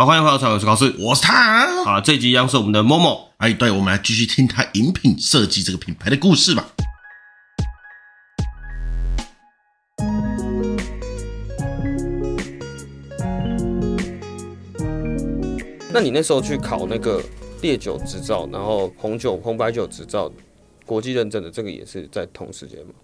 [0.00, 1.84] 好，欢迎回到草有思考室，我是他。
[1.84, 3.24] 好，这集一样是我们的 Momo。
[3.36, 6.66] 哎，对，我们来继续听他饮品设计这个品牌的故事吧。
[15.92, 17.22] 那你那时候去考那个
[17.60, 20.32] 烈酒执照，然后红酒、红白酒执照，
[20.86, 22.94] 国际认证的这个也是在同时间吗？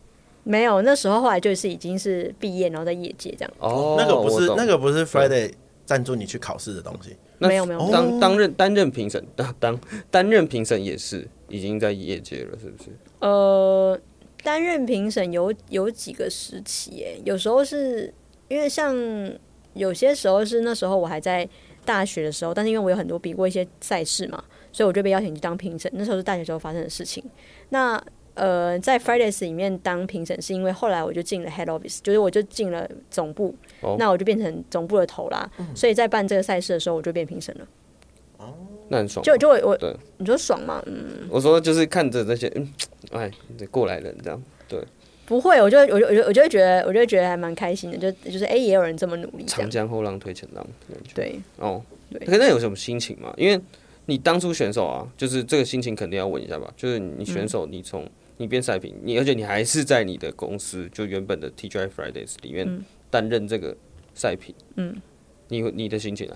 [0.44, 3.52] 没有，那时候后来就是已经是毕业，然后在业界这样。
[3.58, 5.52] 哦，那个不是那个不是 Friday
[5.86, 7.16] 赞助你去考试的东西。
[7.38, 12.90] 那没有没有当当任担任评审，当当担任评审也是已经在业界了，是不是？
[13.20, 13.98] 呃，
[14.42, 18.12] 担任评审有有几个时期，哎，有时候是
[18.48, 18.94] 因为像
[19.74, 21.48] 有些时候是那时候我还在
[21.84, 24.42] 大学的时候，但是因为我有很多比过一些赛事嘛，
[24.72, 25.90] 所以我就被邀请去当评审。
[25.94, 27.22] 那时候是大学时候发生的事情。
[27.68, 28.02] 那
[28.34, 33.54] 呃，在 Fridays 里面当评审，是因为后来我就进了 Head Office，就是我就进了总部，
[33.86, 35.48] 哦、那我就变成总部的头啦。
[35.58, 37.66] 嗯、所以在办这个赛事的时候，我就变评审了。
[38.38, 38.52] 哦，
[38.88, 39.24] 那很爽。
[39.24, 40.82] 就就我我对你说爽吗？
[40.86, 42.68] 嗯，我说就是看着那些嗯，
[43.12, 43.30] 哎，
[43.70, 44.82] 过来人这样，对。
[45.26, 49.44] 不会，我就我就我就我就会觉得，我就会觉得还蛮开心的，就就是哎、欸，也有人这么努力。
[49.44, 50.66] 长江后浪推前浪，
[51.14, 51.40] 对。
[51.58, 52.24] 哦，对。
[52.26, 53.32] 可是那有什么心情吗？
[53.36, 53.60] 因为
[54.06, 56.72] 你当初选手啊，就是这个心情肯定要问一下吧。
[56.76, 63.76] 就是你选手，你从、嗯你变赛评，你而且你还是在你的公司，就原本的 TGI Fridays 里面担任这个
[64.14, 64.54] 赛评。
[64.76, 64.94] 嗯，
[65.48, 66.34] 你你的心情呢？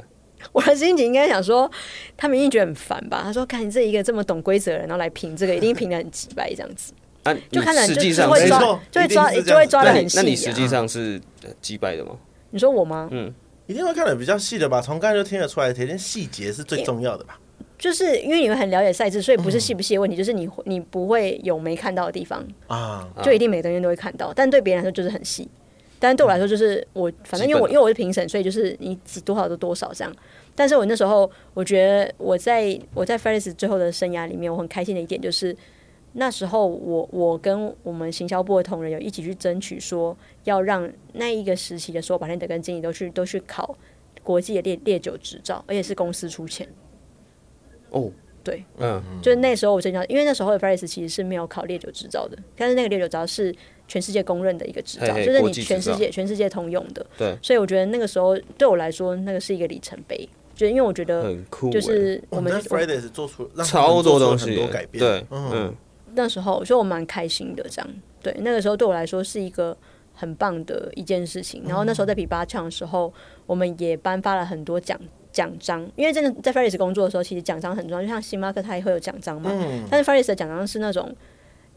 [0.53, 1.71] 我的心情应该想说，
[2.17, 3.21] 他们一定觉得很烦吧？
[3.23, 8.59] 他说：“看你这一个这么懂规则的人，然后来评这个，一定评的很机掰这样子。”啊，就看着实际上就会抓，
[8.91, 10.17] 就会抓，就会抓的很细。
[10.17, 11.21] 那你实际上是
[11.61, 12.17] 击败的吗？
[12.51, 13.09] 你说我吗？
[13.13, 13.31] 嗯，
[13.67, 14.81] 一定会看的比较细的吧？
[14.81, 17.39] 从刚才就听得出来，铁定细节是最重要的吧？
[17.79, 24.33] 就是因为你们很了解赛制，所以不是细不细的问题，嗯、就是你你不会有没看到的地方啊，就一定每个人都会看到。
[24.35, 25.47] 但对别人来说就是很细，
[26.01, 30.13] 但对我来说就是我反正因为我因为我是评审，所以就是你挤多少就多少这样。
[30.57, 35.57] 但是我那时候我觉得我在我在 Fridays 最后的生涯里面，我很开心的一点就是
[36.15, 43.77] 那时候我我跟我们行销部的同仁有一起去争取说，要让那一个时期的所有 bartender 跟经理都去都去考
[44.23, 46.69] 国际的烈烈酒执照，而且是公司出钱。
[47.91, 48.11] 哦
[48.57, 53.55] ，oh, 对，嗯，就是那时候我正想，因为那时候的 Fridays 其实是没有考烈酒执照的，但是那个烈酒执照是
[53.89, 57.05] 全世界公认的一个执照，嘿嘿就是你全世界全世界通用的。
[57.17, 65.75] 对，所以我觉得那个时候对我来说，那个是一个里程碑，就因为我觉得很酷就是我们、欸哦、Fridays 做出超多东西，很多改变，对，嗯，
[66.15, 67.91] 那时候所以我蛮开心的，这样，
[68.23, 69.77] 对，那个时候对我来说是一个
[70.15, 71.63] 很棒的一件事情。
[71.67, 73.13] 然后那时候在比八强的时候，
[73.47, 74.99] 我们也颁发了很多奖。
[75.33, 78.03] 奖章，因为真的在 Fridays 工作的时候，其实奖章很重要。
[78.03, 79.51] 就像星巴克，它也会有奖章嘛。
[79.53, 81.15] 嗯、但是 Fridays 的奖章是那种，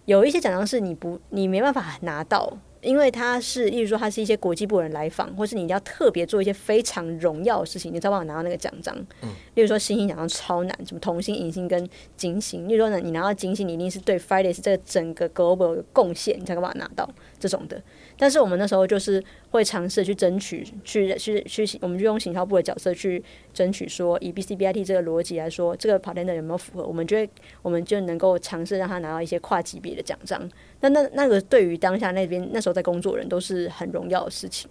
[0.05, 8.95] 有一些奖章是你不，你没办法拿到，因为它是，例如说，它是一些国际部人来访，或是你要特别做一些非常荣耀的事情，你才办法拿到那个奖章。
[9.21, 11.87] 嗯、例如说，星星奖章超难，什么童星、银星跟
[12.17, 12.67] 金星。
[12.67, 17.09] 例如说呢，你拿到金星，你一定是对 Fridays 这个整个 global 有贡献，你才办法拿到
[17.39, 17.81] 这种的。
[18.17, 26.85] 但是我们那时候就是会尝试去争取，去去去，我们就用行销部的角色去争取，说以 BCBIT 这个逻辑来说，这个 bartender 有没有符合？
[26.85, 27.29] 我们就会，
[27.61, 30.49] 我们就能够尝试让他拿到一些跨级别的奖章。
[30.81, 34.69] 那那那个对于当下那边那时候在工作人都是很荣耀的事情。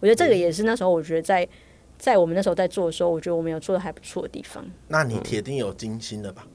[0.00, 1.48] 我觉得这个也是那时候我觉得在
[1.98, 4.64] 在我们那时候在做的时候，我觉得我们有做的还不错的地方。
[4.88, 6.46] 那你铁定有金星的吧？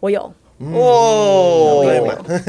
[0.00, 0.32] 我有。
[0.58, 1.84] 哦，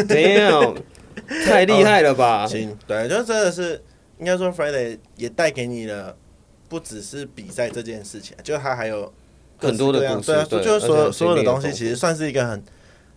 [0.08, 0.76] 没有。
[1.46, 2.46] 太厉害了吧！
[2.48, 3.82] 行，对，就真的是
[4.20, 6.16] 应该说，Friday 也带给你了，
[6.70, 9.12] 不只是比赛这件事情，就他还有
[9.58, 12.64] 很多的故事，对啊，就是所有所有的东西，其实算是一个很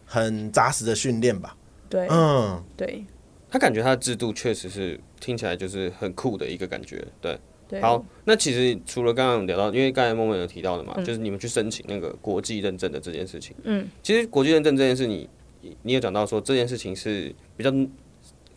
[0.05, 1.57] 很扎实的训练吧。
[1.89, 3.05] 对，嗯，对，
[3.51, 7.05] 他感觉他的制度确实是听起来就是很酷的一个感觉。
[7.21, 13.55] 对，好，那其实除了刚刚聊到，因为刚才 Momo 有提到的嘛，就是你们去申请那个国际认证的这件事情。
[13.65, 15.29] 嗯，其实国际认证这件事，你。
[15.83, 17.73] 你有讲到说这件事情是比较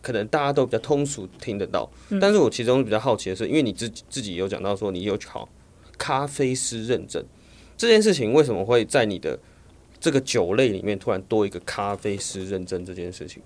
[0.02, 5.48] 可能大家都比较通俗听得到，嗯、但是我其中比较好奇的是，因为你自己自己有讲到说你有考
[5.98, 7.24] 咖啡师认证
[7.76, 9.38] 这件事情，为什么会在你的
[9.98, 13.42] 这个酒类里面突然多一个咖啡师认证这件事情？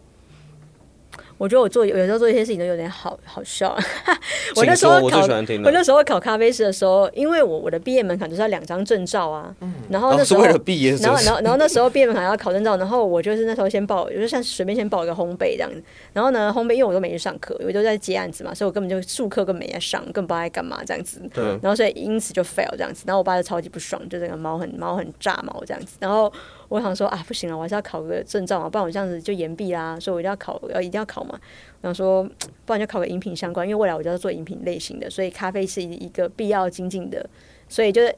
[1.37, 3.77] 我觉得我做有时候做一些事情都有点好好笑。
[4.57, 5.21] 我那时候考，
[5.65, 9.55] 我那时候考咖啡师的时候，因为我我的毕业门槛就是要两张证照啊。
[9.61, 10.95] 嗯、然后那时候，哦、是为了毕业？
[10.97, 15.83] 然后然后然后那时候毕业门槛要考证照，然后我就是那时候先报，我就像随便先报一个烘焙这样子。
[16.13, 21.21] 然后呢，烘焙因为我都没去上课，我都在接案子嘛，所以我根本就术课根本没在上，根本不知道在干嘛这样子。
[21.33, 21.45] 对。
[21.45, 23.05] 然后所以因此就 fail 这样子。
[23.07, 25.97] 然后我爸就超级不爽，就这个猫很猫很炸毛这样子。
[25.99, 26.33] 然后。
[26.69, 29.99] 我想说啊，不行了，我还是要考个证照嘛，不然我这样子就延毕啦。
[30.01, 31.39] 所以我一定要考，要一定要考嘛。
[31.81, 32.23] 我想说，
[32.65, 37.29] 不然就考个饮品相关，因为未来我就要做饮品类型的，所以咖啡是一个必要精进的。
[37.69, 38.15] 所以就是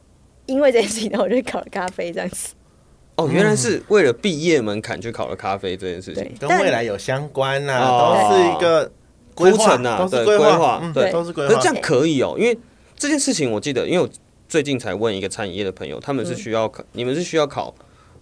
[0.46, 2.54] 因为这件事情，然后我就去考了咖啡这样子。
[3.16, 8.92] 哦，原来是为了毕业门槛去考了咖啡这件事情，跟未来有相关呐、啊，都是一个
[9.34, 11.54] 规划呐，都是规划，对，都是规划。
[11.54, 12.56] 那这样可以哦，因为
[12.94, 14.08] 这件事情我记得，因为我
[14.46, 17.75] 最近才问一个餐饮业的朋友，他们是需要考，你们是需要考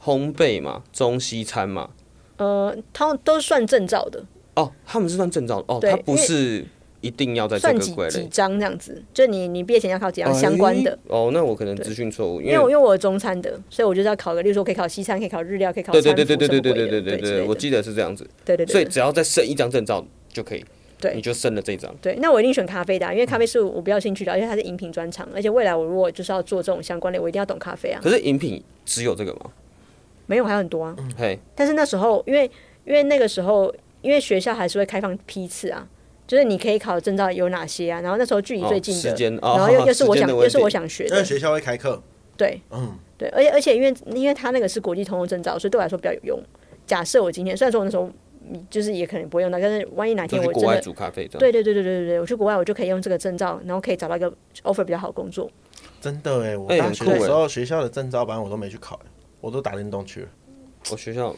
[0.04, 1.90] 烘焙嘛，中西餐嘛？
[2.36, 4.24] 呃，他们都算证照的。
[4.56, 6.66] 哦，他们是算证照的哦，他不是。
[7.00, 10.98] 一定要在这个算几几张这样子，就你你毕业前要考几张相关的。
[11.08, 18.26] 哦，那我可能资讯错误，因为因为我是中餐的，所以我就要考个，例如说可以考西餐，可以考日料，可以考对对对对对对对对对对，我记得是这样子。
[18.42, 20.02] 对对对，所以只要再剩一张证照
[20.32, 20.64] 就可以，
[20.98, 21.94] 对，你就升了这张。
[22.00, 28.00] 对，那我一定选咖啡的，因为咖啡是我比较兴趣的，而且它是饮品专场，而且未来我如果就是要做这种相关的，我一定要懂咖啡啊。
[28.02, 29.50] 可是饮品只有这个吗？
[30.26, 30.96] 没有，还有很多啊。
[31.16, 32.50] 嘿，但是那时候因为
[32.84, 35.88] 因为那个时候因为学校还是会开放批次啊。
[36.26, 38.00] 就是你可以考的证照有哪些啊？
[38.00, 41.22] 然后那时候距离最近的，然后又又是我想又是我想学的。
[41.22, 42.02] 学校会开课。
[42.34, 46.40] 对，嗯，对，而且而且因为因为他那个是国际通用证照，所以对我来说比较有用。
[46.86, 48.10] 假设我今天虽然说我那时候
[48.70, 54.32] 就是也可能不会用到，但是万一哪天我真的煮咖啡，对对对对对对对，我去国外我就可以用这个证照，然后可以找到一个
[54.62, 55.50] offer 比较好的工作。
[56.00, 58.98] 真的哎，我大学的时候学校的证照班我都没去考，
[59.44, 60.28] 我都打电动去了。
[60.90, 61.34] 我学校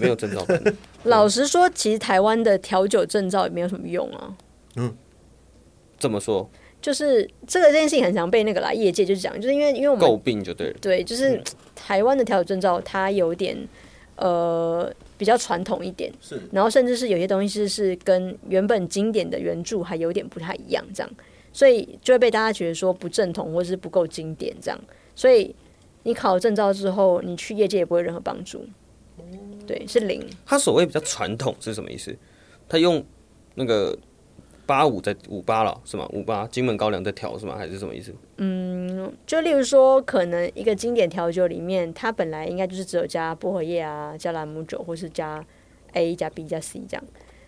[0.00, 0.60] 没有证照班。
[1.04, 4.36] 老实说，其实台湾的调酒证照也没有什么用啊。
[4.74, 4.92] 嗯，
[5.96, 6.48] 怎么说？
[6.82, 10.76] 就是这个这件事情很常被那个啦业界就是讲，就是因为因为我们诟病就对了。
[10.80, 11.40] 对，就是
[11.76, 13.56] 台湾的调酒证照，它有点
[14.16, 21.10] 呃比较传统一点，是，然后甚至是有些东西是是跟原本经典的原著还有点不太一样，这样，
[21.52, 24.78] 所以就会被大家觉得说不正统或者是不够经典这样，
[25.16, 25.54] 所以
[26.06, 28.64] 你考证照之后，你去业界也不会有任何帮助。
[29.66, 30.24] 对，是零。
[30.46, 32.16] 他所谓比较传统是什么意思？
[32.68, 33.04] 他用
[33.56, 33.98] 那个。
[34.68, 36.08] 八五在五八了是吗？
[36.12, 37.54] 五八金门高粱在调是吗？
[37.56, 38.12] 还是什么意思？
[38.38, 45.40] 嗯，就例如说，可能一个经典调酒里面，它本来应该就是只有加薄荷叶啊，加兰姆酒，或是加
[45.92, 47.04] A 加 B 加 C 这样。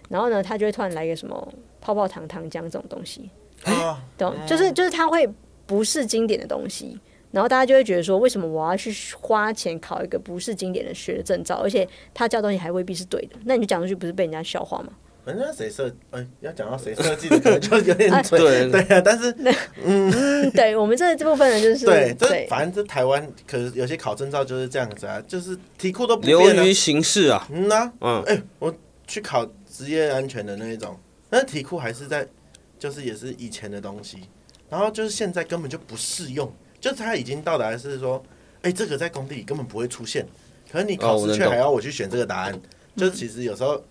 [0.08, 3.28] 然后呢，他就会突然来一个什么泡泡糖糖浆这种东西，
[3.64, 4.32] 啊、懂？
[4.46, 5.28] 就是就是它会
[5.66, 13.36] 不是经典的东西，然后大家就会觉得说，为什么我要去花钱考一个不是经典的学的证照，而且他教东西还未必是对的？
[13.44, 14.92] 那你就讲出去，不是被人家笑话吗？
[15.24, 18.70] 反正谁设，哎，要讲到谁设计的，可能就有点 对。
[18.70, 19.02] 对啊。
[19.04, 19.34] 但是，
[19.84, 27.46] 嗯，对我们这这部分人就是对，这反正这台湾，可是有些考证照就是这样子啊，就是题库都不流于形式啊。
[27.52, 28.74] 嗯呐，嗯，哎，我
[29.06, 30.98] 去考职业安全的那一种，
[31.28, 32.26] 那题库还是在，
[32.78, 34.16] 就是也是以前的东西，
[34.70, 38.22] 然后就是现在根本就不适用，就是他已经到达是说，
[38.62, 40.26] 哎，这个在工地里根本不会出现，
[40.70, 42.60] 可是你考试却还要我去选这个答案，
[42.96, 43.82] 就是其实有时候。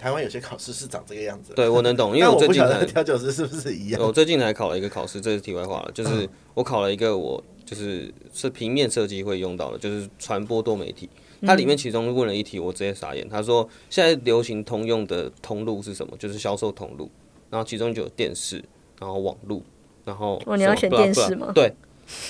[0.00, 4.00] 台湾有些考试是长这个样子，对我能懂， 因为我最近才调酒师是不是一样？
[4.00, 11.10] 我最近才考了一个考试，这是题外话了，就是我考了一个我就是是平面设计会用到的，就是传播多媒体。
[11.42, 13.28] 它里面其中问了一题，我直接傻眼。
[13.28, 16.16] 他说现在流行通用的通路是什么？
[16.16, 17.10] 就是销售通路，
[17.50, 18.64] 然后其中就有电视，
[19.00, 19.64] 然后网路，
[20.04, 21.50] 然后哦，你要选电视吗？
[21.52, 21.74] 对，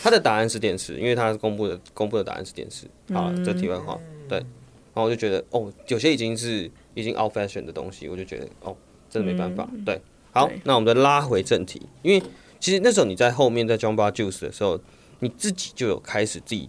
[0.02, 2.86] 他的答案是电视，因为他公布的公布的答案是电视。
[3.12, 3.98] 好了，这题外话，
[4.28, 6.70] 对，然后我就觉得哦，有些已经是。
[6.94, 8.76] 已经 out fashion 的东西，我就觉得哦，
[9.08, 9.68] 真的没办法。
[9.72, 10.02] 嗯、对，
[10.32, 12.20] 好，那我们再拉回正题，因为
[12.58, 14.80] 其实那时候你在后面在 Jamba Juice 的时候，
[15.20, 16.68] 你自己就有开始自己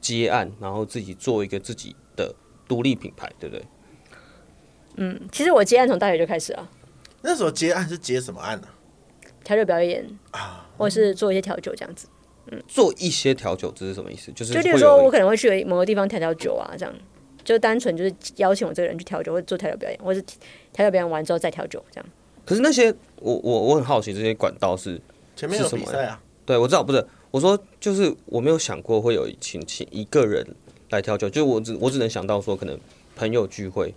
[0.00, 2.32] 接案，然后自己做一个自己的
[2.68, 3.64] 独立品牌，对不对？
[4.98, 6.70] 嗯，其实我接案从大学就开始了。
[7.22, 8.68] 那时候接案是接什么案呢？
[9.42, 12.06] 调酒表演啊，或是做一些调酒这样子。
[12.50, 14.30] 嗯，做一些调酒这是什么意思？
[14.32, 16.94] 就是就例如说我可能会去某个地方调调酒啊，这样。
[17.44, 20.26] 就单纯就是邀请我这个人去调酒，或者做调酒表演，或者是
[20.72, 22.06] 调酒表演完之后再调酒这样。
[22.44, 25.00] 可是那些我我我很好奇，这些管道是
[25.36, 26.20] 前面有比赛啊？
[26.44, 30.44] 对，我知道，不是我说就是我没有想过会有请请一个人
[30.90, 32.76] 来调酒，就我只我只能想到说可能
[33.14, 33.94] 朋友聚会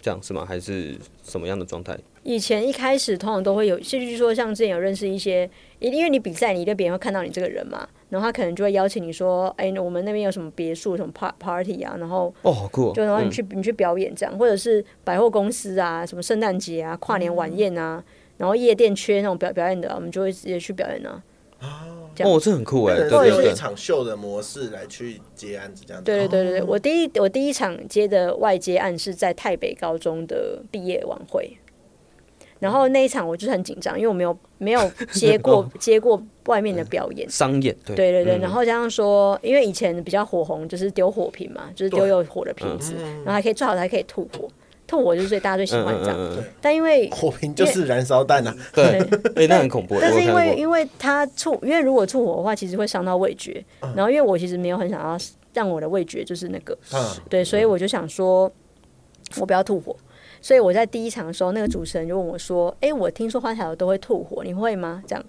[0.00, 0.44] 这样是吗？
[0.46, 1.98] 还是什么样的状态？
[2.22, 7.88] 以前一开始通常都会有，甚至说像之前有认识一些，因为你比赛，你对别人会看到你这个人嘛。
[8.10, 12.90] 然后他可能就会邀请你说：“哎，我们那边有什么别墅、什么 party 啊？”然后哦，好酷！
[12.94, 18.02] 就然后你去你去表演这样，或者是百货公司啊，什么圣诞节啊、跨年晚宴啊，
[18.38, 21.22] 然后夜店缺那种表表演的，我们就会直接去表演呢。
[21.60, 22.96] 哦，这很酷哎！
[23.08, 26.04] 或者是一场秀的模式来去接案子这样子。
[26.04, 31.56] 对对对对，我第一我第一场接的外接案是在台北高中的毕业晚会。
[32.58, 38.38] 然后那一场我就是很紧张，因为我没有没有接 过接过外面的表演商演，对对对对。
[38.38, 44.48] 然后加上说，因为以前比较火红，就是丢火瓶嘛，就是丢有火的瓶子，然后还可以最好还可以吐火。
[44.88, 46.16] 吐火就是最大家最喜欢这样。
[46.18, 48.98] 嗯嗯嗯但因为火瓶就是燃烧弹啊，对，
[49.36, 49.98] 哎，那很恐怖。
[50.02, 53.64] 但是因为因为它吐，因为如果吐火的话，其实会伤到味觉。
[53.94, 55.16] 然后因为我其实没有很想要
[55.52, 58.50] 让我的味觉就是那个，嗯对，所以我就想说，
[59.38, 59.94] 我不要吐火。
[60.40, 65.24] 所以我在第一场的时候，那个主持人就问我说：“哎，我听说花台都会吐火，你会吗？”这样。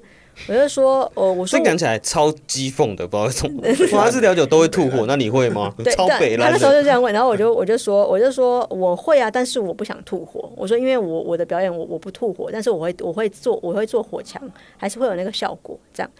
[0.47, 3.97] 我就说，哦，我说这讲起来超讥讽的，不知道为什么。
[3.97, 5.73] 华氏调酒都会吐火， 那你会吗？
[5.83, 6.47] 对，超北烂。
[6.47, 10.51] 他那时候就这样问，然后我就我就说，我就说我会啊，但是我不想吐火。
[10.55, 14.41] 我说，因为我我的表演我我不吐火，但是我会我会做我会做火墙，
[14.77, 16.11] 还是会有那个效果这样。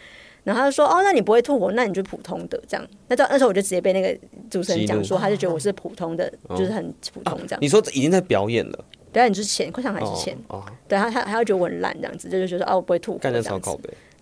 [0.43, 2.87] 然后他就说，哦，那你不会吐火，那你就普通的这样。
[3.07, 4.17] 那到那时候我就直接被那个
[4.49, 7.59] 主持人讲说，他就觉得我是普通的，就是很普通这样。
[7.61, 10.35] 你说已经在表演了，表演之前，快上台之前，
[10.87, 13.19] 对他他他要觉得我很烂这样子，就是觉得哦，我不会吐火。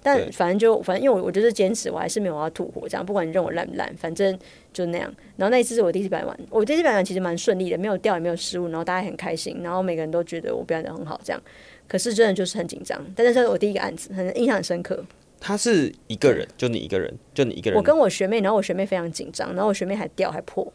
[0.02, 3.06] 但反正就反正，因为我我就是坚持，我还是没有要吐火这样。
[3.06, 4.38] 不管你认为烂不烂，反正
[4.72, 5.14] 就那样。
[5.36, 11.42] 然后那一次是我第一次表演完，我第一次表演完其实蛮顺利的，没有掉也没有失误，然后大家很开心，然后每个人都觉得我表演的很好这样。
[11.88, 15.04] 可是真的就是很紧张，但是这是我第一个案子，很印象很深刻。
[15.40, 17.78] 他是一个人，就你一个人，就你一个人。
[17.78, 20.72] 我跟我学妹，然后我学妹非常紧张，然后我学妹还掉还破，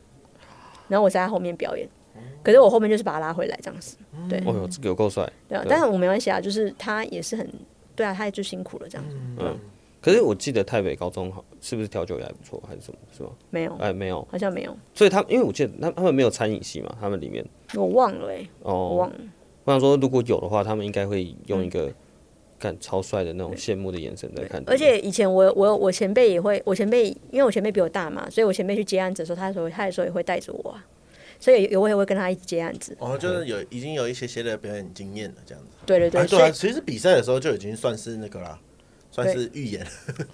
[0.88, 1.88] 然后我在她后面表演，
[2.42, 3.96] 可是我后面就是把她拉回来这样子。
[4.28, 5.28] 对，哦哟，这个有够帅。
[5.48, 7.46] 对啊，但是我没关系啊，就是他也是很
[7.94, 9.16] 对啊，他也就辛苦了这样子。
[9.38, 9.58] 嗯。
[10.00, 13.30] 可是我记得台北高中好是不是调酒也还不错，还是什么是吗？
[13.50, 14.76] 没有，哎，没有，好像没有。
[14.92, 17.44] 所以他因为我记得他他们没有餐饮系嘛，他们里面
[17.74, 19.16] 我忘了哎、欸，哦，我忘了。
[19.64, 21.88] 我想说，如果有的话，他们应该会用一个
[22.58, 24.60] 看超帅的那种羡慕的眼神在看。
[24.66, 30.84] 而且以前我我我前辈也会，我前辈因为我前辈比我大嘛，所以我前辈去接案子的时候，他时候他有时候也会带着我啊，
[31.42, 32.96] 所以有我也会跟他一起接案子。
[33.00, 35.70] 哦，就是有已经有一些些的表演经验了，这样子。
[35.84, 38.56] 对对对，啊对啊，其实比赛的时候就已经算是那个啦，
[39.10, 39.84] 算是预演。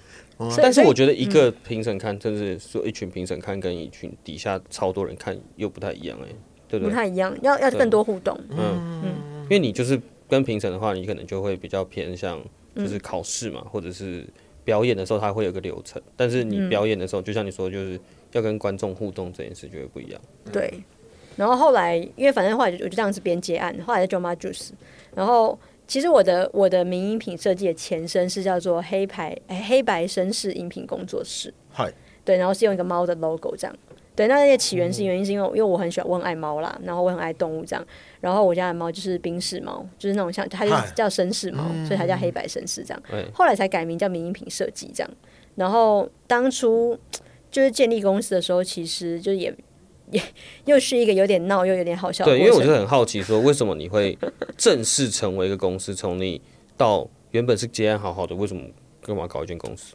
[0.59, 6.29] 但是我觉得一个评审看，甚至说一群评审看，跟一群底下超多人看又不太一样哎，
[6.69, 6.91] 对不对？
[6.91, 8.38] 不太一样，要要更多互动。
[8.50, 9.99] 嗯嗯，因为你就是
[10.29, 12.38] 跟评审的话，你可能就会比较偏向
[12.77, 14.25] 就是考试嘛，或者是
[14.62, 16.00] 表演的时候，它会有个流程。
[16.15, 17.99] 但是你表演的时候，就像你说，就是
[18.33, 20.21] 要跟观众互动这件事就会不一样。
[20.53, 20.71] 对。
[21.38, 24.73] 然后后来，因为反正后来我就这样子编接案，后来在 Jamba Juice，
[25.14, 25.59] 然后。
[25.88, 29.35] 其实我的我的名饮品设计的前身是叫做黑牌
[29.66, 31.90] 黑白绅士饮品工作室，嗨，
[32.26, 33.75] 对，然后是用一个猫的 logo 这样，
[34.14, 37.83] 对，那那些起源是原因是因为因为我很喜欢我很爱猫啦，然后我很爱动物这样，
[38.21, 43.02] 然后我家的猫就是宾士猫，就是那种像它就叫绅士猫，所以它叫黑白绅士这样，
[43.33, 45.11] 后来才改名叫名饮品设计这样，
[45.54, 46.99] 然后当初
[47.50, 49.57] 就是建立公司的时候，其实就也。
[50.11, 50.23] 也
[50.65, 52.33] 又是一个有点闹又有点好笑的。
[52.33, 54.17] 对，因为我就很好奇，说为什么你会
[54.57, 55.95] 正式成为一个公司？
[55.95, 56.41] 从你
[56.77, 58.62] 到原本是接案好好的，为什么
[59.03, 59.95] 干嘛搞一间公司？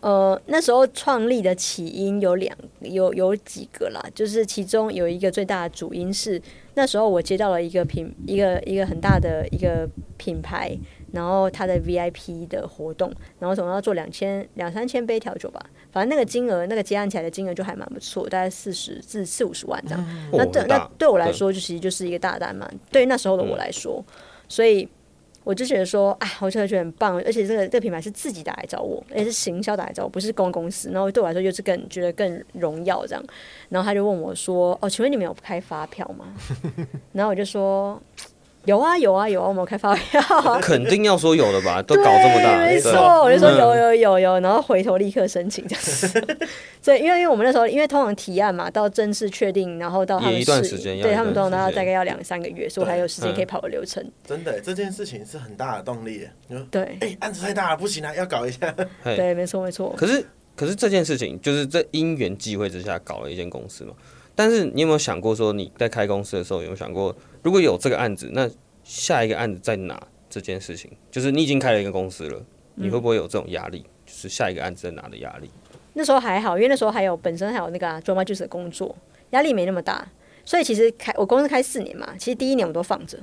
[0.00, 6.40] 呃，那时候创立的起因有两有有几个啦，就是其中有一个最大的主因是
[6.74, 10.76] 那时候我接到了一个品一个一个很大的一个品牌。
[11.14, 20.04] 然后他的 VIP 的活动，然后总共要做两千两三千杯调酒吧，反正那个金额，那个结案起来的金额就还蛮不错，大概四十至四五十万这样。
[20.08, 22.68] 嗯、那对那对我来说，就其实就是一个大单嘛。
[22.90, 24.12] 对于那时候的我来说，嗯、
[24.48, 24.88] 所以
[25.44, 30.90] 我就觉得说，哎，我觉得很棒，而且这个这个品牌是自己打来找我，而且是行销打来找我，不是公公司。
[30.90, 33.24] 然后对我来说，就是更觉得更荣耀这样。
[33.68, 36.34] 然后他就问我说：“哦，请问你们有开发票吗？”
[37.12, 38.02] 然后我就说。
[38.64, 40.20] 有啊有啊有啊，我们有开发票，
[40.62, 41.82] 肯定要说有的吧？
[41.86, 42.92] 都搞这么大，没错，
[43.22, 46.08] 我就说有有有有，然后回头立刻申请这样子。
[46.80, 54.04] 所以，因为因为我们那时候，因为通常提案嘛，到正式确定，然后到他们一段时间，对他们通常要大概要两三个月，所以我还有时间可以跑个流程。
[54.26, 56.26] 真的，这件事情是很大的动力。
[56.70, 58.74] 对，哎，案子太大了，不行啊，要搞一下。
[59.04, 59.94] 对，没错没错。
[59.96, 60.24] 可是
[60.56, 63.92] 可是这件事情，就是在因缘际会之下搞了一间公司嘛。
[64.34, 67.14] 但是你有没有想过说，你在开公司的时候有没有想过，
[67.44, 68.50] 如果有这个案子，那
[68.82, 70.02] 下一个案子在哪？
[70.30, 72.42] 这件事情就是你已经开了一个公司了，
[72.74, 73.86] 你会不会有这种压力？
[74.04, 75.48] 就是下一个案子在哪的压力？
[75.92, 78.96] 那时候还好，因为那时候还有本身还有那个 Jamba Juice 的工作，
[79.30, 80.04] 压力没那么大。
[80.44, 83.16] 所以其实开我公司开四年嘛，其实第一年我都放着。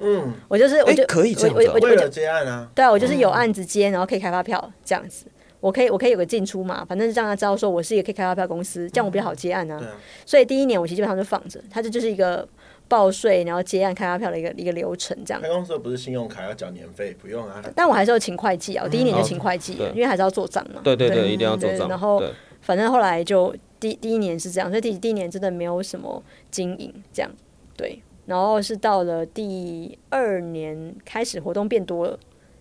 [0.00, 2.68] 嗯，我就是我就可以这样子，我我就接案啊。
[2.74, 5.26] 对啊，我就是有案子接，然后可以开发票这样子。
[5.60, 9.80] 我可以我可以有个进出嘛，反正是让他知道说我是一个可以开发票公司，这样我比较好接案啊。
[10.24, 12.48] 所以第一年我其实基本上就放着，它这就是一个。
[12.88, 15.42] 报税，然后结案、开发票的一个一个流程，这样。
[15.42, 17.62] 开公司不是信用卡要缴年费，不用啊。
[17.74, 20.80] 但我还是要请会计啊，我第一年就请会计，因为还是要做账嘛。
[20.84, 21.88] 对对对，一定要做账。
[21.88, 22.22] 然后，
[22.60, 27.30] 反正后来就第第一年是这样，所以第第一年真的没有什么经营，这样。
[27.76, 32.18] 对，然后是到了第二年开始活动变多了，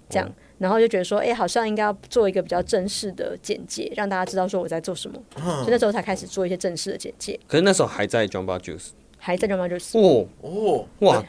[0.10, 7.40] 这样，然后就觉得说，哎，好像应该要做一个比较正式的简介，让大家知道说我在做什么，所以那时候才开始做一些正式的简介。
[7.48, 8.90] 可是那时候还在 Jumba Juice。
[9.26, 9.98] 还在 John Rogers。
[9.98, 11.24] 哦哦，哇，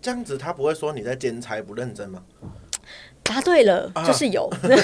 [0.00, 2.22] 这样子他不会说你在兼差不认真吗？
[3.24, 4.48] 答对了，就是有。
[4.62, 4.76] 对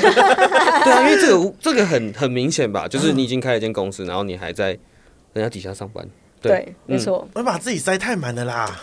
[0.92, 4.70] 啊，因为这个这个很很明显吧，就是你已经开了一间公司，然后你还在
[5.34, 6.04] 人家底下上班。
[6.40, 7.26] 对，没错。
[7.34, 8.80] 我把自己塞太满了啦。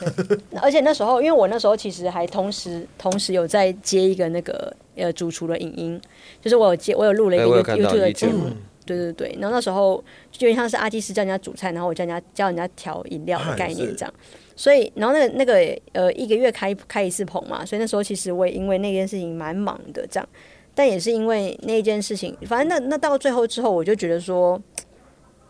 [0.62, 6.02] 而且那时候，因为我那时候其实还同时同时有在接一个那个呃主厨的影音，
[6.42, 8.50] 就是我有接我有录了一个 YouTube 的节目。
[8.86, 14.14] 对对对，然后那时候就有点像是阿基师教人家煮菜，然后我教人家教人家调饮料的概念这样。
[14.56, 20.30] 所以，然后那个那个呃一个月开开一次棚嘛，所以那时候其实我也因为那件事情蛮忙的这样，
[20.74, 24.62] 但也是因为那件事情，反正那那到最后之后，我就觉得说，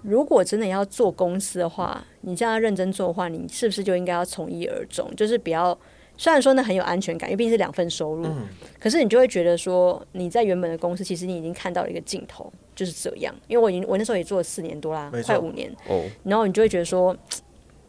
[0.01, 5.77] 如果真的要做公司的话，你这样认真做的话，你是不是就应该要从一而终，就是比较
[6.17, 8.47] 虽然说那很有安全感，因为毕竟是两份收入，嗯、
[8.79, 13.33] 可是你就会觉得说你在原本的公司，其实你已经看到了一个尽头，就是这样。
[13.47, 17.15] 因为我已经我那时候也做了四年多啦，快五年，哦，然后你就会觉得说。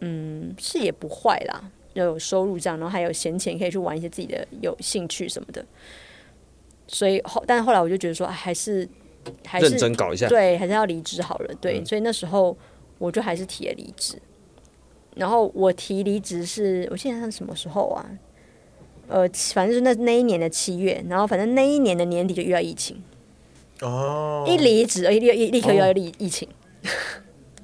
[0.00, 5.64] 嗯，是也不坏啦，要有收入这样，然后还有闲钱可以去玩一些自己的有兴趣什么的。
[6.87, 8.87] 所以后，但是后来我就觉得说，还是
[9.47, 11.54] 还是认真搞一下，对，还是要离职好了。
[11.62, 12.54] 对，嗯、所以那时候
[12.99, 14.21] 我就还是提了离职。
[15.16, 18.06] 然后我提离职是我现在是什么时候啊？
[19.08, 23.02] 呃，反正是那那一年的七月，然后反正那一年的年底就遇到疫情。
[23.80, 26.49] 哦，一离职，一立立刻遇到疫疫情。
[26.49, 26.52] 哦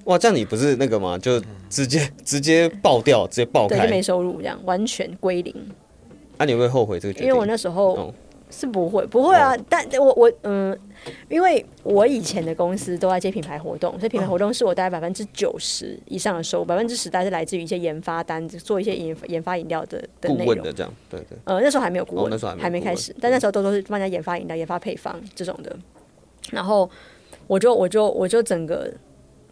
[0.05, 1.17] 哇，这样你不是那个吗？
[1.17, 1.41] 就
[1.71, 5.55] 直接直接爆掉，直接爆开，就没收入，这样完全归零。
[6.39, 7.29] 那、啊、你会后悔这个决定？
[7.29, 8.13] 因为我那时候
[8.51, 9.55] 是不会，不会啊。
[9.55, 10.77] 哦、但我我嗯，
[11.29, 20.93] 因为我以前的公司都在接品牌活动，所以品牌活动是我大概百分之九十以上的收入，百分之十大概是来自于一些研发单，做一些研研发饮料的的内容的这样。
[21.11, 21.39] 对对。
[21.45, 25.77] 呃，那时候还没有顾问，哦、那时候还没，还没开始，但那时候都都是帮人家研发饮料、研发配方这种的。
[26.51, 26.91] 然后
[27.47, 28.93] 我就我就我就整个。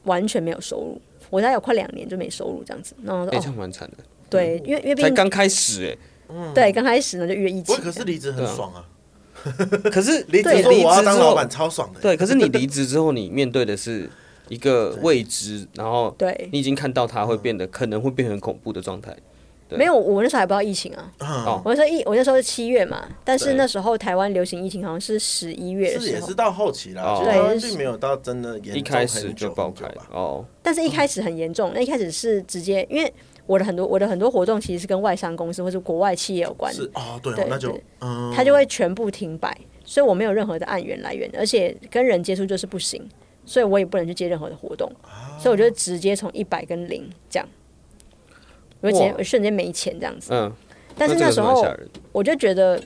[0.04, 3.98] 完全没有收入，我大概有快两年就没收入这样子，那我说，哎，这样蛮惨的。
[4.30, 5.98] 对，因为因为才刚开始哎，
[6.30, 7.76] 嗯，对，刚开始呢就遇疫情。
[7.76, 8.88] 可是离职很爽啊，
[9.90, 12.00] 可是离职离职当老板超爽的。
[12.00, 14.08] 对，可是你离职之后，你面对的是
[14.48, 19.16] 一个未知，然后对你已经看到它会变得可能会变成恐怖的状态。
[19.72, 21.12] 没有，我那时候还不知道疫情啊。
[21.20, 30.44] 哦，我那时候一，我那时候是七月嘛，但是那时候台湾流行疫情好像是十一月的时候，是也是到后期了，对，并没有到真的严重，一开始就爆开了哦。
[30.60, 33.14] 但是一开始很严重，那一开始是直接，因为
[33.50, 39.52] 我的很多我的很多活动其实是跟外商公司或是国外企业有关，是哦，对，那就嗯，他就会全部停摆，
[39.84, 43.02] 所以我没有任何的案源来源，而且跟人接触就是不行，
[43.44, 44.88] 所以我也不能去接任何的活动，
[45.36, 47.48] 所以我就直接从一百跟零这样。
[48.80, 50.52] 我直接我瞬间没钱这样子，嗯，
[50.96, 51.66] 但是那时候
[52.12, 52.80] 我就觉得，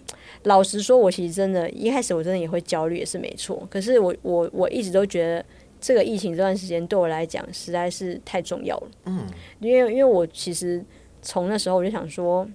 [0.44, 3.64] 老实说，我其实真的，一开始我真的也会焦虑，也是没错。
[3.70, 5.44] 可是我我我一直都觉得，
[5.84, 9.26] 这个疫情这段时间对我来讲实在是太重要了，嗯，
[9.60, 10.82] 因为因为我其实
[11.20, 12.48] 从那时候我就想说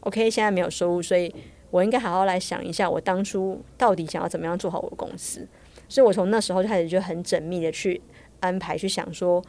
[0.00, 1.30] ，OK，现在没有收入，所以
[1.70, 5.46] 我应该好好来想一下，我当初到底想要怎么样做好我的公司。
[5.90, 8.00] 所以我从那时候就开始就很缜密的去
[8.40, 9.44] 安排，去想说。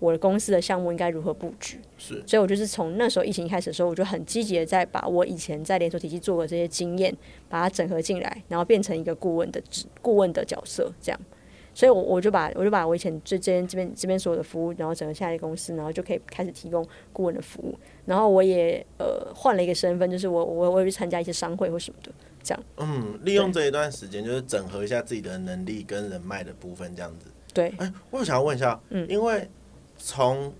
[0.00, 1.78] 我的公司的项目应该如何布局？
[1.96, 7.16] 是，所以我就是从那时候疫情开始的时候，我就很积极的在把我以前在连锁体系做的这些经验，
[7.48, 9.62] 把它整合进来，然后变成一个顾问的
[10.02, 11.18] 顾问的角色，这样。
[11.74, 17.78] 所以我，我我就把我就把我以前这间这边这边所有的服务，然后整个下一个公司，然后就可以开始提供顾问的服务。
[18.06, 22.64] 然后我也呃换了一个身份，就是我我我也去参加一些商会或什么的，这样。
[22.76, 27.26] 嗯，利用这一段时间，就是整合一下自己的能力跟人脉的部分，这样子。
[27.52, 27.74] 对。
[27.78, 29.48] 哎，我想要问一下，嗯，因为。
[29.96, 30.52] 从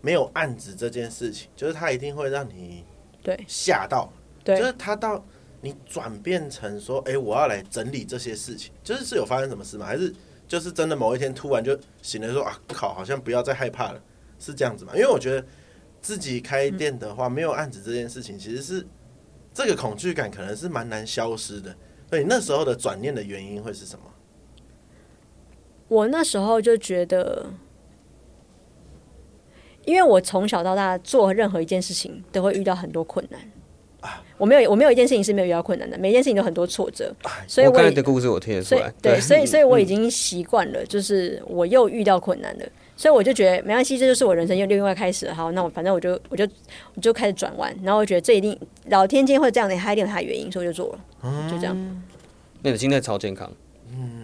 [0.00, 2.82] 没有案子这件事情，就是他一定会让你
[3.22, 4.10] 对吓到，
[4.42, 5.22] 对，就是他到
[5.60, 9.84] 你转变成说，哎，我要来整理这些事情，就是是有发生什么事吗？
[9.84, 10.12] 还是
[10.48, 14.02] 就是真的某一天突然就醒了，说啊靠，好像不要再害怕了，
[14.38, 14.92] 是这样子吗？
[14.94, 15.46] 因为我觉得
[16.00, 18.86] 自己开店的话，没有案子这件事情，其实是
[19.52, 21.76] 这个恐惧感可能是蛮难消失的。
[22.08, 24.04] 所以那时候的转念的原因会是什么？
[25.86, 27.46] 我那时候就觉得。
[29.84, 33.40] 因为我从小到大做任何一件事情都会遇到很多困难，
[34.36, 37.12] 我没有我没有一件事情是没有遇到困难的，每一件事情都很多挫折，
[37.46, 42.64] 所以我，我刚才的故事我听得出来，对，所以所以我已经习惯了，就是我又遇到困难了，
[42.96, 46.48] 所以我就觉得没关系，这就是我人生又另外开始了，好，那我反正我就我就
[46.94, 48.56] 我就开始转弯，然后我觉得这一定
[48.86, 51.76] 老天今天会这样的，他一定有他的原因，所以我就做了，就这样。
[52.62, 53.50] 那你的心态超健康。
[53.90, 54.17] 那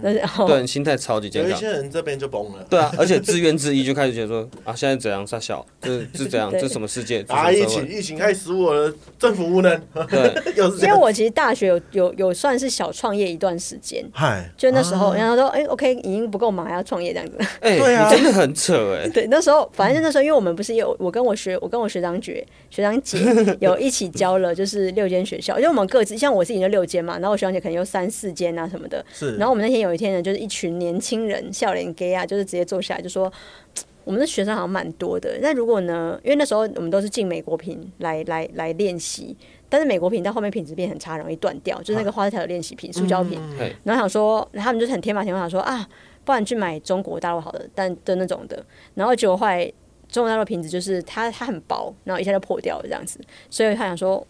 [0.47, 1.71] 对，心态超级健康有一些。
[1.71, 2.65] 人这边就崩了。
[2.69, 5.27] 对啊，而且自怨自艾就开始觉得说啊，现在怎样？
[5.27, 6.51] 杀小，这是怎样？
[6.51, 7.25] 对这什么世界？
[7.29, 10.87] 啊，疫情这是什么社会疫情开始使我的政府无能，对， 又是这。
[10.87, 17.37] 因为我其实大学有有有算是小创业一段时间，嗨，就那时候，啊然后说，哎、o k 已经不够忙，还要创业这样子。
[17.61, 19.09] 哎，对啊你真的很扯哎。
[19.15, 23.19] 对，那时候反正就那时候，因为我们不是有我跟我学我跟我学长姐学长姐
[23.61, 29.05] 有一起教了，就是六间学校，因为我们各自像我自己就六间嘛，然后我学长姐可能有三四间啊什么的。
[29.13, 33.33] 是，然后我们那天有一天呢，就是一群年轻人笑脸 gay 啊，就是直接坐下来就说，
[34.05, 35.39] 我们的学生好像蛮多的。
[35.41, 39.37] 那如果呢，因为那时候我们都是进美国品来来来练习，
[39.69, 43.41] 但是美国瓶到后面品质变很差，容易断掉，就是那个花条的练习瓶、塑胶瓶。
[43.59, 45.89] 嘿然后想说，他们就是很天马行空，想说啊，
[46.25, 48.63] 不然去买中国大陆好的，但的那种的。
[48.95, 49.65] 然后结果后来
[50.09, 54.25] 中国大陆瓶子就是它它很薄，然后一下就破掉了这样子，所以他想说，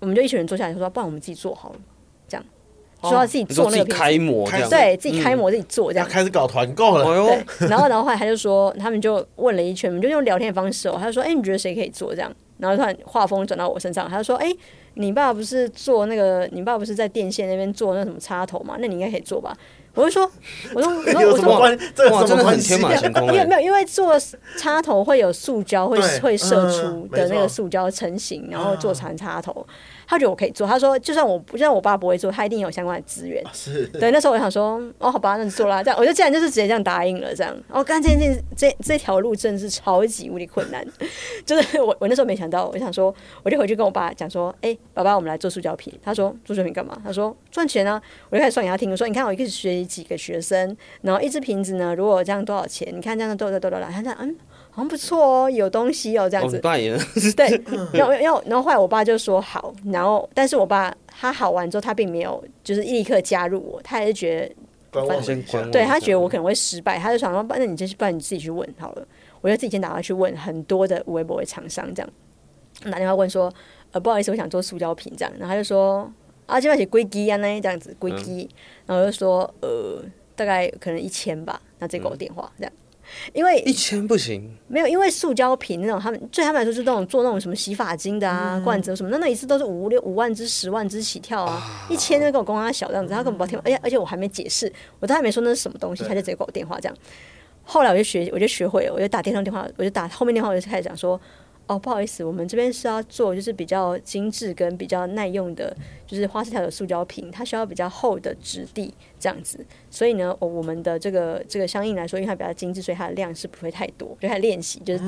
[0.00, 1.80] 我们就一群人坐下来说，不然我们自己做好了，
[3.02, 3.84] 说要自己做那个。
[3.94, 7.04] 开模，对自己开模自己做这样，开始搞团购了。
[7.68, 12.32] 然后然后后来他就说，他们就问了一圈，我们就用聊天的方式哦，他就说，哎，你觉得谁可以做这样？
[12.58, 14.52] 然后突然画风转到我身上，他就说，哎，
[14.94, 18.76] 你爸不是做那个，你爸不是在电线那边做那什么插头嘛？
[18.80, 19.56] 那你应该可以做吧？
[19.94, 20.30] 我就说，
[20.74, 21.76] 我说，我说， 有我说。
[21.94, 22.58] 这有哇，什真的很？
[22.58, 23.34] 天马行空哎。
[23.34, 24.16] 因为没有，因为做
[24.56, 26.70] 插头会有塑胶会对会射嗯
[27.08, 29.64] 出的那个塑胶成型，然后做成插头。
[30.08, 33.44] 他觉得我可以做，他说就算我就算我爸不会做，他一定有相关的资源。
[33.52, 37.54] 是，对，那时候我想说，哦，好吧，那你做啦，这样我就既然就是直接这样答应了，这样。
[37.68, 40.82] 哦，刚这件这这条路真的是超级无敌困难，
[41.44, 45.92] 就是我我那时候没想到，我想说，我就回去跟我爸讲说，哎、爸爸，我们来做塑胶瓶。
[46.02, 46.98] 他说做塑胶瓶干嘛？
[47.04, 48.00] 他说赚钱啊。
[48.30, 52.88] 我就开始算给他听，我说你看我一开始学几个学生，然后一只瓶子呢，如果这样多少钱？
[52.96, 53.86] 你看这样多多多多少？
[53.90, 54.34] 他讲嗯。
[54.78, 56.54] 好像不错哦，有东西哦，这样哦，子。
[56.54, 56.96] 你爸也
[57.36, 57.60] 对，
[57.92, 64.48] 然后然后然后后来我爸就说好，然后但是我爸他好完之后，他并没有就是立刻加入我，他还是觉
[64.92, 65.04] 得
[65.72, 69.04] 对他觉得我可能会失败，他就想说，那你就是不然你自己去问好了。
[69.40, 72.10] 我就自己先打电话去问很多的微博的厂商，这样。
[72.84, 73.52] 打电话问说，
[73.90, 76.08] 呃，不好意思，我想做塑胶瓶这样，然后他就说
[76.46, 78.48] 啊，这边是硅基啊，那这样子硅基，
[78.86, 80.04] 然后我就说呃，
[80.36, 82.72] 大概可能一千吧，那这个我电话这样。
[83.32, 96.96] 因为一千不行，没有，因为塑胶瓶那种，他们对他们来说是那种做那种什么洗发精的啊、罐子什么，那那一次都是五六五万只、十万只起跳啊，一千就跟我公他小这样子，他根本不听，而且而且我还没解释，我都还没说那是什么东西，他就直接挂我电话这样。
[97.64, 101.20] 后来我就学，我就学会了，我就打电话电话，我就打后面电话，我就开始讲说。
[101.68, 105.76] 哦，不好意思，我们这边是要做就是比较精致跟比较耐用的，
[106.06, 109.64] 就是花式条的塑胶瓶，它需要比较厚的质地这样子。
[109.90, 114.16] 所以呢，哦，我们的这个这个相应来说，因为它比较精致，所以它的量是不会太多。
[114.18, 115.04] 就开始练习，就是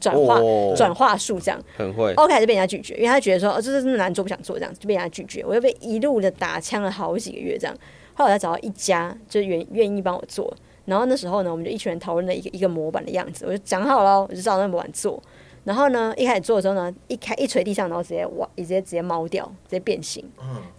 [0.00, 1.62] 转化哦转化术这样。
[1.76, 2.14] 很会。
[2.14, 5.44] OK，还是被人家拒绝，因为他觉得说，哦，这是真的难做，不想做这样，就被人家拒绝。
[5.44, 7.76] 我又被一路的打枪了好几个月这样。
[8.14, 10.56] 后来我才找到一家，就愿愿意帮我做。
[10.86, 15.22] 然后那时候呢，我们就一群人讨论了一个一个模板的样子，我就讲好了，我就照那个模板做。
[15.68, 20.24] 然后呢，一开始做的时候呢，一开一捶地上，然后直接哇，直接直接猫掉，直接变形，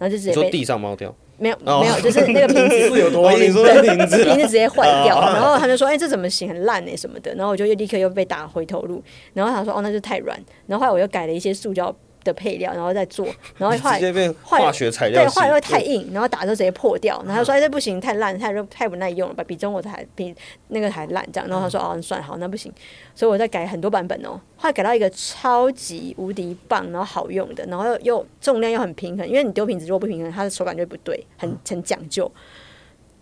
[0.00, 1.80] 后就直接被地上猫掉，没有、哦。
[1.80, 6.48] 没有，就是那个瓶子瓶子瓶子直接坏掉，然后他就说：“哎、这怎么行？
[6.48, 9.00] 很烂哎、什么的。”然后我就又立刻又被打回头路。
[9.32, 15.34] 然后他说：“哦，那就太软。”然后后来我又改了一些塑胶的配料，然后再做，然后 后来直接变化学材料对，系。
[15.38, 17.16] 后来又太硬，然后打的时候直接破掉。
[17.26, 19.44] 然后他说：“哎、这不行，太烂，太太不耐用了吧？
[19.44, 20.34] 比中国的还比
[20.68, 22.72] 那个还烂。”这样，然后他说：“哦，算好，那不行。”
[23.14, 24.40] 所以我再改很多版本哦。
[24.56, 32.30] 后来改到一个超级无敌棒，然后好用的，然后又又重量又很平衡，因为你丢瓶子如果不平衡，它的手感就不对，很很讲究。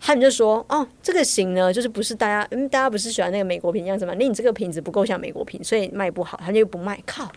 [0.01, 4.13] 他们就说：“哦，这个型呢，就是不是大家，嗯，大家不是喜欢那个美国瓶样子吗？
[4.17, 6.97] 那你这个瓶子不够像美国瓶，所以卖不好，他就不卖。
[7.05, 7.29] 靠，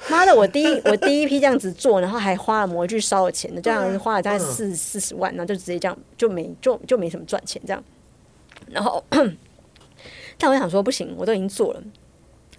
[0.10, 7.82] 妈的，我第一我第一批这样子做，然后还花了模具烧了钱的，这样花了大概四四十万，然后就直接这样就没就就没什么赚钱这样。
[8.68, 9.02] 然后，
[10.38, 11.82] 但我想说不行，我都已经做了，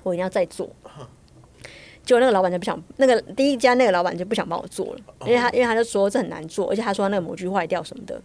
[0.04, 0.70] 我一定要再做。
[2.04, 8.22] 结果那个老板就不想，那个第一家那个老板就不想帮我做了，因为他因为他就说这很难做，而且他说他那个模具坏掉什么的。”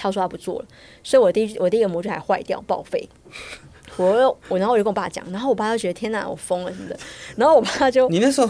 [0.00, 0.66] 他说他不做了，
[1.02, 3.08] 所以我第一我第一个模具还坏掉报废。
[3.98, 6.96] 我又我然后我就跟我爸讲，然后我爸就觉得天哪，我疯了什么的。
[7.36, 8.48] 然后我爸就你那时候，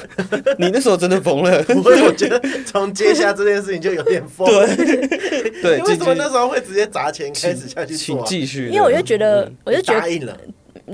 [0.58, 1.62] 你那时候真的疯了。
[1.64, 4.48] 不会，我觉得从接下这件事情就有点疯。
[4.48, 8.28] 对， 对为什么那时候会直接砸钱开始下去请做、啊？
[8.28, 8.68] 继续。
[8.68, 10.36] 因为我就觉得，我就觉得答应了，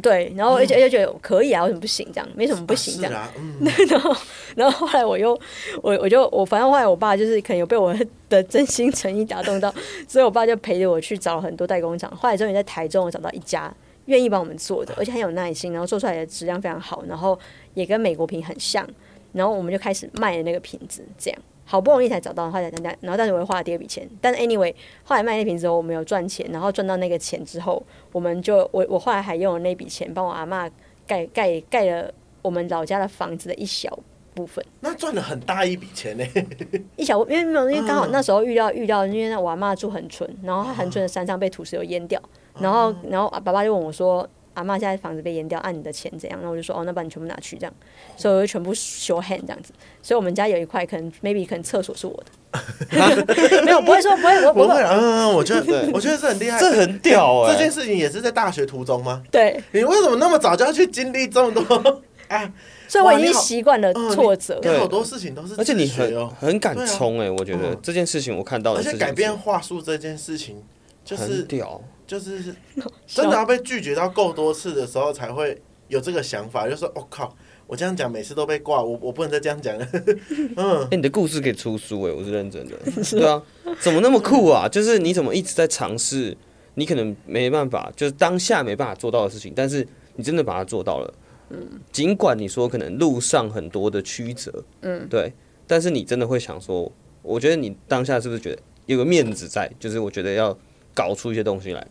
[0.00, 2.06] 对，然后而且而且觉得可以啊，为什么不行？
[2.12, 3.12] 这样没什么不行这样。
[3.12, 4.16] 啊啊嗯、 然后
[4.56, 5.38] 然后后来我又
[5.82, 7.94] 我我就我反正后来我爸就是可能有被我
[8.28, 9.72] 的真心诚意打动到，
[10.08, 12.10] 所以我爸就陪着我去找了很多代工厂。
[12.16, 13.72] 后来终于在台中我找到一家
[14.12, 17.38] 愿意帮我们做的，而且很有耐心，然后做出来的质量非常好，然后
[17.72, 18.86] 也跟美国瓶很像。
[19.32, 24.06] 然后我们就开始卖的那个瓶子，这样好不容易才找到，后来等等，然后但是我又花了第二笔钱。
[24.20, 30.68] 但是 anyway，后来卖那瓶之后，我们有赚钱，然后赚到那个钱之后，我们就我我后来还用了那笔钱帮我阿妈
[31.06, 33.98] 盖盖盖了我们老家的房子的一小
[34.34, 34.62] 部分。
[34.80, 36.24] 那赚了很大一笔钱呢，
[36.96, 42.20] 一小因为没有，因为刚好那时候遇到遇到，因为那我阿妈住很村，然后他很村的山上被土石流淹掉，
[42.58, 44.28] 然后然后爸爸就问我说。
[44.54, 46.38] 阿妈现在房子被淹掉，按你的钱怎样？
[46.38, 47.72] 然后我就说哦，那把你全部拿去这样，
[48.18, 49.72] 所以我就全部 show hand 这样子。
[50.02, 52.60] 所以我们家有一块可能 maybe 可能厕所是我的，
[53.64, 54.74] 没有不会说不会，我不会。
[54.82, 57.52] 嗯，我觉得我觉得这很厉害，这很屌哎、欸。
[57.54, 59.22] 这件事情也是在大学途中吗？
[59.30, 59.58] 对。
[59.70, 62.02] 你为什么那么早就要去经历这么多？
[62.28, 62.52] 哎，
[62.86, 64.60] 所以我已经习惯了挫折。
[64.60, 70.62] 对，好多事情都是，而且你很很敢冲哎、欸，我觉得这件事情我看到，而且改变话术这件事情
[71.02, 71.80] 就是屌。
[72.12, 72.54] 就是
[73.08, 77.34] 真的要被拒绝到够多次的时候，才会有这个想法，就是说，我、哦、靠，
[77.66, 79.88] 我这样讲每次都被挂，我我不能再这样讲了。
[80.56, 82.76] 嗯，哎、欸，你的故事可以出书哎，我是认真的。
[83.18, 83.42] 对啊，
[83.80, 84.68] 怎么那么酷啊？
[84.68, 86.36] 就是你怎么一直在尝试，
[86.74, 91.14] 你可能没办法，就是当下没办法做到的事情，但是你真的把它做到了。
[91.48, 95.32] 嗯，尽管你说可能路上很多的曲折，嗯，对，
[95.66, 99.70] 但是你真的会想说，我觉得你当下是不是觉得有个面子在？
[99.80, 100.54] 就是我觉得要
[100.92, 101.86] 搞出一些东西来。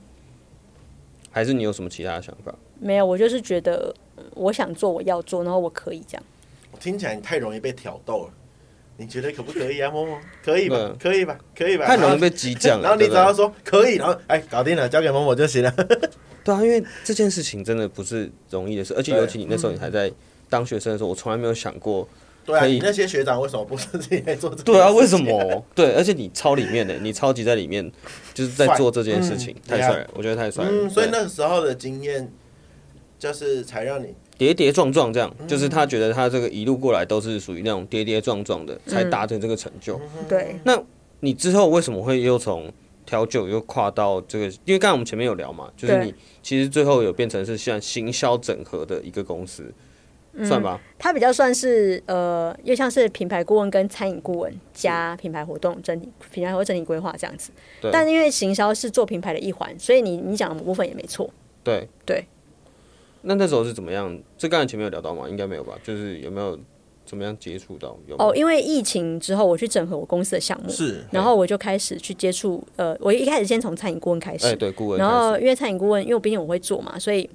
[1.32, 2.54] 还是你有什么其他的想法？
[2.80, 3.94] 没有，我就是觉得
[4.36, 6.24] 我想做，我要做，然后我可以这样。
[6.72, 8.34] 我听起来你太容易被挑逗了，
[8.98, 10.20] 你觉得可不可以啊，摸摸？
[10.44, 10.96] 可以吧？
[11.00, 11.38] 可以吧？
[11.56, 11.86] 可以吧？
[11.86, 12.84] 太容易被激将了。
[12.84, 15.72] 然后你只要说可以，然后哎，搞定了，交给某某就行了。
[16.44, 20.12] 对啊，因为这件事情真的不是容易的事，而且尤其你那时候你还在
[20.50, 22.08] 当学生的时候，我从来没有想过。
[22.44, 24.64] 对啊，你那些学长为什么不是自己来做这个？
[24.64, 25.64] 对啊，为什么？
[25.76, 27.90] 对，而且你超里面的，你超级在里面，
[28.34, 30.72] 就是在做这件事情，嗯、太帅了，我觉得太帅了。
[30.72, 32.32] 嗯，所以那个时候的经验，
[33.20, 39.98] 就是才让你跌跌撞撞这样，就是他觉得他这个一路过来都是属于那种跌跌撞撞的，才达成这个成就。
[39.98, 40.82] 嗯、对，那
[41.20, 42.74] 你之后为什么会又从
[43.06, 44.48] 调酒又跨到这个？
[44.66, 49.72] 因为刚才我们前面有聊嘛，就是你其实最后有变成是像行销整合的一个公司。
[50.46, 57.52] 算吧，它、嗯、比较算是呃，又像是品牌顾问跟餐饮顾问加品牌活动整体品牌和整体规划这样子。
[57.82, 57.92] 对。
[57.92, 61.30] 但因为行销是做品牌的一环，所以你你讲的某部分也没错。
[61.64, 62.26] 对对。
[63.24, 64.18] 那那时候是怎么样？
[64.38, 65.28] 这刚才前面有聊到吗？
[65.28, 65.78] 应该没有吧？
[65.84, 66.58] 就是有没有
[67.06, 67.98] 怎么样接触到？
[68.08, 68.24] 有，有。
[68.24, 72.64] 哦，因为疫情之后，我去整合我公司的项目，是，然后我就开始去接触。
[72.78, 74.98] 呃，我一开始先从餐饮顾问开始，哎、对顾问。
[74.98, 77.30] 然后因为餐饮顾问，因为我毕竟我会做嘛，所以。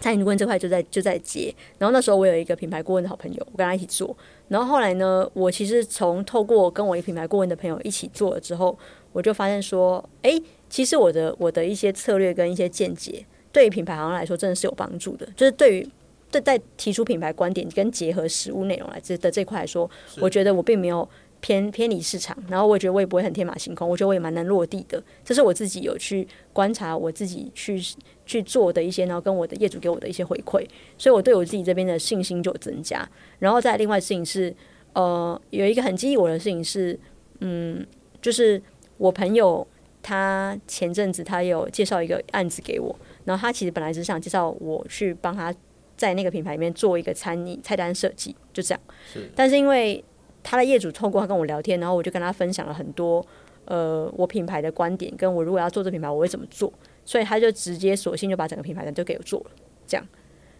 [0.00, 4.16] 餐饮顾问这块就在就在接，然后那时候我有一个品牌顾问的好朋友，我跟他一起做。
[4.48, 8.78] 然后后来呢，我其实从透过跟我一品牌顾问的朋友一起做了之后，
[9.12, 15.26] 我就发现说，哎，其实我的我的一些策略跟一些见解，对于品牌行来说真的是有帮助的。
[15.36, 15.88] 就是对于
[16.30, 21.08] 对在提出品牌观点跟结合实物内容来这的这块来说，我觉得我并没有。
[21.40, 25.02] 偏偏离市场，然后我觉得我也不会很天马行空，我觉得我也蛮能落地的。
[25.22, 27.78] 这是我自己有去观察，我自己去
[28.26, 33.08] 去做的一些，然后跟我的业主给我的一些回馈，所以我对我自己这边的信心就增加。
[33.38, 34.54] 然后再另外事情是，
[34.92, 36.98] 呃，有一个很激励我的事情是，
[37.40, 37.86] 嗯，
[38.22, 38.60] 就是
[38.96, 39.66] 我朋友
[40.02, 45.54] 他前阵子他有介绍一个案子给我，然后他其实本来只是想介绍我去帮他
[45.96, 48.80] 在那个品牌里面做一个餐饮菜单设计，就这样。
[49.12, 50.02] 是，但是因为
[50.42, 53.24] 他的业主透过他跟我聊天，然后我就跟他分享了很多，
[53.64, 56.72] 呃，我品牌的观点，跟我如果要做这品牌，我会怎么做，
[57.04, 59.50] 所以他就直接索性就把整个品牌都给我做了，
[59.86, 60.06] 这样，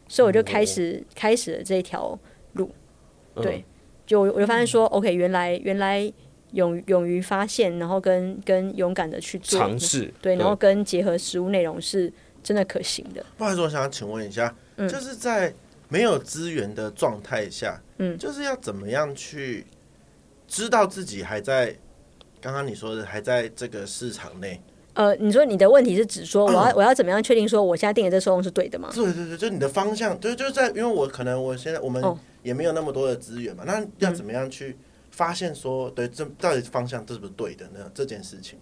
[0.06, 2.18] 所以我就开始、嗯、开始了这一条
[2.52, 2.70] 路，
[3.36, 3.64] 对，
[4.06, 6.12] 就我就发现说、嗯、，OK，原来原来
[6.52, 13.24] 勇勇于发现，然后跟跟勇敢的去做尝试，对，然后跟结合实物内容是真的可行的。
[13.36, 15.52] 不好意思，我想请问一下，嗯、就是在
[15.88, 19.66] 没有资源的状态下，嗯，就是要怎么样去？
[20.46, 21.74] 知道自己还在，
[22.40, 24.60] 刚刚你说的还在这个市场内。
[24.94, 28.90] 呃，你说你的问题是指说， 我要、嗯、我要怎么样确定说我现在定的这个收容是对的吗？
[28.94, 32.02] 对对对，就你的方向，就就是在，因为我可能我现在我们
[32.42, 34.76] 也没有那么多的资源嘛，哦、那要怎么样去
[35.10, 37.90] 发现说，对，这到底方向是不是对的呢？
[37.92, 38.58] 这件事情。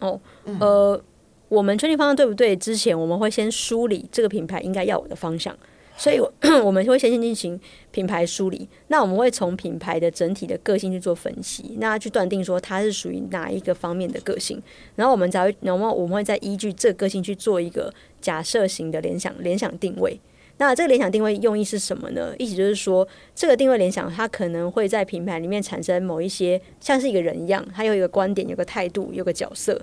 [0.00, 0.20] 哦，
[0.60, 1.02] 呃，
[1.48, 5.56] 我们确定方向对不对之前，我们会先梳理这个品牌应该要我的方向。
[6.00, 6.18] 所以，
[6.64, 7.60] 我们会先进行
[7.90, 8.66] 品牌梳理。
[8.88, 14.58] 那我们会从品牌的整体的个性去做分析，那去断定说它是属于哪一个方面的个性。
[14.96, 20.18] 然后我们才会，然后我们会再依据这个个性去做一个假设型的联想联想定位。
[20.56, 22.34] 那这个联想定位用意是什么呢？
[22.38, 29.78] 意思就是说，这个定位联想它可能会在品牌里面产生某一些像是一个人一样，它有一个观点、有个态度、有个角色，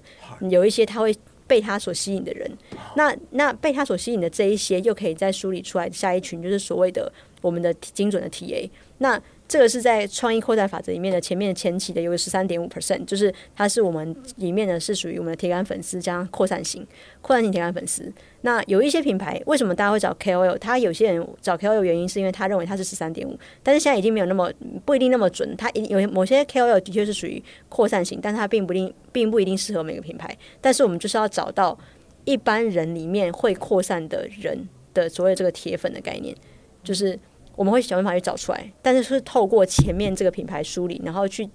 [0.50, 1.16] 有一些它会。
[1.48, 2.52] 被他所吸引的人，
[2.96, 8.70] 那那被他所吸引的这一些，又可以再梳理出来下一群，就是所谓的我们的精准的 TA。
[8.98, 16.86] 那这个是在创意扩散法则里面的前面前期的有个十三点五 percent，就是它是我们里面的是属于我们的铁杆粉丝加上扩散型
[17.22, 18.12] 扩散型铁杆粉丝。
[18.42, 20.58] 那有一些品牌为什么大家会找 KOL？
[20.58, 24.52] 他有些人找 KOL 原因是因为他认为他是十三点五，但是现在已经没有那么
[24.84, 25.56] 不一定那么准。
[25.56, 30.38] 他有某些 KOL 的确是属于扩散型，但是它并不一定并不一定适合每个品牌。
[30.60, 31.78] 但是我们就是要找到
[32.26, 36.36] 一般人里面会扩散的人的所谓这个铁粉的概念，
[36.84, 37.18] 就是。
[37.58, 41.50] 我们会想办法去找出来，但是是透过前面这个品牌梳理，然后去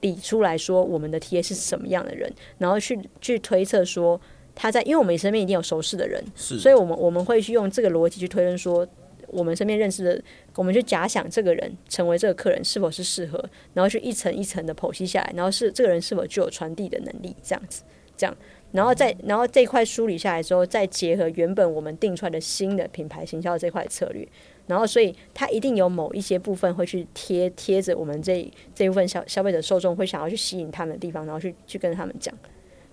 [0.00, 4.18] 理出来说我们的 TA 是什么样的人，然后去去推测说
[4.54, 8.86] 他在，因为我们身边一定有熟识的人，是，所以我们我们会去用这个逻辑去推论说，
[9.26, 10.22] 我们身边认识的，
[10.54, 17.82] 我们去假想这个人成为这个客人是否是适合，然后去一层一层的剖析下来，然后是这个人是否具有传递的能力，这样子，
[18.16, 18.36] 这样，
[18.70, 24.28] 然后再然后这块梳理下来之后，再结合原本我们定出来的新的品牌行销这块策略。
[24.66, 32.34] 然后，所以它一定有某一些部分会去贴贴着我们这这一部分消消费者受众会想要去吸引他们的地方，然后去去跟他们讲。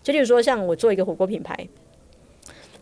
[0.04, 1.56] 就例如说，像我做一个火锅品牌，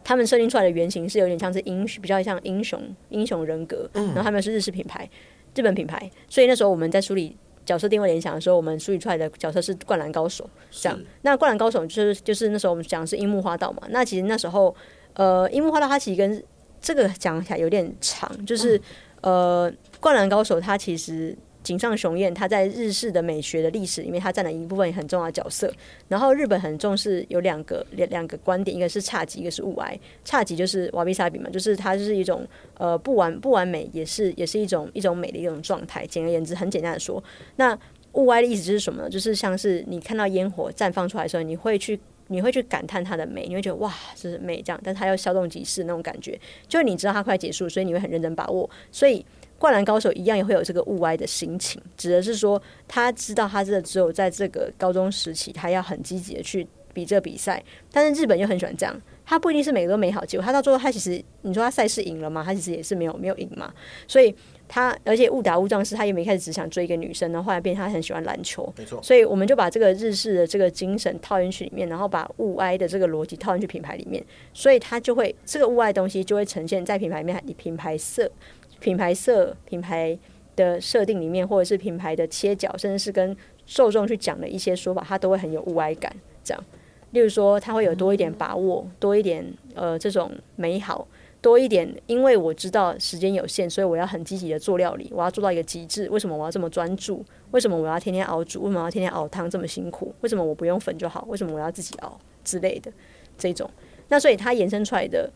[0.04, 5.08] 他们设定出来的原型是有点像是英雄，比较像英雄英雄人格，然后他们是日式品牌、
[5.54, 10.50] 日本品牌，所以那时候我们在梳理角色定位联想的时候，我们梳理出来的角色是灌篮高手。
[10.72, 13.84] 这样，那灌篮高手就是就是那时候我们讲的是樱木花道嘛。
[13.90, 14.74] 那其实那时候，
[15.14, 16.44] 呃，樱木花道他其实跟
[16.82, 18.78] 这个讲起来有点长，就是、
[19.22, 25.72] 嗯、呃，《灌篮高手》他其实井上雄彦他在日式的美学的历史里面，他占了一部分很重要的角色。
[26.08, 30.00] 然后日本很重视有两个两两个观点，一个是侘寂，一个是物哀。
[30.26, 36.08] 侘寂就是瓦比萨比嘛，就是它就是一种呃不完不完美，也是也是一种一种美的一种状态。
[36.08, 37.22] 简而言之，很简单的说，
[37.58, 37.78] 那
[38.14, 39.10] 物哀的意思就是什么呢？
[39.10, 42.00] 就是像是你看到烟火绽放出来的时候，你会去。
[42.30, 48.70] 你会去感叹它的美，你会觉得哇，这是美这样，但它要稍纵即逝那种感觉，就你知道它快结束，所以你会很认真把握。
[48.92, 49.26] 所以
[49.58, 57.62] 灌篮高手一样也会有这个物哀的心情，指的是说他知道他这只有在这个高中时期，他要很积极的去比这比赛。
[57.92, 62.44] 但是日本又很喜欢这样，他不一定是每个都美好结果，他到最后他其实你说他赛事赢了吗？
[62.46, 63.74] 他其实也是没有没有赢嘛，
[64.08, 64.36] 所以。
[64.70, 69.02] 他而且误打误撞是，他原本一开始只想追一个女生，然后后来变他很喜欢篮球，没错。
[69.02, 78.32] 所以我们就把这个日式的这个精神套进去里面，然后把物哀的这个逻辑套进去品牌里面，所以它就会这个物哀东西就会呈现在品牌里面，品牌色、
[78.80, 80.18] 品牌色、品牌
[80.56, 86.16] 的设定里面，或者是品牌的切角，甚至是跟受众去讲的一些说法，它都会很有物哀感。
[86.44, 86.64] 这样，
[87.12, 91.08] 例如说，它会有多一点把握，多一点呃这种美好。
[91.42, 96.10] 多一点，因为我知道时间有限，所以我要很积极的做料理，我要做到一个极致。
[96.10, 97.24] 为什么我要这么专注？
[97.52, 98.64] 为什么我要天天熬煮？
[98.64, 100.14] 为什么要天天熬汤这么辛苦？
[100.22, 101.26] 为什么我不用粉就好？
[101.30, 102.92] 为什么我要自己熬之类的
[103.38, 103.70] 这种？
[104.10, 105.32] 那所以它延伸出来的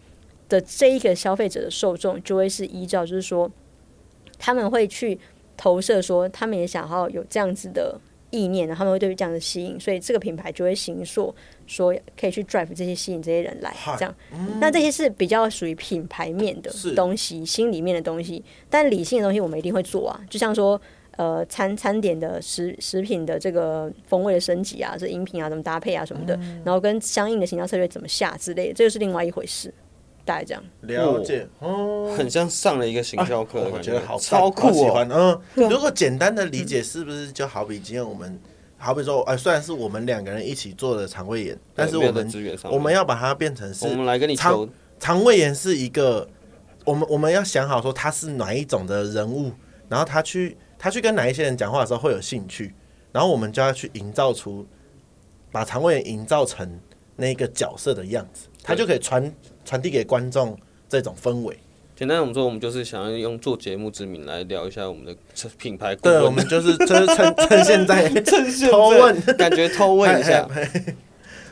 [0.50, 3.50] 的这一个消费者的受众，就会是依照就是说，
[4.38, 5.18] 他们会去
[5.56, 8.00] 投射说，他们也想要有这样子的。
[8.36, 11.32] 意念然后，他们会对于这样的吸引，所以这个品牌就会形塑，
[11.68, 14.16] 说可以去 drive 这些吸引这些人来，这样。
[14.32, 18.44] 嗯、那这些是比较属于品牌面的东西，心里面的东西。
[18.70, 20.80] 但理性的东西我们一定会做啊，就像说，
[21.18, 29.74] 呃，餐餐点的食食品的这个风味的升级啊，这饮品啊怎么搭配啊什么的，嗯、然后跟相应的行销策略怎么下之类的，这就是另外一回事。
[30.26, 30.64] 大概这样。
[30.84, 31.46] 了解。
[31.60, 35.06] 哦，很像上了一个行销课，我觉得好超酷哦。
[35.58, 38.40] 嗯，如果简单的理解，是不是就好比今天我们，
[38.84, 42.32] 好比说，哎，虽然是我们两个人一起做的肠胃炎，但是我们
[42.72, 44.70] 我们要把它变成是，我们来跟你肠
[45.00, 46.28] 肠胃炎是一个，
[46.86, 49.52] 我们我们要想好说他是哪一种的人物，
[49.90, 52.74] 然后他去他去跟哪一些人讲话的时候会有兴趣，
[53.12, 54.68] 然后我们就要去营造出
[55.52, 56.80] 把肠胃炎营造成
[57.16, 59.34] 那个角色的样子，他就可以传。
[59.66, 61.58] 传递给观众这种氛围。
[62.04, 65.16] 简单我们说，我们就是想要用做节目之名来聊一下我们的
[65.58, 65.96] 品牌。
[65.96, 70.46] 对，我们就是就是趁 趁现在趁现在偷问，感觉偷问一下。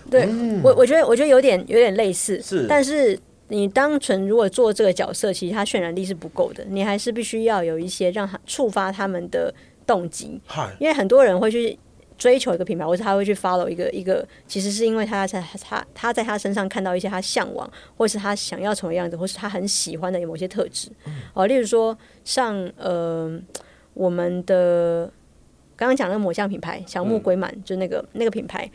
[0.09, 0.27] 对，
[0.61, 2.65] 我我觉得我觉得有点有点类似，是。
[2.67, 9.53] 但是你单纯如果做这个角色，其实它渲染力是不够的，你还是必须要有一些让他触发他们的
[9.87, 10.37] 动机。
[10.79, 11.79] 因为很多人会去。
[12.21, 20.87] 追求一个品牌，或者他会去 follow 一个一个，其实是因为他在他他他在他身上看到一些他向往，或是他想要成为样子，或是他很喜欢的某些特质。
[21.33, 23.41] 哦、嗯，例如说像呃
[23.95, 25.11] 我们的
[25.75, 28.69] 刚刚讲的抹香品牌小木鬼满，嗯、就那个那个品牌，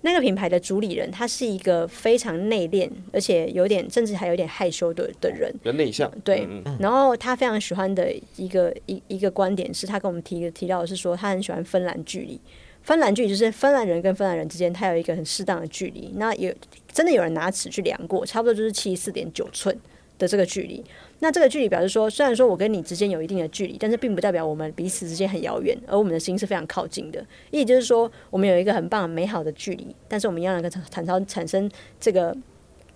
[0.00, 6.10] 那个品牌的主理人，他是一个非常内敛，而且有点甚至还有点害羞的的人，比较内向。
[6.24, 12.40] 对，嗯、然后他非常喜欢的一个一一个观点是他跟我们提提到的是说，他很喜欢芬兰距离。
[12.88, 16.10] 芬兰距离就是芬兰人跟芬兰人之间，它有一个很适当的距离。
[16.16, 16.50] 那有
[16.90, 19.78] 真的有人拿尺去量过，差不多就是七十四点九寸
[20.16, 20.82] 的这个距离。
[21.18, 27.22] 那这个距离表示说，虽然说我跟你之间有一定的距离，但是并不代表我们彼此之间很遥远，而我们的心是非常靠近的。
[27.50, 32.34] 意思就是说，我们有一个很棒、美好的距离，但是我们一样能够产生产生这个，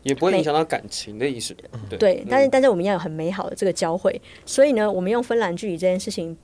[0.04, 1.54] 也不会影响到感情的意思。
[1.90, 4.18] 对，对，但是但是我们要有很美好的这个交汇。
[4.46, 6.34] 所以呢，我们用芬兰距离这件事情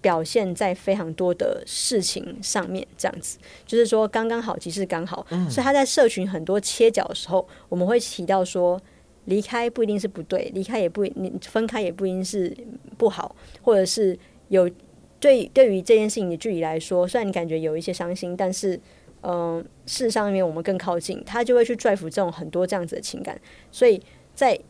[0.00, 5.26] 表现在非常多的事情上面，这样子就是说刚刚好即是刚好。
[5.50, 8.80] 所以他在社群很多切角的时候，我们会提到说。
[9.26, 12.54] 离开不一定是不对，离开也不你分开也不一定是
[12.98, 14.14] 不好，或者是
[14.48, 14.70] 有
[15.18, 18.76] 对对于这件事情的距离来说，虽然你感觉有一些伤心，但是
[19.22, 23.40] 嗯、呃，事实上面我们更靠近，他就会去 drive 这种很多这样子的情感，
[23.72, 23.98] 所以
[24.34, 24.60] 在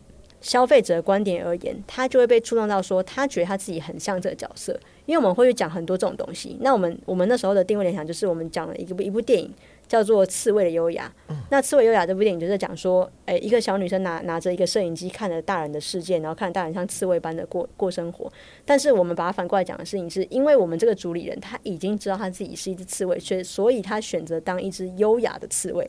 [0.45, 6.57] 消费者的观点而言，他就会被触动到说，他觉得他自己很像这个角色，因为我们会去讲很多这种东西。
[6.61, 9.53] 那我们我们那时候的定位联想就是我们讲了一个一部电影。
[9.87, 11.13] 叫做《刺猬的优雅》。
[11.51, 18.33] 那《刺猬优雅》这部电影就是讲说，哎，一个小女生拿拿着一个摄影机，看着大人的世界，然后看着大人像刺猬般的过过生活。
[18.65, 25.87] 但是我们把它反过来讲的事情是，因为我们这个主理人他已经知道他自己是一只刺猬，所以所以他选择当一只优雅的刺猬。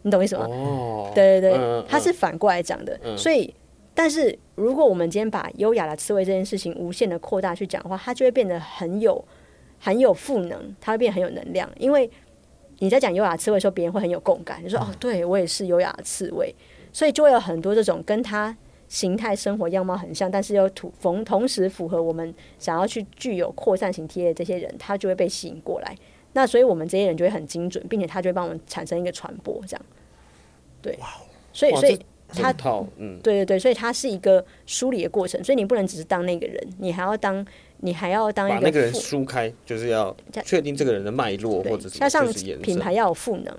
[0.00, 0.46] 你懂意思吗？
[0.46, 2.98] 哦，对对对，他是反过来讲的。
[3.14, 3.54] 所以，
[3.94, 9.24] 但是如果我们今天把优雅的刺猬这件事情无限的扩大去讲的话，它就会变得很有
[9.78, 12.10] 很有赋能，它会变得很有能量，因为。
[12.80, 16.52] 你在讲优雅刺猬的时候，别人会很有共感，就说：“哦，对我也是优雅的刺猬。”
[16.92, 18.54] 所以就会有很多这种跟他
[18.88, 25.96] 形态、生活样貌很像，但是又同同同时符合我们想要去具有扩散型贴的这些人，他就会被吸引过来。
[26.32, 29.86] 那所以我们这些人就会很精准，并且他就会帮我们产生一个传播，这样。
[30.82, 30.98] 对，
[31.52, 31.98] 所以所以
[32.42, 32.52] 他
[32.98, 37.44] 嗯，对对对，所以它是一个梳理的过程，所以你不能只是当那个人，你还要当。
[37.78, 42.26] 你还要当一个把那个人梳开，就是要确定这个人的脉络，或者是加上
[42.62, 43.54] 品牌要有赋能，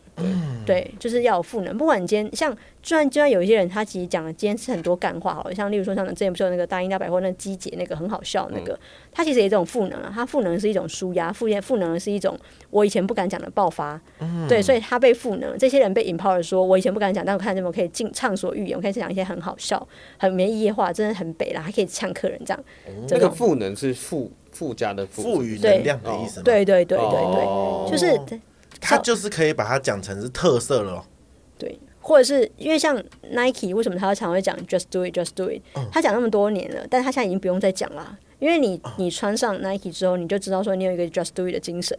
[0.65, 1.78] 对，就是要有赋能。
[1.78, 2.55] 不管你今天像，
[2.86, 8.80] 就算就像有一些人，他其实讲的今天是很多干话，好像例如说像之前不是有那个大英大百货那机姐那个很好笑那个，嗯、
[9.12, 12.38] 他其实也一种赋能啊，他赋能是一种舒压，赋赋能是一种
[12.70, 19.88] 我以前不敢讲的爆发，嗯、对，所以他被赋能，这些人被 empower 说，我以前不敢讲，但我看见我可以尽畅所欲言，我可以讲一些很好笑、
[20.20, 22.64] 很没意义的话，真的很北啦，还可以呛客人这样。
[22.88, 24.32] 嗯、这个赋能是赋。
[24.52, 26.44] 附加的赋予能量的意思吗？
[26.46, 28.18] 对对对对对，哦、就是
[28.80, 30.94] 他就是可以把它讲成是特色了。
[30.94, 31.14] 对，
[32.08, 32.95] 或者是因为像
[33.32, 35.62] Nike，为什么他常会讲 Just Do It，Just Do It？
[35.91, 41.97] 他讲那么多年了，但是他现在已经不用再讲了，因为你你穿上 Nike 之后，你就知道说你有一个 Just Do It 的精神，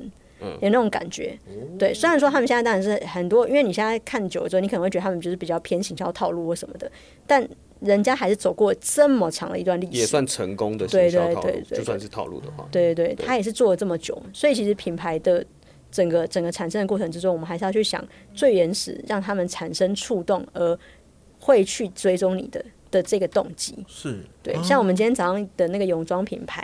[0.61, 1.37] 有那种感觉。
[1.77, 6.91] 对，虽然说他们现在当然是很多，因为你现在看久了之后，你可能会觉得他们就是比较偏行销套路或什么的，
[7.27, 7.49] 但。
[7.81, 15.45] 人家还是走过这么长的一段历史，也算成功的行销套路，就算是套路的话，对对对，他也是做了这么久，所以其实品牌的
[15.91, 20.79] 整个整个产生的过程之中，我们还是要去想最原始让他们产生触动而
[21.41, 23.75] 会去追踪你的的这个动机。
[23.87, 24.21] 是。
[24.43, 26.63] 对，像我们今天早上的那个泳装品牌，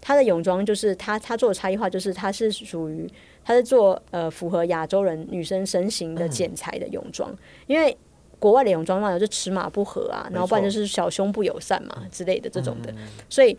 [0.00, 3.10] 它的泳装就是它它做的差异化，就是它是属于
[3.44, 7.96] 它是做呃符合亚洲人女生身形的剪裁的泳装，因为。
[8.40, 12.92] 国外的泳装嘛，就尺码不合啊，然后不然就是小胸不友善嘛之类的这种的，
[13.30, 13.56] 所以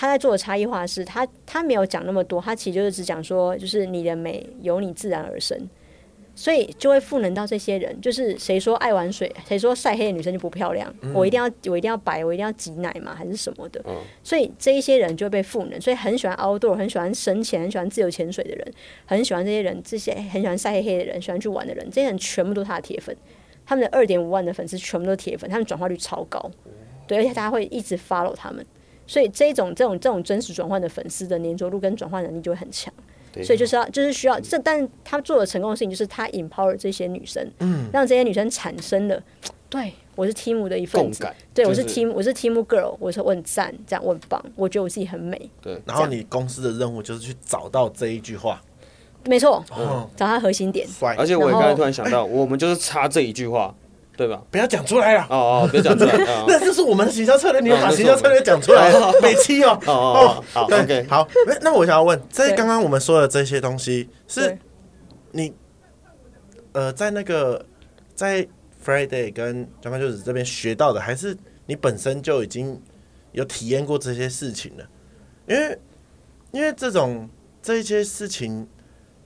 [0.00, 5.58] 他在做的差异化是，他他没有讲那么多，他其实就是只讲说，就是你的美由你自然而生，
[6.36, 13.84] 所以就会赋能到这些人，就是谁说爱玩水，谁说晒黑的女生就不漂亮，我一定要我一定要白，我一定要挤奶嘛，还是什么的，
[14.22, 18.72] 所以这一些人就会被赋能，所以很喜欢 outdoor，很喜欢深潜，很喜欢自由潜水的人，
[19.04, 23.16] 很喜欢这些人，这些很喜欢晒黑黑的人，喜欢去玩的人，这些人全部都是他的铁粉。
[23.66, 26.40] 他们的二点五万的粉丝全部都是铁粉，他们转化率超高，
[27.08, 28.64] 对，而且大家会一直 follow 他们，
[29.08, 32.92] 所以这种这种这种真实转换的粉丝的粘着度跟转换能力就会很强，
[33.42, 39.20] 所以就是要就是需要这，但他做的成功的事情就是他 empower 这些女生，嗯，让这些女生产生了，
[39.68, 48.62] 对我是 Team 的一份子，对我是 Team 我是 Team Girl，我说我很赞，这样我很棒，我觉得我自己很美，对，然后你公司的任务就是去找到这一句话。
[49.24, 50.86] 没错，嗯，找他核心点。
[51.18, 53.74] 而且我也刚才突然想到，我们就是差这一句话，
[54.18, 54.42] 对吧？
[54.50, 55.22] 不要讲出来了。
[55.30, 56.12] 哦哦，不要讲出来。
[56.48, 58.92] 那这是我们的行销策略，你要把行销策略讲出来。
[59.22, 59.78] 每期 哦。
[59.86, 60.64] 哦哦，好。
[60.64, 61.28] OK，好。
[61.62, 64.58] 那我想要问，在刚刚我们说的这些东西，是
[65.30, 65.54] 你
[66.72, 67.64] 呃，在那个
[68.16, 68.44] 在
[68.84, 72.82] Friday 跟张曼就是这边学到的，还是你本身就已经
[73.30, 74.84] 有体验过这些事情了？
[75.46, 75.78] 因为
[76.50, 77.30] 因为这种
[77.62, 78.66] 这些事情。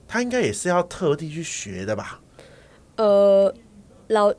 [0.05, 2.19] 他应该也是要特地去学的吧？
[2.97, 3.51] 呃，
[4.09, 4.31] 老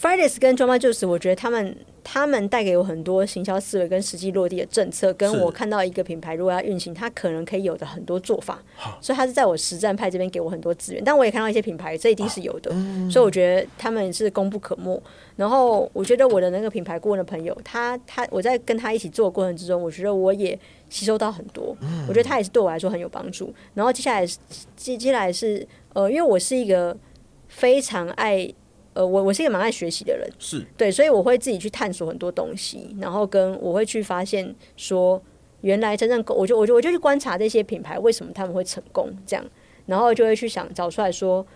[0.00, 8.62] Fridays 跟 Drama Juice，我觉得他们他们带给我很多行销思维跟实际落地的政策，跟我看到一个品牌如果要运行，它可能可以有的很多做法。
[9.02, 12.70] 所以他是在我实战派这边给我很多资源，但我也看到一些品牌，这一定是有的。
[13.10, 14.98] 所以我觉得他们是功不可没。
[15.36, 21.76] 然后我觉得我的那个品牌顾问的朋友，他他我在跟他一起做的过程之中，我觉得我也吸收到很多。
[22.08, 23.52] 我觉得他也是对我来说很有帮助。
[23.74, 24.26] 然后接下来
[24.74, 26.96] 接接下来是呃，因为我是一个
[27.48, 28.50] 非常爱。
[29.00, 35.20] 呃，我我是一个蛮爱学习的人，是对，所以我会自己去探索很多东西，然后跟我会去发现说，
[35.62, 39.42] 原来真正我就我就我就去观察这些品牌为什么他们会成功这样，
[39.86, 41.46] 然后就会去想找出来说，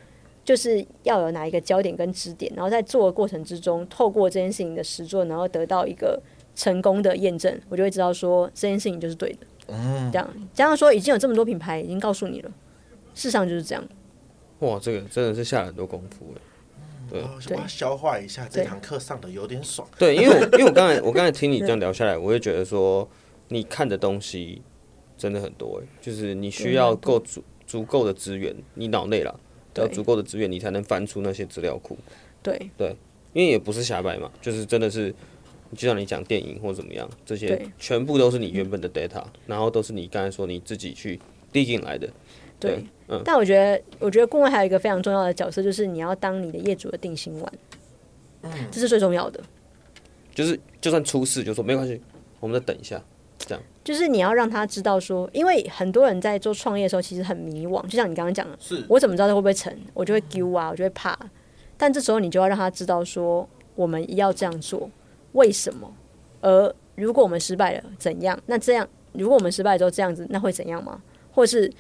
[0.42, 6.18] 就是要有哪一个焦点跟支点，然后在做的过程之中，透过这件事情的实作，然后得到一个
[6.54, 9.46] 成功的验证，我就会知道说这件事情就是对的。
[9.66, 12.48] 嗯，这样加上说已经有这么多品牌已经告诉你了，
[13.14, 13.84] 事实上就是这样。
[14.60, 16.40] 哇，这个真的是下了很多功夫哎。
[17.10, 19.86] 对，我要消化一下这堂课上的有点爽。
[19.98, 23.08] 对，因为我因为我刚才我刚才听你这样 聊下来，我会觉得说，
[23.48, 24.62] 你看的东西
[25.16, 29.34] 真的很多哎，就是你需要够足足够的资源，你脑内啦，
[29.76, 31.96] 要足够的资源，你才能翻出那些资料库。
[32.42, 32.70] 对。
[32.76, 32.94] 对，
[33.32, 35.14] 因为也不是瞎掰嘛，就是真的是，
[35.74, 41.20] 就像你讲电影或怎么样，这些全部都是你原本的 data，然后都是你刚才说你自己去
[41.52, 42.08] 递进来的。
[42.68, 47.52] 对，嗯，但我觉得，我觉得顾问还有一个非常重要的角色，就是你要当你的业主的定心丸，
[48.42, 49.40] 嗯，这是最重要的。
[50.34, 52.00] 就是就算出事，就说没关系，
[52.40, 53.00] 我们再等一下，
[53.38, 53.62] 这样。
[53.84, 59.72] 就是你要让他知道说，因为很多人在做创业的时候，其实很迷惘，就像你刚刚讲的，是我怎么知道他会不会成？
[59.92, 61.16] 我就会丢啊，我就会怕。
[61.76, 64.90] 但这时候你就要让他知道说，我们要这样做，
[65.32, 65.94] 为什么？
[66.40, 68.36] 而如果我们失败了，怎样？
[68.46, 71.02] 那这样，如果我们失败了之后这样子，那会怎样吗？
[71.32, 71.70] 或是？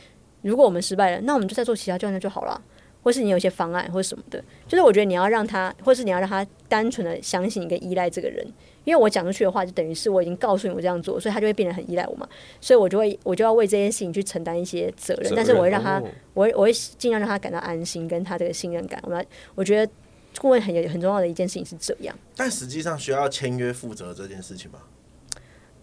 [0.44, 2.60] 如果我们失败了，那我们就再做其他教练就好了，
[3.02, 8.46] 或是你有一些方案或者什么的，就是我觉得你要让他，或是你要让他单纯的相信你跟依赖这个人，
[8.84, 12.28] 因为我讲出去的话，就等于是我已经告诉你我这样做，所以他就会变得很依赖我嘛，
[12.60, 16.02] 所以我就会我就要为这件事情去承担一些责任，但是我会让他，
[16.34, 18.98] 我会我会尽量让他感到安心，跟他这个信任感。
[19.04, 19.92] 我们我觉得
[20.38, 24.78] 顾问很有很重要的一件事情是这样，但实际上需要签约负责这件事情吗？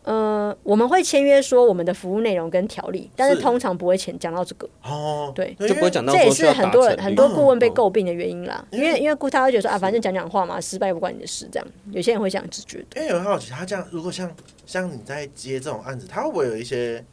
[0.04, 4.68] 呃，我们会签约说我们的服务内容跟条例，但是通常不会签讲到这个。
[4.82, 6.12] 哦，对，就不会讲到。
[6.12, 8.66] 这也是很多人很多顾问被诟病的原因啦。
[8.72, 11.47] 因为因为顾他会觉得说啊，反正讲讲话嘛，失败不关你的事。
[11.52, 12.99] 这样，有些人会这样子觉得。
[12.99, 14.36] 因为有好奇，他这样如果像
[14.66, 17.06] 像你在接这种案子，他会不会有一些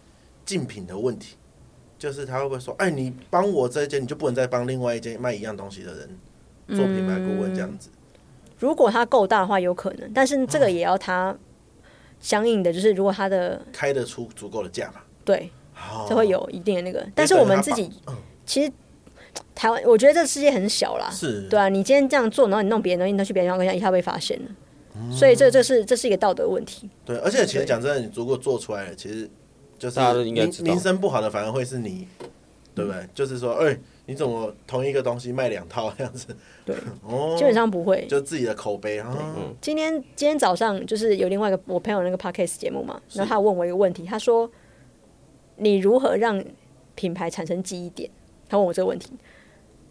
[0.47, 1.36] 竞品的问题？
[1.99, 6.09] 就是他会不会说，哎，你帮我这一间，你就不能再帮另外一间卖一样东西的人
[6.68, 7.91] 做品牌顾问这样子？
[8.59, 11.36] 如果他够大的话，有可能，但是这个也要他。
[12.20, 15.50] 相应的就是，如果他的开得出足够的价嘛，对，
[16.08, 17.06] 就会有一定的那个。
[17.14, 17.90] 但是我们自己
[18.44, 18.72] 其实
[19.54, 21.42] 台湾，我觉得这个世界很小啦，是。
[21.48, 21.68] 对啊。
[21.68, 26.88] 你今天这样做，然后你弄别人东西，你都去别人家，一下被发现了，所以这这是这是一个道德问题。
[27.04, 29.28] 对，而且其实讲真的，你如果做出来了，其实
[29.78, 32.08] 就是名名声不好的，反而会是你，
[32.79, 33.07] 对不对？
[33.12, 33.79] 就是说，哎。
[34.09, 36.35] 你怎么同一个东西卖两套这样子？
[36.64, 36.74] 对，
[37.07, 39.14] 哦，基本上不会，就自己的口碑啊。
[39.61, 44.51] 今天今天早上就是有另外一个我朋友那个 podcast 节目嘛，然后他问我一个问题，他说
[45.57, 46.43] ：“你如何让
[46.95, 48.11] 品牌产生记忆点？”
[48.49, 49.12] 他问我这个问题，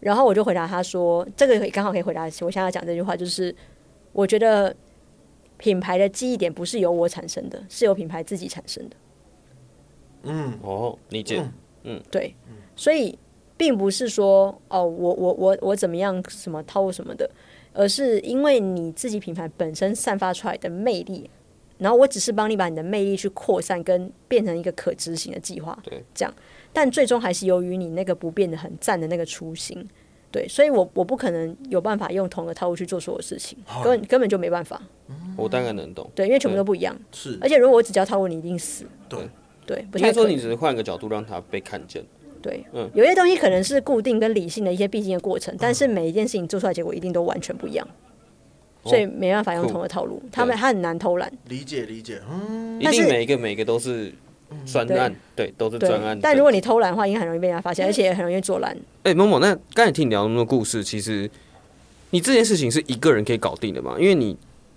[0.00, 3.54] 然后我就回答他说：“这个刚好可以回答我现在讲这句话，就是
[4.10, 4.74] 我觉得
[5.58, 8.96] 品牌的记忆点不是由我产生的，是由品牌自己产生的。”
[10.26, 11.40] 嗯，哦，理解。
[11.84, 12.34] 嗯，对，
[12.78, 13.18] 所以。
[13.58, 17.28] 并不是说哦，我我我我怎么样什么套路什么的，
[17.72, 21.28] 而是因为你自己品牌本身散发出来的魅力，
[21.78, 26.32] 然后我只是帮你把你的魅力去扩散跟变成一个可执行的计划，对，这样，
[26.72, 29.84] 但最终还是由于你那个不变的很赞的那个初心，
[30.30, 34.80] 对，所以我我不可能有办法用同个套路去做所有事情，根根本就没办法。
[35.36, 39.28] 我大概能懂，对，因为全部都不一样，是，而且如果我只教套路，你一定死，对。
[39.66, 42.02] 对，应该说你只是换个角度让他被看见。
[42.42, 47.86] 对，嗯，有些东西可能是固定跟理性的一些必经的过程，但是每一件事情做出来结果一定都完全不一样，
[48.84, 51.30] 所以没办法用同一个套路，他们他很难偷懒。
[51.48, 54.12] 理解理解，嗯，一定每一个每一个都是
[54.64, 56.18] 专案，对，都是专案。
[56.20, 58.76] 但如果你偷懒的话，应该很容易被人家发现，而且很容易做烂。
[59.02, 61.30] 哎，某某，那刚才听你聊那么多故事，其实
[62.10, 63.96] 你这件事情是一个人可以搞定的吗？
[63.98, 64.36] 因为你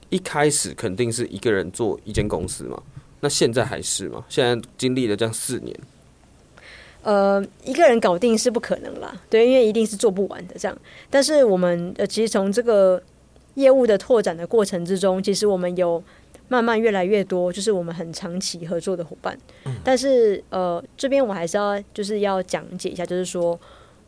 [0.09, 2.81] 一开始肯定是一个人做一间公司嘛，
[3.21, 4.25] 那现在还是吗？
[4.27, 5.73] 现在经历了这样四年。
[7.03, 10.77] 呃，一个人搞定是不可能啦，对，因为一定是做不完的这样。
[11.09, 13.01] 但是我们呃，其实从这个
[13.55, 16.03] 业务的拓展的过程之中，其实我们有
[16.47, 19.37] 慢慢越来越多，就是我们很长期合作的伙伴。
[19.65, 19.75] 嗯。
[19.83, 23.59] 但是呃，这边我还是要就是要讲解一下，就是说，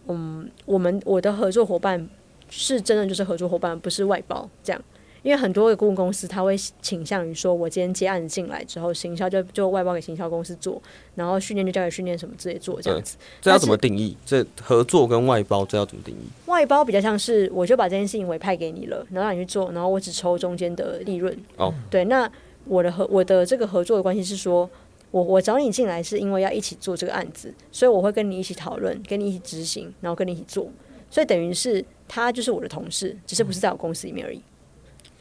[0.07, 2.07] 嗯，我们我的合作伙伴
[2.49, 4.81] 是真的就是合作伙伴，不是外包这样。
[5.23, 10.81] 因为很多的顾问公司他会倾向于说，我今天接案子进来之后，行销就就外包给行销公司做，
[11.15, 13.17] 然后训练就交给训练什么之类做这样子。
[13.41, 14.15] 这要怎么定义？
[14.25, 16.27] 这合作跟外包这要怎么定义？
[16.47, 21.35] 外包比较像是我就把这件事情委派给你了，然后让你去做，然后我只抽中间的利润。
[21.55, 22.29] 哦，对，那
[22.65, 24.69] 我的合我的这个合作的关系是说，
[25.11, 30.69] 我我找你进来是因为要一起做这个案子，所以我会跟你一起讨论，跟你一起执行，然后跟你一起做。
[31.09, 34.43] 所以等于是他就是我的同事，只是不是在我公司里面而已，有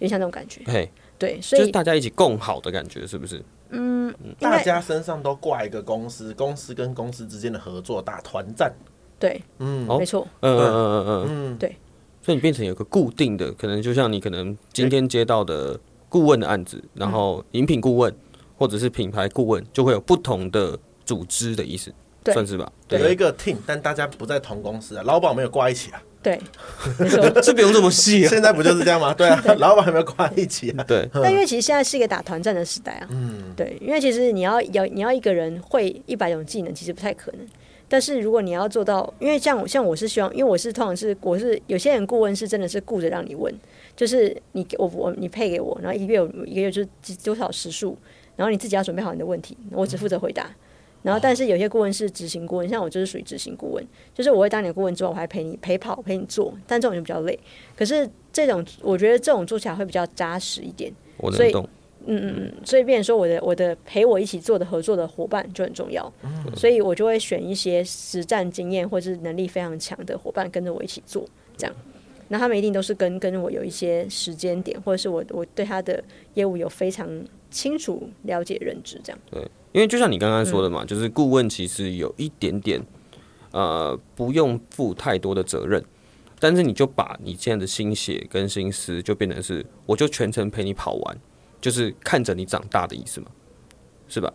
[0.02, 0.60] 点像那种感觉。
[0.66, 3.42] 嘿，对，所以就是大家一起共好的感觉，是不是？
[3.70, 8.72] 嗯，大家身上都挂一个公司，公司跟公司之间的合作大团战。
[9.18, 11.76] 对，嗯，没错，嗯嗯嗯嗯嗯，嗯，对。
[12.20, 15.78] 所以你变成有个固定的，可能就像你可能今天接到的
[16.08, 18.14] 顾问的案子，然后饮品顾问
[18.56, 21.92] 或者是品牌顾问，就会有不同的组织的意思。
[22.26, 26.00] 算是吧，对，有一个 team，但大家不在同公司啊，老板没有挂一起啊。
[26.22, 26.40] 对，
[26.98, 28.28] 没错，这不用这么细啊。
[28.28, 29.12] 现在不就是这样吗？
[29.12, 30.84] 对啊， 老板还没有挂一起啊。
[30.84, 33.08] 对，但因为其实现在是一个打团战的时代啊。
[33.10, 37.40] 嗯，对，因为其实你要要你要一个人会一百种技能，其实不太可能。
[37.88, 43.52] 但是如果你要做到，因为像我像我是希望，因为我是通常是我是有些人顾问是真的是顾着让你问，
[43.96, 47.98] 就是你我我你配给我，然后一个月一个月就是多少时数，
[48.36, 50.48] 然后你自己要准备好你的问题，我只负责回答。
[51.02, 53.84] 然后，但是有些顾问是执行顾问，像我就是属于执行顾问，
[54.14, 57.38] 就是我会当你的顾问之后，我还陪你陪跑陪你做，但这种就比较累。
[57.76, 60.92] 可是这种我觉得这种做起来会比较扎实一点。
[61.16, 61.62] 我能懂。
[61.62, 61.66] 所以，
[62.06, 66.12] 嗯嗯嗯，所以变成说我的我的陪我一起做的合作的伙伴就很重要。
[66.56, 71.24] 所以我就会选一些实战经验或是能力非常强的伙伴跟着我一起做，
[71.56, 71.74] 这样。
[72.28, 76.02] 那他们一定都是跟跟我有一些时间点，或者是我我对他的
[76.34, 77.08] 业务有非常
[77.50, 79.18] 清楚了解认知，这样。
[79.30, 79.42] 对。
[79.72, 82.80] 因为就像你刚刚说的嘛，嗯、就是顾问其实有一点点，
[83.52, 85.82] 呃，不用负太多的责任，
[86.38, 91.16] 但是你就把你现在的心血跟心思，就变成是，我就全程陪你跑完，
[91.58, 93.28] 就是看着你长大的意思嘛，
[94.08, 94.30] 是吧？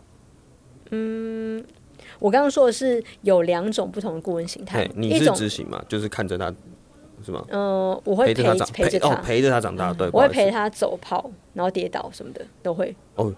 [0.90, 1.64] 嗯，
[2.18, 6.52] 我刚刚说的是有两种不同的顾问形态，你是执行嘛，就是看着他，
[7.24, 7.46] 是吗？
[7.50, 12.96] 嗯、呃，我会陪着他长，陪着他，哦，陪着他长大，对，我会陪他走跑，然后跌倒什么的都会。
[13.14, 13.32] 哦。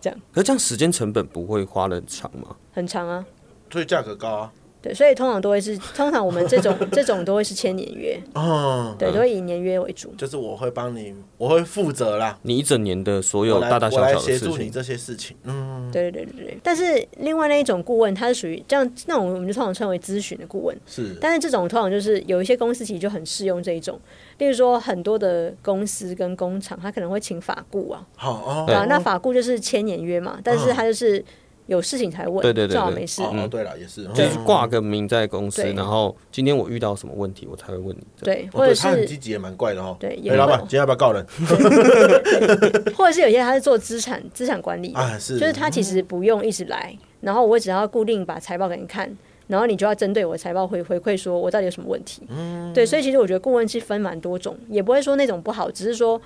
[0.00, 2.56] 这样，可是这样时间成本不会花的很长吗？
[2.72, 3.24] 很长啊，
[3.70, 4.52] 所以价格高啊。
[4.82, 10.14] 对，所以通常都会是，通常我们这种这种都会是签年约，哦，对，都会以年约为主。
[10.16, 15.36] 就是我会帮你，我会负责啦，你一整年的所有大大小小的事情，协助你这些事情。
[15.44, 16.58] 嗯，对对对对对。
[16.62, 20.74] 但是另外那一种顾问，他是属于这样，那种我们就通常称为咨询的顾问。
[20.86, 24.00] 是，但是这种通常就是有一些公司其实就很适用这一种，
[24.38, 31.22] 例如说很多的公司跟工厂，他可能会请法顾啊，好哦，啊，那法顾就是签年约嘛，但是他就是。
[31.70, 33.22] 有事情才问，对对对，最好没事。
[33.22, 38.02] 哦，对了，也是，就是挂个名在公司，然后今天我遇到什么问题，我才会问你。
[38.24, 39.96] 对，或者是他很积极，也蛮怪的哦。
[40.00, 41.24] 对，哎，老板，今天要不要告人？
[42.98, 49.16] 或者是有些他是做资产资产管理啊，是，就是他其实不用一直来，然后我只要固定把财报给你看，
[49.46, 52.22] 然后你就要针对我的财报回回馈，说我到底有什么问题。
[52.30, 56.20] 嗯，对，所以其实我觉得顾问是分蛮多种，也不会说那种不好，只是说。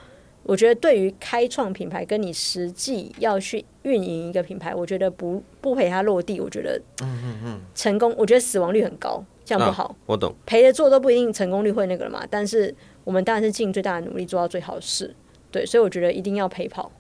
[0.45, 9.97] 我觉得对于开创品牌，跟你实际要去运营一个品牌，我觉得不不陪他落地，我觉得嗯嗯嗯成功，我觉得死亡率很高，这样不好。
[10.05, 12.27] 我懂，陪着做都不一定成功率会那个了嘛。
[12.31, 12.75] 但是
[13.05, 15.17] 我们当然是尽最大的努力做到最好的事，
[15.51, 16.93] 对，所以我觉得一定要陪跑。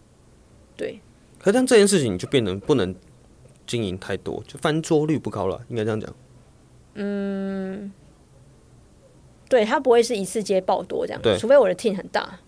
[0.76, 0.99] 对。
[1.38, 2.95] 可是当这件事情你就变成不能
[3.66, 6.11] 经营太多，就翻桌率不高了，应该这样讲。
[6.95, 7.92] 嗯，
[9.51, 12.40] 对，他不会是一次接爆多这样，对，除非我的 team 很大。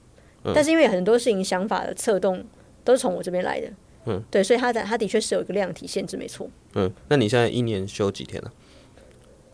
[0.55, 2.44] 但是因为很多事情想法的策动
[2.84, 3.68] 都是从我这边来的，
[4.07, 6.49] 嗯，对，所以他的他的确是有一个量体限制，没错。
[6.74, 8.53] 嗯，那你现在一年休几天啊？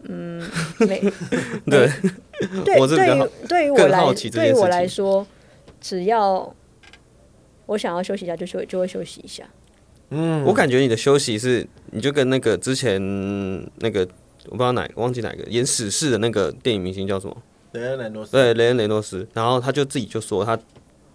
[0.03, 0.43] 嗯，
[0.81, 1.01] 没，
[1.65, 1.89] 对，
[2.65, 5.27] 对，对于对于我来，对于我来说，
[5.81, 6.55] 只要
[7.67, 9.45] 我想要休息一下，就休就会休息一下。
[10.11, 13.01] 嗯，我感觉你的休息是，你就跟那个之前
[13.79, 14.01] 那个
[14.47, 17.37] 我不知道哪个忘记哪个演史事的那个电影明星叫什么？
[17.73, 18.33] 雷恩雷诺斯。
[18.33, 20.59] 对，雷恩雷诺斯，然后他就自己就说他。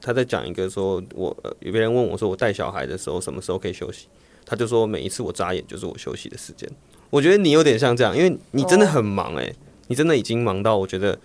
[0.07, 4.07] 他在讲一个说，我有别人问我说，我带小孩的时候什么时候可以休息？
[4.45, 6.69] 他就说每一次我眨眼就是我休息的时间。
[7.09, 9.55] 我觉得你有点像这样，因为你真的很忙哎、欸，
[9.87, 11.19] 你真的已经忙到我觉得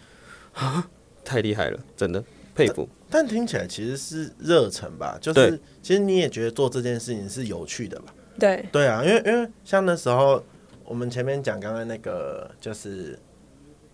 [0.55, 0.91] 啊，
[1.25, 2.25] 太厉害了，真的
[2.57, 2.89] 佩服。
[3.09, 5.17] 但听起来其实是热忱吧？
[5.21, 8.13] 就是其实你也觉得做这件事情是有趣的吧？
[8.41, 10.43] 对对啊，因为因为像那时候
[10.85, 13.17] 我们前面讲刚刚那个，就是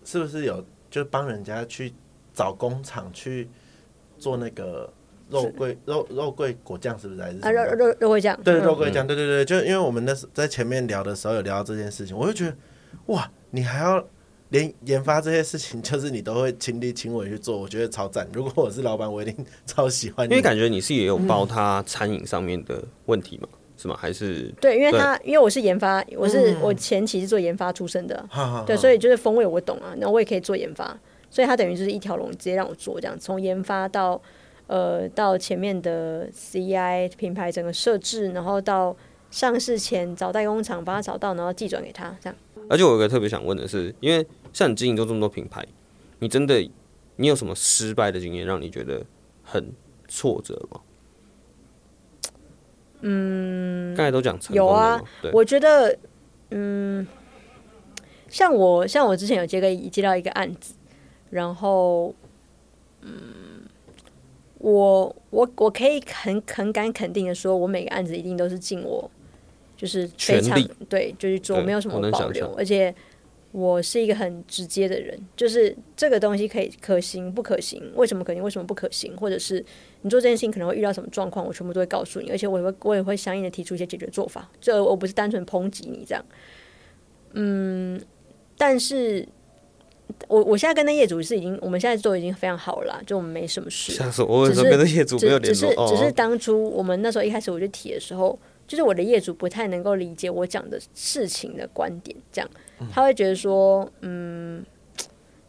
[0.03, 1.93] 是不是有就帮人家去
[2.33, 3.47] 找工厂去。
[4.19, 4.91] 做那个
[5.29, 7.51] 肉桂肉肉桂果酱是不是还是啊？
[7.51, 12.55] 肉肉肉桂酱对肉桂酱对对对，就因为我们那时在前面聊的时候有聊到这件事情，我就觉得
[13.07, 14.03] 哇，你还要
[14.49, 18.27] 连研发这些事情，就是你都会亲力亲为去做，我觉得超赞。
[18.33, 20.27] 如果我是老板，我一定超喜欢。
[20.29, 23.95] 因为感觉你是也有包他餐饮上面的问题嘛，嗯、是吗？
[23.95, 30.99] 还是对，因为他因为我是研发，我是、嗯、我前期是做研发出身的，嗯、对，所以就是风味我懂啊，然后我也可以做研发，
[31.29, 34.21] 所以他等于就是一条龙直接让我做这样，从研发到
[34.67, 38.95] 呃到前面的 CI 品牌整个设置，然后到
[39.31, 42.35] 上市前找代工厂把它找到，然后寄转给他这样。
[42.69, 45.65] 而且我有个特别想问的是，因为像你经营过这么多品牌，
[46.19, 46.59] 你真的
[47.15, 49.05] 你有什么失败的经验让你觉得
[49.43, 49.71] 很
[50.07, 50.81] 挫折吗？
[53.01, 55.97] 嗯，刚才都讲有啊，对我觉得，
[56.51, 57.07] 嗯，
[58.27, 60.73] 像我像我之前有接个接到一个案子，
[61.29, 62.13] 然后，
[63.01, 63.63] 嗯，
[64.57, 69.09] 我我我可以很很敢肯定的说，我每个案子一定都是尽我
[69.77, 72.93] 就是非常力对，就是做没有什么保留，而且。
[73.51, 77.81] 我是一个很直接的人，就是这个东西可以可行不可行？
[77.95, 78.43] 为什么可行？
[78.43, 79.17] 为什么不可行？
[79.17, 79.65] 或者是
[80.03, 81.43] 你做这件事情可能会遇到什么状况？
[81.43, 84.47] 我全部都会告诉你，而且我也会我也会相应的提出一些解决做法。
[84.61, 86.23] 这我不是单纯抨击你这样。
[87.33, 87.99] 嗯，
[88.55, 89.27] 但是
[90.27, 93.91] 我我现在跟那业主是已经，我们现在都已经非常好了，就我们没什么事。
[93.91, 94.41] 吓死我！
[94.41, 95.87] 为什么跟那业主没有联络？
[95.87, 98.37] 只是只是当初我们那时候一开始我就提的时候，
[98.67, 102.49] 就是我的业主不太能够理解我讲的事情的观点，这样。
[102.91, 104.65] 他会觉得说，嗯，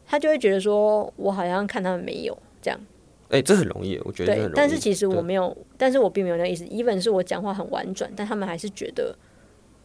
[0.06, 2.80] 他就会觉得说，我好像看他们没有这样。
[3.28, 4.50] 哎、欸，这很容易，我觉得对。
[4.54, 6.64] 但是其实我没有，但是我并没有那个意思。
[6.64, 9.16] even 是我讲话很婉转，但他们还是觉得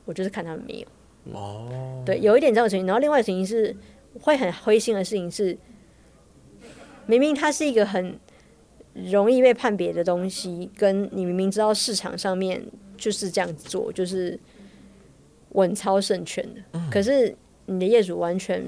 [0.05, 1.39] 我就是看他们没有。
[1.39, 2.01] 哦。
[2.03, 2.87] 对，有一点这种情形。
[2.87, 3.75] 然后另外一个情形是
[4.19, 5.57] 会很灰心的事情是，
[7.05, 8.19] 明明它是一个很
[8.93, 12.65] 容易被判别的东西，跟你明明知道市场上面
[12.97, 14.39] 就是这样子做，就是。
[15.55, 17.33] 稳操胜券的，嗯、可是
[17.65, 18.61] 你的业主完全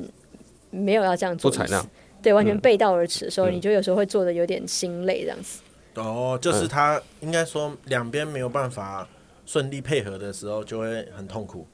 [0.70, 1.86] 没有要这样做，不采纳，
[2.22, 5.60] 对，完全背道而驰的时候，嗯、你就有时候会做的有点心累，这样子。
[5.95, 9.06] 哦，就是他应该说两边没有办法
[9.45, 11.68] 顺利配合的时候，就会很痛苦。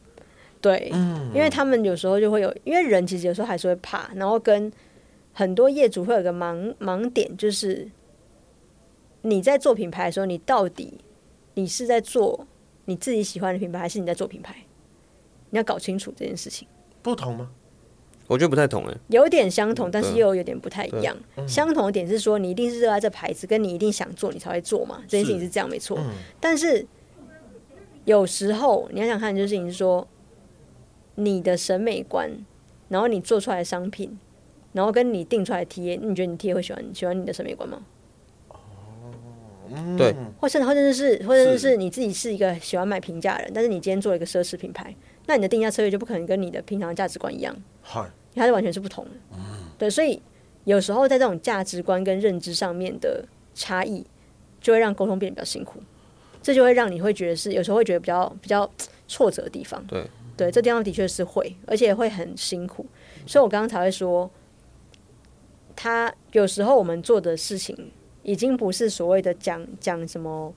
[0.64, 4.72] 对，嗯、因为他们有时候就会有，因为人其实有时候还是会怕，然后跟
[5.34, 7.86] 很多业主会有个盲盲点，就是
[9.24, 10.94] 你在做品牌的时候，你到底
[11.56, 12.48] 你是在做
[12.86, 14.56] 你自己喜欢的品牌，还是你在做品牌？
[15.50, 16.66] 你要搞清楚这件事情，
[17.02, 17.52] 不同吗？
[18.28, 21.14] 我觉得不太同诶，有点相同，但是又有点不太一样。
[21.46, 25.04] 相同的点是说，你一定是热爱这牌子，跟你一定想做，你才会做嘛。
[25.10, 26.00] 这件事情是这样，没错。
[26.40, 26.88] 但是
[28.06, 30.08] 有时候你要想看，就是你是说
[31.16, 32.30] 你的审美观，
[32.90, 34.18] 然后你做出来的商品，
[34.72, 37.82] 然后跟你定出来的 TA，你觉得你 TA 会喜欢喜欢你的审美观吗？
[39.98, 44.94] 对，或者或者是或者是你自己是一个喜欢买平价的人，但是你今天做了一个奢侈品牌。
[45.26, 47.56] 那你的定价策略就不可能跟你的平常价值观一样，
[48.36, 49.38] 它是完全是不同的。
[49.78, 50.22] 对，所以
[50.66, 54.06] 有时候在这种价值观跟认知上面的差异，
[54.60, 55.82] 就会让沟通变得比较辛苦。
[56.42, 58.70] 这就会让你会觉得是有时候会觉得比较比较
[59.08, 59.82] 挫折的地方。
[59.88, 60.06] 对，
[60.36, 62.86] 对，这地方的确是会，而且会很辛苦。
[63.26, 64.30] 所以我刚刚才会说，
[65.76, 67.92] 他有时候我们做的事情
[68.24, 70.54] 已经不是所谓的讲讲什么。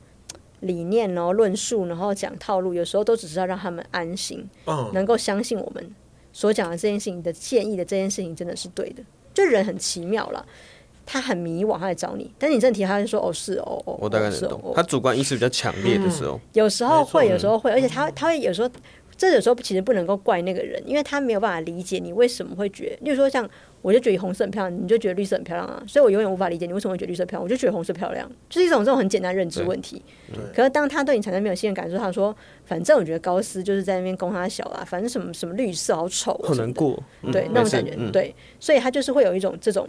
[0.60, 5.94] 理念，然后论述，然后讲套路，有时候都只是要让他们安心，嗯、能够相信我们
[6.32, 9.02] 所讲的这件事情的建议的这件事情真的是对的。
[9.34, 10.44] 就人很奇妙了，
[11.04, 14.58] 他很迷惘，他来找你，但是你正题他就说哦是哦哦，我大概能懂。
[14.64, 18.70] 哦、他主观意识比较强烈的时候，嗯、有时候会，有时候会，而且他他会有时候，
[19.16, 23.48] 这有时候其实不能够怪那个人，因为他没有办法理解你为什么会觉得，例如说像。
[23.82, 30.02] 我就觉得红色很漂亮，你就觉得绿色很漂亮啊，所以我永远无法理解你为什么会觉得绿色漂亮，我就觉得红色漂亮，就是一种这种很简单认知问题。
[30.52, 37.00] 可是当他对你产生没有信任感，说他说，反正我觉得高斯就是在那边供他小啦，反正什么什么绿色好丑，好难过，
[37.30, 39.88] 对那种感觉，对，所以他就是会有一种这种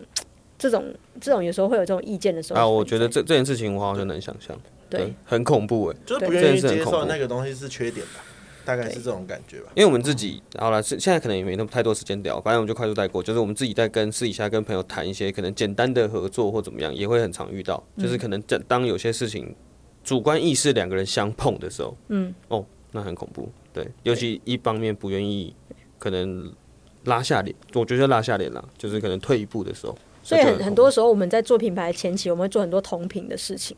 [0.60, 0.86] 这种
[1.20, 2.60] 这种有时候会有这种意见的时候。
[2.60, 4.56] 啊，我觉得这这件事情我好像能想象，
[4.92, 8.24] 对，很恐怖哎，就是不愿意接受那个东西是缺点吧。
[8.68, 13.24] 大概是这种感觉吧，因为我们自己好了，现在可能也没那么太多时间聊，反正我们就快速带过。
[13.24, 17.82] 就是我们自己在跟私底下跟朋友谈一些可能简单的合作或怎么样，也会很常遇到。
[17.98, 19.56] 就是可能当当有些事情
[20.04, 23.48] 主观意识两个人相碰的时候，嗯，哦，那很恐怖。
[23.72, 25.56] 对，尤其一方面不愿意，
[25.98, 26.54] 可能
[27.06, 29.98] 拉下脸，我觉得拉下脸了，就是可能退一步的时候。
[30.22, 33.78] 所以很很多时候我们在做品牌前期，我们会做很多同频的事情。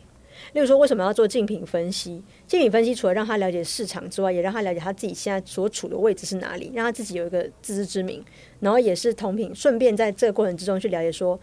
[0.54, 2.22] 例如说，为什么要做竞品分析？
[2.47, 8.24] 竞品分析除了让他了解市场之外，也让他了解他自己现在所处的位置是哪里，让他自己有一个自知之明。
[8.60, 11.39] 然后也是同频，顺便在这个过程之中去了解说，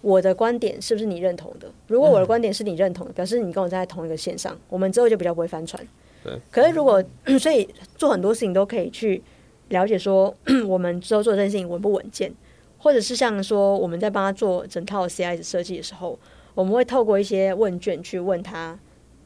[0.00, 1.70] 我的观点是不是你认同的？
[1.88, 5.82] 如果我的观点是你认同的，表示你跟我在同一个线上，我们之后就比较不会翻船。
[6.22, 6.32] 对。
[6.50, 7.02] 可是如果
[7.38, 9.22] 所以做很多事情都可以去
[9.68, 10.32] 了解说
[10.68, 12.32] 我们之后做这件事情稳不稳健，
[12.78, 16.18] 或者是像说我们在帮他做整套 CI 设计的时候，
[16.56, 18.76] 我们会透过一些问卷去问他，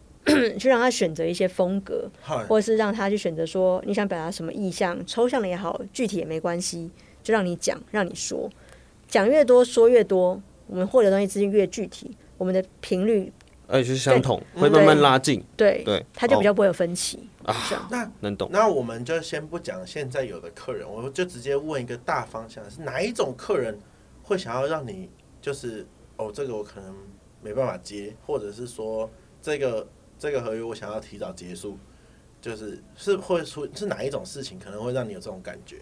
[0.58, 2.10] 去让他选择一些风格，
[2.48, 6.90] 或者是让他去选择说你想表达什么意向，抽象的也好，具体也没关系，
[7.22, 8.50] 就让你讲，让你说，
[9.06, 13.32] 讲越多说越多，我们获得东西资讯越具体，我们的频率。
[13.68, 15.40] 而且是相同，会慢慢拉近。
[15.56, 17.54] 对对，他就比较不会有分歧啊。
[17.88, 18.50] 那能懂？
[18.52, 23.78] 那我们就先不讲现在有的客人，我们就直接问一个大方向：是哪一种客人
[24.24, 25.08] 会想要让你
[25.40, 26.92] 就是哦，这个我可能
[27.42, 29.08] 没办法接，或者是说
[29.40, 29.86] 这个
[30.18, 31.76] 这个合约我想要提早结束，
[32.40, 35.76] 就是是会出是哪一种事情可能会让你有这种感觉？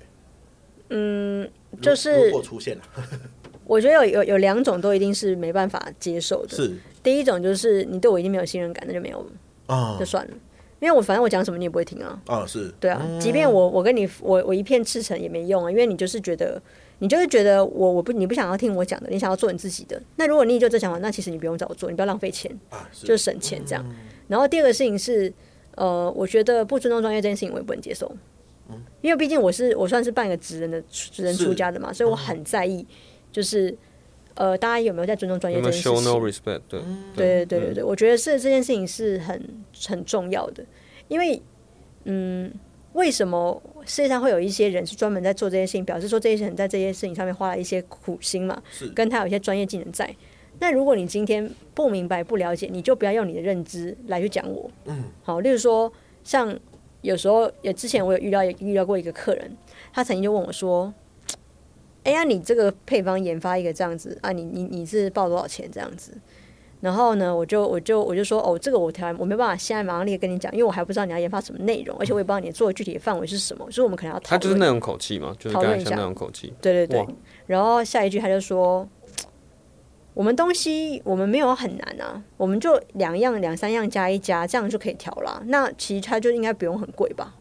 [0.91, 1.49] 嗯，
[1.83, 2.83] 就是如果出现了。
[3.67, 6.57] 我觉得有有有两种都一定是没办法接受的。
[6.57, 9.27] 是第一种就是你对我已经没有信任感，那就没有
[9.67, 10.35] 啊，就算了。
[10.81, 12.23] 因为我反正我讲什么你也不会听啊。
[12.27, 16.63] 啊，是对啊，即便我我跟你我我一片赤诚也没用啊，因为你就是觉得
[17.01, 20.01] 你就是觉得我我不你不想要听我讲的，你想要做你自己的。
[20.17, 23.85] 那如果你就这想法，那其实你不用找我做，你不要浪费钱啊，就是省钱这样。
[24.27, 25.33] 然后第二个事情是，
[25.77, 28.11] 呃，我觉得不尊重专业这件事情我也不能接受。
[29.01, 32.87] 因为毕竟我是我算是半个职人的职人出家的嘛，所以我很在意。
[33.31, 33.75] 就是，
[34.35, 35.93] 呃，大家有没有在尊重专业这件事情？
[35.93, 36.61] 有有 no respect？
[36.69, 36.81] 对，
[37.15, 39.43] 对对对对对，我觉得是这件事情是很
[39.87, 40.65] 很重要的，
[41.09, 41.41] 因为，
[42.05, 42.53] 嗯，
[42.95, 45.85] 为什么世界上会有一些人是专门在做这些事情？
[45.85, 50.15] 表示说这些人在这些事情上面花了一些苦心嘛，是跟他有一些专业技能在。
[50.59, 54.71] 那如果你今天不明白、不了解，你就不要用你的认知来去讲我。
[54.87, 55.93] 嗯，好，例如说，
[56.25, 56.59] 像
[57.03, 59.57] 有时候有之前我有遇到也遇到过一个客人，
[59.93, 60.93] 他曾经就问我说。
[62.05, 66.17] 哎呀，你这个配方研发一个这样子啊，你你你是报多少钱这样子？
[66.81, 74.31] 然后呢，我就我就我就说哦，这个我调我没办法现在马上立刻跟你讲，因为我还不知道你要研发什么内容，而且我也不知道你做的具体的范围是什么，所以我们可能要讨论。
[74.31, 76.53] 他就是那种口气嘛，就是刚才像那种口气。
[76.61, 77.05] 对对对。
[77.47, 78.89] 然后下一句他就说，
[80.15, 85.43] 我们东西我们没有很难啊，我们就两样两三样加一加，这样就可以调了。
[85.47, 87.35] 那其实它就应该不用很贵吧？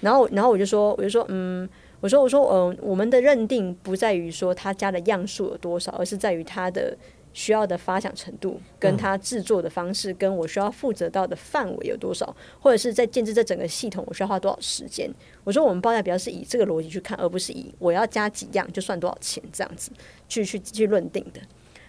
[0.00, 1.68] 然后然后我就说我就说嗯。
[2.02, 6.96] 我说：“我说，嗯、呃，我们的认定不在于说他加的样数有多少，而是在于他的
[7.32, 15.10] 需要的发想程度，跟他制作的方式，跟我需要负责到的范围有多少，或者是在建制这整个系统，我需要花多少时间。
[15.44, 19.90] 我说，我们报价比较是以这个逻辑去看，而不是以我要加几样就算多少钱这样子
[20.28, 21.40] 去去去论定的。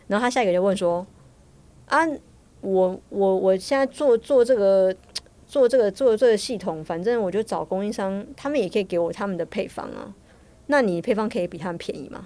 [0.07, 1.05] 然后他下一个就问说：
[1.87, 1.99] 啊，
[2.61, 4.95] 我我我现在做做这个。”
[5.51, 10.15] 做这个做这个系统，反正我就找供应商，他们也可以给我他们的配方啊。
[10.67, 12.25] 那你配方可以比他们便宜吗？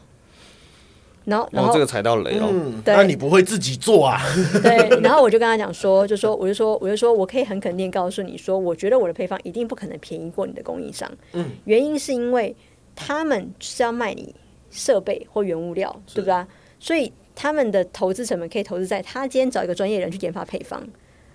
[1.25, 2.47] 然后，然后、哦、这个踩到雷哦。
[2.51, 4.21] 嗯，那你不会自己做啊？
[4.63, 4.87] 对。
[5.01, 11.11] 然后我就跟他讲说，就说我就说我就说我可以很肯定告诉你说，我觉得我的配方一定不可能便宜过你的供应商。
[11.33, 11.51] 嗯。
[11.65, 12.55] 原因是因为
[12.95, 14.33] 他们是要卖你
[14.71, 16.45] 设备或原物料，对不对？
[16.79, 20.81] 所以他们的投资成本可以投资在他今天找一个专业人去研发配方。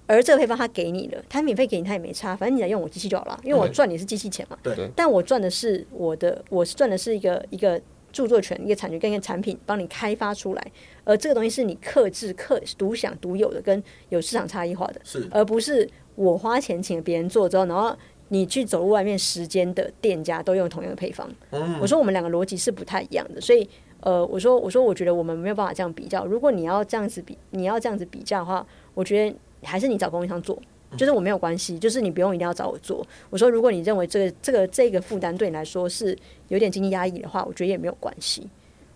[0.07, 4.59] 而这个配方他给你了，他免费给你，他也没差，反正你来用我机器就好了，因为我赚你是机器钱嘛。
[4.61, 4.91] 对。
[4.97, 7.81] 但我赚的是我的，我是赚的是一个一个
[8.13, 10.73] 著作权、一个产权跟一个产品，帮你开发出来。
[11.05, 15.01] 而这个东西是你克制、克独享、独有的，跟有市场差异化的。
[15.05, 15.29] 是。
[15.31, 17.97] 而不是我花钱请别人做之后，然后
[18.29, 21.29] 你去走入外面时间的店家都用同样的配方。
[21.51, 21.79] 嗯。
[21.81, 23.69] 我说我们两个逻辑是不太一样的，所以
[24.01, 26.25] 呃，我说我说我觉得我们没有办法这样比较。
[26.27, 29.37] 如果你要这样子比，你要这样子比较的话，我觉得。
[29.63, 30.59] 还是你找供应商做，
[30.97, 33.07] 就是我没有关系，就是你不用一定要找我做。
[33.31, 36.17] 我说，如果你认为这个这个这个负担对你来说是
[36.49, 38.49] 有点经济压抑的话，我觉得也没有关系。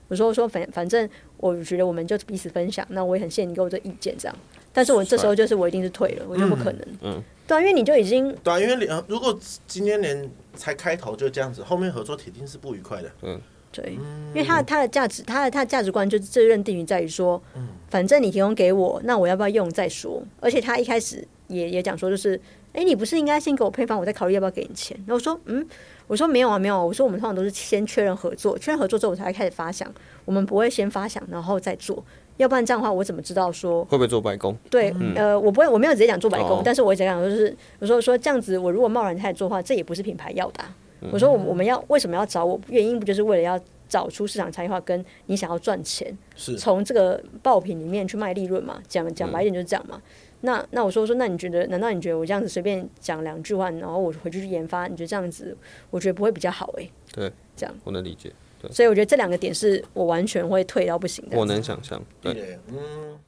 [0.09, 4.37] 我说，我说反反正我觉得我们就彼此分享，那我也很谢谢你给我这意见这样。
[4.73, 6.87] 但是我这时候就是我一定是退了，我就不可能。
[7.03, 13.11] 嗯，对啊，因为你就已经对啊，因为连如果今天连才开头就这样子，后面合作铁定是不愉快的。
[13.23, 13.41] 嗯。
[13.77, 17.43] 对，因为他的他的价值，他的他的价值观就是这认定于在于说，
[17.89, 20.23] 反正你提供给我，那我要不要用再说。
[20.39, 22.41] 而且他一开始也也讲说，就是，
[22.73, 24.97] 哎，你不是应该先给我配方，我再考虑要不要给你钱。
[25.07, 25.67] 然后我说，嗯，
[26.07, 26.83] 我说没有啊，没有啊。
[26.83, 29.93] 我说我们通常都是先确认合作，确认合作之后我才会开始发想，
[30.25, 32.03] 我们不会先发想然后再做，
[32.39, 34.57] 要不然这样的话我怎么知道说会不会做白工？
[34.71, 40.75] 对，嗯、呃，我不会，我没有直接讲做白工，哦、但是我直接讲就是，我说说这样子，我如果贸然开始做的话，这也不是品牌要的、啊。
[41.13, 42.59] 我说我我们要为什么要找我？
[42.69, 43.61] 原因不就是为了要。
[43.87, 48.81] 找出市场差异化，跟你想要赚钱，是从这个爆品里面去卖利润嘛？
[48.89, 49.97] 讲讲白一点就是这样嘛。
[49.97, 50.03] 嗯、
[50.45, 51.67] 那那我说说，那你觉得？
[51.69, 54.87] 难道你觉得我这样子随便讲两句话，然后我回去去研发？
[54.87, 55.57] 你觉得这样子，
[55.91, 56.91] 我觉得不会比较好诶、欸？
[57.13, 58.31] 对，这样我能理解。
[58.61, 61.39] 对所以我觉得这两个点是我完全会退到不行的。
[61.39, 62.01] 我能想象。
[62.21, 63.19] 对，嗯，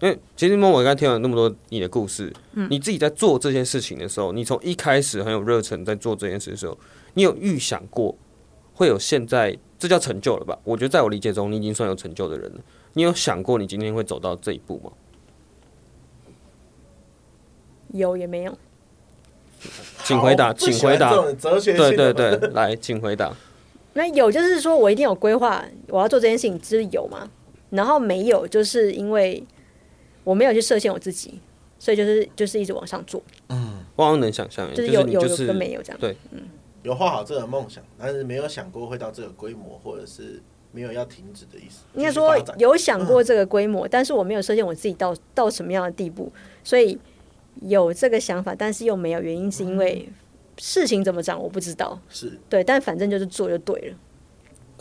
[0.00, 6.78] 因为其实默默刚才听了那么多你的故事，嗯，你自己在做这件事情的时候，你从一开始很有热忱在做这件事的时候，
[7.14, 8.14] 你有预想过
[8.74, 10.58] 会有现在这叫成就了吧？
[10.64, 12.60] 我觉得在我理解中，你已经算有成就的人了。
[12.92, 14.90] 你有想过你今天会走到这一步吗？
[17.96, 18.56] 有也没有。
[20.04, 21.10] 请回答，请回答。
[21.34, 23.34] 哲学对对对， 来，请回答。
[23.94, 27.28] 那有就是说我一定有规划，我要做这件事情，就是有吗？
[27.70, 29.42] 然后没有，就是因为。
[30.26, 31.38] 我没有去设限我自己，
[31.78, 33.22] 所以就是就是一直往上做。
[33.48, 36.00] 嗯，我好像能想象，就是有就是有有跟没有这样。
[36.00, 36.40] 对，嗯，
[36.82, 40.42] 有画好这个梦想，但是没有想过会到这个规模，或者是
[40.72, 41.84] 没有要停止的意思。
[41.94, 46.32] 应该说有想过这个规模，嗯，但是我没有设限我自己到到什么样的地步，
[46.64, 46.98] 所以
[47.62, 49.20] 有这个想法，但是又没有。
[49.20, 50.08] 原因是因为
[50.58, 53.96] 事情怎么讲我不知道，是对，但反正就是做就对了。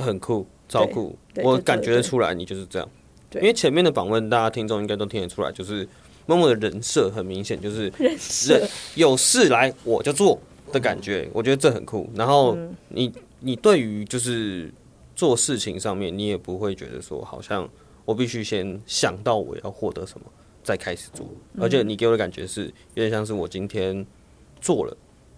[0.04, 2.90] 很酷，超酷，我感觉得出来你就是这样。
[3.36, 5.88] 因为前面的访问，大家听众应该都听得出来，就是
[6.26, 7.92] 默默的人设很明显，就是
[8.48, 10.40] 人有事来我就做
[10.72, 11.30] 的感觉。
[11.34, 12.10] 我觉得这很酷。
[12.16, 12.58] 然后
[12.90, 13.12] 你
[13.42, 14.74] 你对于就是
[15.16, 17.68] 做事情上面，你也不会觉得说好像
[18.06, 20.26] 我必须先想到我要获得什么
[20.66, 21.26] 再开始做，
[21.58, 24.06] 而且你给我的感觉是有点像是我今天
[24.60, 24.98] 做了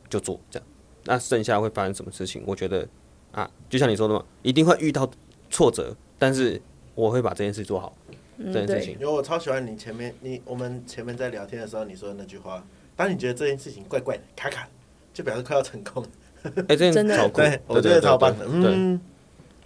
[0.09, 0.67] 就做这样。
[1.03, 2.41] 那剩下会发生什么事情？
[2.47, 2.88] 我觉得
[3.32, 5.07] 啊，就像你说的嘛，一定会遇到
[5.51, 6.59] 挫折，但是。
[6.97, 7.95] 我会把这件事做好，
[8.38, 8.93] 嗯、这件事情。
[8.95, 12.65] 因为我超喜欢你前面你我们前面在聊天的时候你说的那句话，
[12.95, 14.67] 当你觉得这件事情怪怪的卡卡，
[15.13, 16.03] 就表示快要成功。
[16.41, 18.45] 哎、欸，这件超酷，对，我觉得超棒的。
[18.45, 18.99] 对，嗯、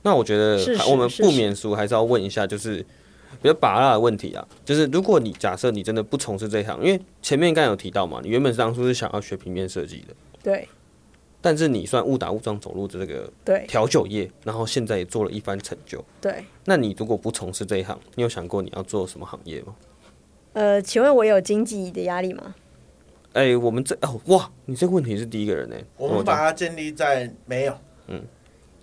[0.01, 0.57] 那我觉得
[0.89, 2.85] 我们不免俗，还是要问一下，就是
[3.41, 10.13] 比较拔辣的问题啊，就是如果你假设你真的不从事这一行，因为前面刚有提到嘛，你原本当初是想要学平面设计的，
[10.43, 10.67] 对。
[11.43, 16.05] 但是你算误打误撞走入这个对调酒业，然后现在也做了一番成就。
[16.21, 19.75] 对，那你如果不从事这一行，你有想过你要做什么行业吗？
[20.53, 22.53] 呃，请问我有经济的压力吗？
[23.33, 25.75] 哎、欸，我们这哦哇，你这个问题是第一个人呢。
[25.97, 27.75] 我们把它建立在没有，
[28.05, 28.21] 嗯，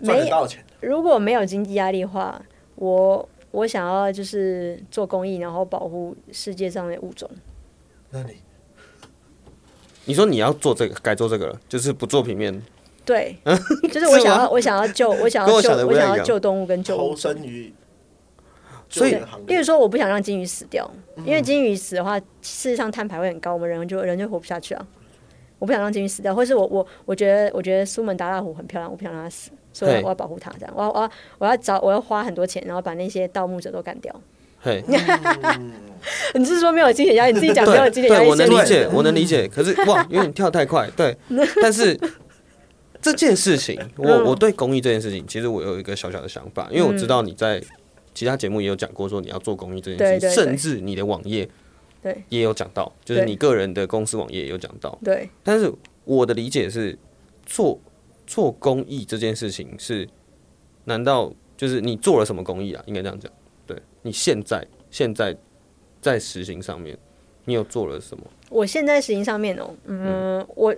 [0.03, 0.65] 赚得到钱。
[0.81, 2.43] 如果没有经济压力的话，
[2.75, 7.29] 我我想要就是做公益，然后保护世界上的物种。
[8.11, 8.35] 那你？
[10.05, 12.63] 你说你要做这个，改做这个了，就是不做平面。
[13.05, 13.37] 对，
[13.93, 17.17] 就是我想要，我想要救， 我想要救，我想要救动物跟救物。
[17.17, 17.73] 生于，
[18.89, 20.91] 所以，例如说，我不想让金鱼死掉，
[21.25, 24.87] 因为金鱼死的话，事实上碳排会很高，我们人就人就活不下去啊。
[25.59, 30.51] 我不想让金鱼死掉，或是我我我觉得我觉得苏门答腊虎很漂亮，我不想让它死，所以我要保护它。
[30.59, 34.15] 这样，我要我要我要找我要花很多钱，然后把那些盗墓者都干掉。
[34.61, 34.83] 嘿，
[36.35, 37.33] 你是说没有经济压力？
[37.33, 38.25] 你自己讲没有经济压力？
[38.25, 39.47] 对，我能理解，我能理解。
[39.47, 41.17] 可是哇，因为你跳太快，对。
[41.63, 41.97] 但是
[43.01, 47.63] 这件事情， 我我对公益这件事情，其实我有一个小小的想法，因为我知道你在
[48.13, 51.49] 其他节目也有讲过，说你要做公益这件事情，甚至你的网页
[52.03, 54.99] 对也有讲到，就是你个人的公司网页也有讲到。
[55.05, 55.31] 对。
[55.45, 55.73] 但是
[56.05, 56.99] 我的理解是，
[57.47, 57.79] 做
[58.29, 60.07] 做公益这件事情是，
[60.85, 62.85] 难道就是你做了什么公益啊？
[62.87, 63.33] 应该这样讲。
[63.67, 65.35] 对你现在现在
[66.03, 66.97] 在实行上面，
[67.47, 68.25] 你有做了什么？
[68.51, 70.77] 我现在实行上面哦，嗯，我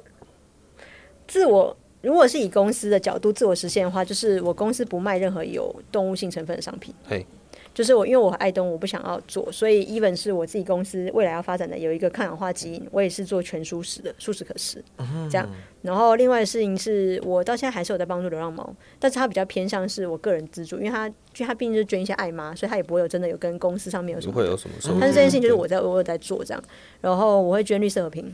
[1.26, 6.94] 自我如果是以公司的角度自我实现的话，就是我公司不卖任何有动物性成分的商品。
[7.04, 7.26] 嘿。
[7.72, 14.84] 就是我，因为我爱动物，我不想要做，所以 even 是我自己公司未来要发展的有一个抗氧化基因，我也是做全素食的，素食可食，
[15.30, 15.48] 这样。
[15.82, 24.98] 然后另外的事情是我到现在还是有在帮助流浪猫，但是它比较偏向是我个人资助，因为它，因为它毕竟是捐一些爱妈，所以它也不会有真的有跟公司上面有什么，不会有什么。
[25.00, 26.62] 但是这件事情就是我在我有在做这样，
[27.00, 28.30] 然后我会捐绿色和平，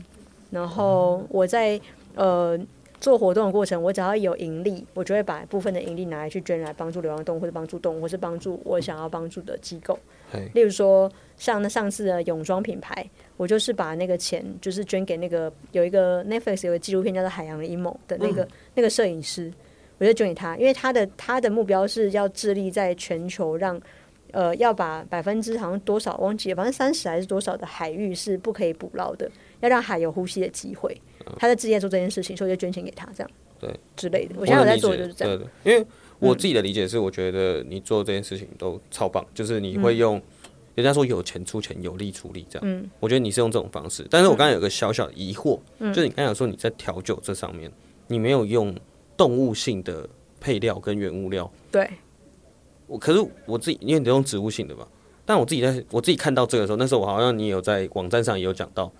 [0.49, 1.79] 然后我在
[2.15, 2.59] 呃。
[2.99, 9.97] 做活动的过程，我只要有盈利，我就会把部分的盈利拿来去捐来帮助流浪动物，或者帮助动物，或是帮助我想要帮助的机构。
[10.53, 19.53] 例如说，像那上次的泳装品牌，我就是把那个钱就是捐给那个有一个 Netflix 有个纪录片叫做《海洋的阴谋》的那个、嗯、那个摄影师，
[19.99, 23.79] 我就捐给他，因为他的他的目标是要致力在全球让
[24.31, 29.31] 呃要把百分之好像多少忘记了，反正三十还是多少的海域是不可以捕捞的，
[29.61, 30.99] 要让海有呼吸的机会。
[31.37, 34.35] 他在自己在做这件事情，所以就捐钱给他，这样对之类的。
[34.37, 35.37] 我现在有在做就是这样。
[35.37, 35.85] 对，对，因为
[36.19, 40.21] 我自己的理解是，我觉得你做这件事情都超棒，就是你会用
[40.75, 42.67] 人家说有钱出钱，有力出力这样。
[42.67, 44.05] 嗯，我觉得你是用这种方式。
[44.09, 47.71] 但是我刚才有个小小的疑惑，就是你刚才说你在调酒这上面，
[48.07, 48.75] 你没有用
[49.15, 50.07] 动物性的
[50.39, 51.51] 配料跟原物料。
[51.71, 51.89] 对。
[52.87, 54.87] 我可是我自己，因为你都用植物性的吧？
[55.25, 58.91] 但我自己在我自己看到这个时候，那时候我好像你有在网站上也有讲到。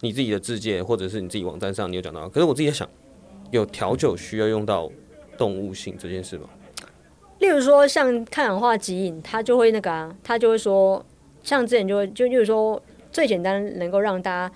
[0.00, 2.28] 你自己的自介，或者是你自己网站上，你有讲到。
[2.28, 2.88] 可是我自己在想，
[3.50, 4.90] 有调酒需要用到
[5.36, 6.48] 动物性这件事吗？
[7.38, 11.04] 例如说，像抗氧化即饮，它就会那个啊，它就会说，
[11.42, 14.54] 像之前就会就例如说最简单能够让大家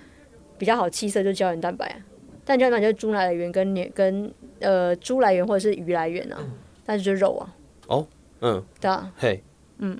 [0.57, 1.97] 比较好气色就是胶原蛋白啊，
[2.45, 6.51] 但胶原蛋白就是猪来源跟跟呃猪来源或者是鱼来源啊，嗯、
[6.85, 7.55] 但是就是肉啊。
[7.87, 8.07] 哦，
[8.41, 9.43] 嗯，对啊，嘿，
[9.79, 9.99] 嗯，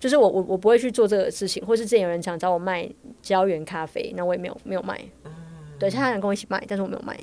[0.00, 2.88] 就是我我我不会去做这个事情，或是之前有人想找我卖
[3.20, 5.00] 胶原咖啡，那我也没有没有卖。
[5.24, 5.32] 嗯、
[5.78, 7.18] 对，他想跟我一起卖，但是我没有卖。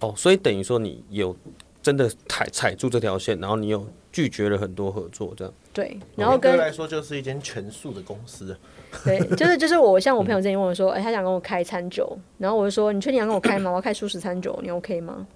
[0.00, 1.36] 哦，所以等于说你有
[1.82, 5.54] 真的踩踩住这条线，然后你有拒绝了很多合作，这样。
[5.72, 8.56] 对，然后跟来说就是一间全素的公司。
[9.04, 13.70] 对，就是就是我像我朋友之前问我说，哎、欸，他想跟我开餐酒，然后我就说，你确定要跟我开吗？
[13.70, 15.26] 我要开素食餐酒，你 OK 吗？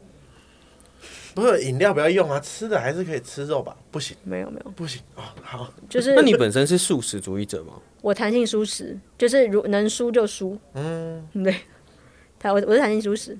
[1.36, 3.76] 不是饮料不要用啊，吃的还是可以吃肉吧？
[3.90, 5.02] 不行，没有没有，不行。
[5.16, 5.22] 哦。
[5.42, 7.74] 好，就是那你本身是素食主义者吗？
[8.00, 10.58] 我弹性素食，就是如能输就输。
[10.72, 11.54] 嗯，对，
[12.38, 13.36] 他我我是弹性素食。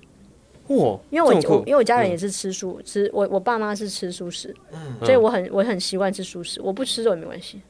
[0.69, 7.63] 哇，因为我我因为我家人也是吃素，嗯、吃我我爸妈是吃素食，嗯，所以我很我很习惯吃素食，我不吃肉也没关系。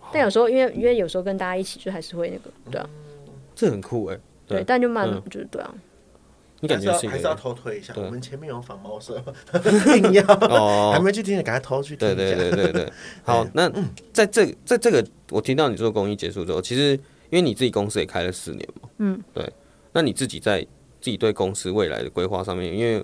[0.00, 2.88] 嗯、但有时候因为因为有时候跟大家一起，就还是会那个，对啊，
[3.54, 5.74] 这很酷哎，对，对，但就慢，嗯、就是对啊。
[6.60, 9.22] 你感觉还是要还是要偷推一下，我们前面有反猫舍，
[9.96, 10.22] 一定要。
[10.24, 11.98] 哦，还没去听的，赶快偷去听。
[11.98, 12.92] 对对对对对，
[13.24, 13.70] 好，那
[14.12, 16.92] 在这在这个我听到你做公益结束之后，其实
[17.30, 19.50] 因为你自己公司也开了四年嘛，嗯，对，
[19.92, 20.60] 那你自己在
[21.00, 23.02] 自己对公司未来的规划上面，因为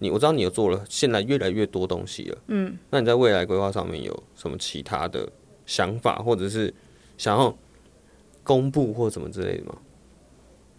[0.00, 5.28] 你我知道你有做了现在越来越多东西了，嗯，那你在未来规划上面有什么其他的
[5.66, 6.74] 想法，或者是
[7.16, 7.56] 想要
[8.42, 9.74] 公布或什么之类的吗？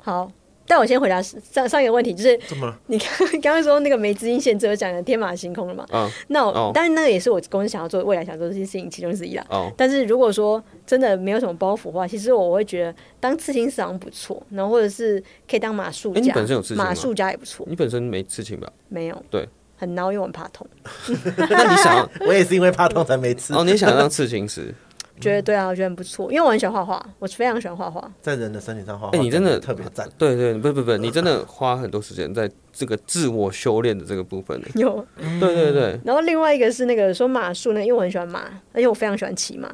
[0.04, 0.32] 好。
[0.70, 3.10] 但我先回答上上一个问题，就是怎么你刚
[3.42, 5.84] 刚刚说那个没资金限制，我讲的天马行空了嘛？
[5.92, 9.44] 嗯，那我但是那个也是我公司想要做，未来想做这些事情其中之一啦。
[9.50, 16.78] 哦，但是如果说真的没有什么包袱的话，其实我会觉得当刺青师好像不错，然后或者是可以当马术家，你本身有刺青？
[16.78, 17.66] 马术家也不错。
[17.68, 18.72] 你本身没刺青吧？
[18.90, 19.24] 没有。
[19.32, 20.68] 对，很孬，因为我很怕痛。
[21.50, 22.08] 那你想？
[22.28, 23.56] 我也是因为怕痛才没刺。
[23.56, 24.72] 哦，你想当刺青师？
[25.20, 29.18] 觉得对啊，我觉得很不错，因为我很喜欢画画，我非常喜欢画画，在人的身体上画画。
[29.18, 30.10] 哎，你真的特别赞。
[30.18, 34.60] 对对，不不不，你真的花很多时间在这个自我修炼的这个部分。
[34.76, 35.06] 有，
[35.40, 36.00] 对对对。
[36.06, 38.42] 然后另外一个是那个说马术呢，因为我很喜欢马，
[38.74, 39.70] 而且我非常喜欢骑马。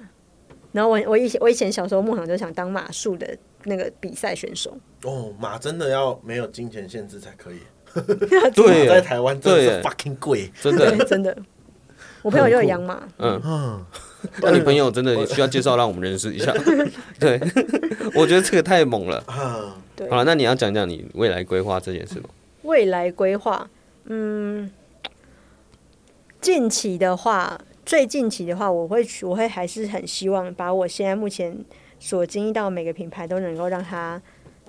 [0.72, 4.76] 然后我我以前我以前小时候梦想就想当马术的那个比赛选手。
[5.04, 7.60] 哦，马真的要没有金钱限制才可以。
[8.54, 11.38] 对，在台湾真的是 fucking 贵，真的真的。
[12.26, 13.86] 我朋友就有养马，嗯。
[14.42, 16.52] 那你朋友真的需要介绍让我们认识一下？
[17.22, 17.40] 对，
[18.18, 19.24] 我觉得这个太猛了。
[19.96, 22.30] 对，好了，那你要讲讲你未来规划这件事吗？
[22.64, 23.70] 未来规划，
[24.06, 24.72] 嗯，
[26.42, 31.56] 近期的话，最近期的话，我会我会还是很希望把我现在目前
[32.00, 34.20] 所经历到每个品牌都能够让它，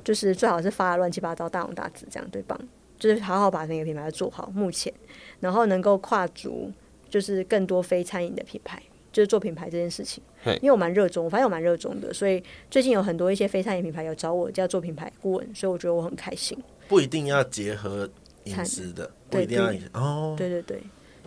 [0.05, 2.61] 就是最好是发的乱七八糟、大红大紫这样，对吧？
[2.99, 4.93] 就是好好把那个品牌做好，目前，
[5.41, 6.71] 然后能够跨足，
[7.09, 8.83] 就是更多非餐饮的品牌。
[9.13, 10.23] 就是做品牌这件事情，
[10.61, 16.59] 因为我蛮热衷，我发现我蛮热衷的，所以最近有很多一些非餐饮品牌有找我要做品牌顾问，所以我觉得我很开心。
[16.87, 18.07] 不一定要结合
[18.45, 20.83] 饮食的，不一定要哦，对对对，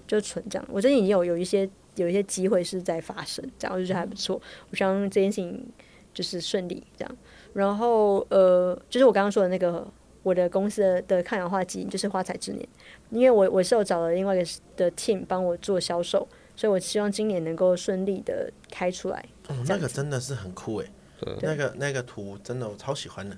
[0.05, 0.67] 就纯这样。
[0.69, 4.39] 我最近已经有有一些有一些机会是在发生，这样我就觉得还不错。
[4.69, 5.67] 我希望这件事情
[6.13, 7.17] 就是顺利这样。
[7.53, 9.91] 然后呃，就是我刚刚说的那个
[10.29, 12.67] 我的公司的，的抗氧化基因就是花彩之年，
[13.09, 16.27] 因为我我是有找了另外一个的 team 帮我做销售。
[16.55, 19.25] 所以，我希望今年能够顺利的开出来。
[19.47, 20.85] 哦，那个真的是很酷哎！
[21.21, 23.37] 对，那个那个图真的我超喜欢的，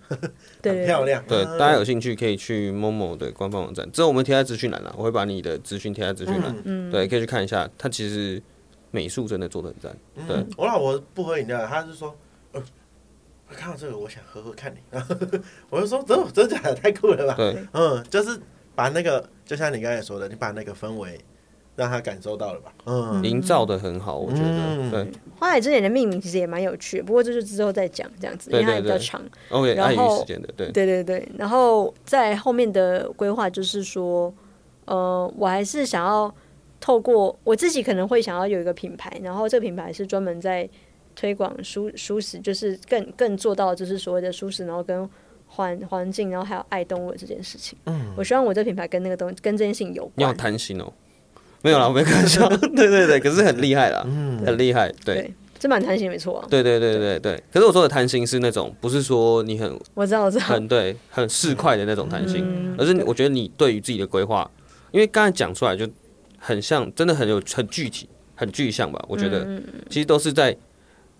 [0.59, 1.23] 对很漂亮。
[1.27, 6.55] 对，大家有兴趣可以去 Momo 的官方网站，之后我们贴在资讯栏了，我会把你的资讯贴在资讯栏。
[6.63, 7.69] 嗯，对，可以去看一下。
[7.77, 8.41] 他其实
[8.89, 9.95] 美术真的做的很赞。
[10.27, 12.17] 对，我老婆不喝饮料，他是说，
[13.51, 14.79] 呃，看到这个我想喝喝看你。
[15.69, 17.35] 我就说，真真假的太酷了吧？
[17.35, 18.39] 对，嗯，就是
[18.73, 21.19] 把那个，就像你刚才说的，你把那个氛围。
[21.73, 22.73] 让他感受到了吧？
[22.85, 24.49] 嗯，营造的很好，我觉得。
[24.49, 25.07] 嗯、对，
[25.39, 29.21] 花海之眼的命名其实也蛮有趣的，不过这就之后再讲这样子，因为它也比较长。
[29.49, 34.31] OK，然后时间的，对对对对，然后在后面的规划就是说，
[34.85, 36.31] 呃，我还是想要
[36.81, 40.69] 透过我自己可能会想要有一个品牌，然后这个品牌是专门在
[41.21, 45.07] 推广舒舒适，就是更更做到就是所谓的舒适，然后跟
[45.45, 47.77] 环环境，然后还有爱动物这件事情。
[47.85, 50.13] 嗯，我希望我这品牌跟那个东跟这件事情有关。
[50.15, 50.91] 你好贪心哦。
[51.61, 52.49] 没有啦，我没开玩笑。
[52.75, 54.91] 对对对，可是很厉害啦，嗯，很厉害。
[55.05, 56.43] 对，这蛮贪心，没错。
[56.49, 64.49] 对对对对对，可是我说的贪心是那种，不是说你很，我知道我知道，很对，很市侩的那种贪心，而是我觉得你对于自己的规划，
[64.91, 65.87] 因为刚才讲出来就
[66.39, 68.99] 很像，真的很有很具体、很具象吧？
[69.07, 70.57] 我觉得其实都是在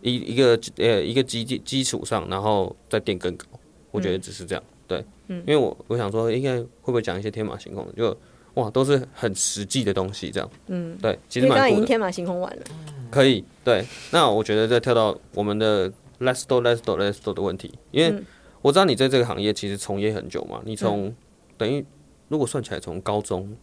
[0.02, 3.46] 一一个呃一个基基基础上，然后再垫更高。
[3.92, 8.18] 我觉得只是这样，对，嗯因为我我想说，应该会不会讲一些天马行空的就。
[8.56, 11.62] 哇，都是很实际的东西，这样，嗯，对，其实蛮酷的。
[11.62, 12.64] 刚刚已经天马行空完了，
[13.10, 13.86] 可以，对。
[14.12, 18.22] 那我觉得再跳到我们的，let's do，let's do，let's do 的问题，因为
[18.62, 21.16] 我知道你在这个行业其实从业很久嘛，你从、嗯、
[21.58, 21.86] 等于
[22.28, 23.56] 如果算起来从高中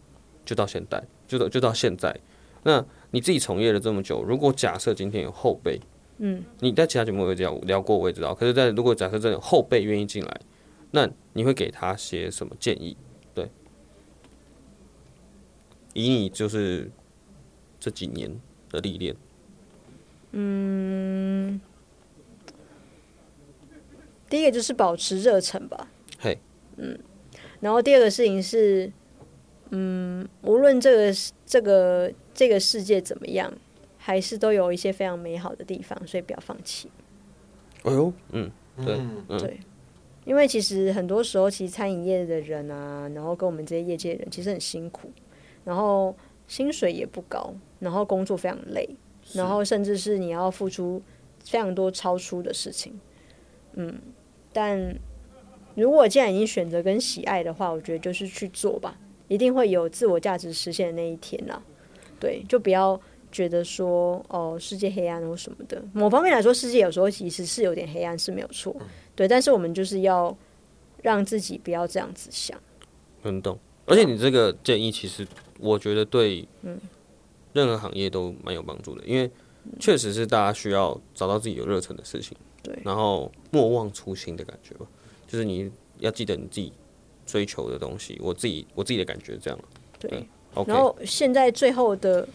[0.43, 2.19] 就到现在，就到就到现在，
[2.63, 5.79] 那你自己从业了这么久，如果假设今天有后辈，
[6.19, 10.41] 嗯，你在其他节目有聊聊过，我也知道，可是，在如果假设真的有后辈愿意进来，
[10.91, 12.95] 那你会给他些什么建议？
[13.33, 13.49] 对，
[15.93, 16.91] 以你就是
[17.79, 18.39] 这几年
[18.69, 19.15] 的历练，
[20.31, 21.59] 嗯。
[24.29, 25.87] 第一个就是保持热忱吧，
[26.19, 26.37] 嘿，
[26.77, 26.99] 嗯，
[27.61, 28.91] 然后第二个事情是，
[29.71, 31.11] 嗯，无论这个
[31.47, 33.51] 这个这个世界怎么样，
[34.09, 36.89] 还是都有一些非常美好的地方，所以不要放弃。
[37.83, 38.49] 哎呦，嗯，
[38.83, 39.59] 对，嗯，对，
[40.25, 45.11] 因为其实很多时候，其实餐饮业的人啊，然后跟我们这些业界的人，其实很辛苦，
[45.63, 46.15] 然后
[46.47, 48.89] 薪水也不高，然后工作非常累，
[49.33, 50.99] 然后甚至是你要付出
[51.43, 52.99] 非常多超出的事情，
[53.73, 53.95] 嗯。
[54.51, 54.95] 但
[55.75, 61.61] 如果既然已经选择跟喜爱的话，我觉得就是去做吧，一定会有自我价值实现的那一天啦。
[62.19, 62.99] 对，就不要
[63.31, 65.81] 觉得说哦，世界黑暗或什么的。
[65.93, 68.75] 某方面来说，世界有时候其实是有点黑暗，是没有错。
[69.15, 70.35] 对，但是我们就是要
[71.01, 72.59] 让自己不要这样子想。
[73.21, 73.57] 很懂。
[73.85, 75.27] 而且你这个建议，其实
[75.59, 76.47] 我觉得对
[77.53, 79.29] 任何行业都蛮有帮助的，因为
[79.79, 82.37] 确实是大家需要找到自己有热忱的事情。
[82.61, 84.85] 对，然后莫忘初心的感觉吧，
[85.27, 86.71] 就是你要记得你自己
[87.25, 88.19] 追求的东西。
[88.21, 89.59] 我自己我自己的感觉这样。
[89.97, 90.23] 对，
[90.67, 92.27] 然后现在最后的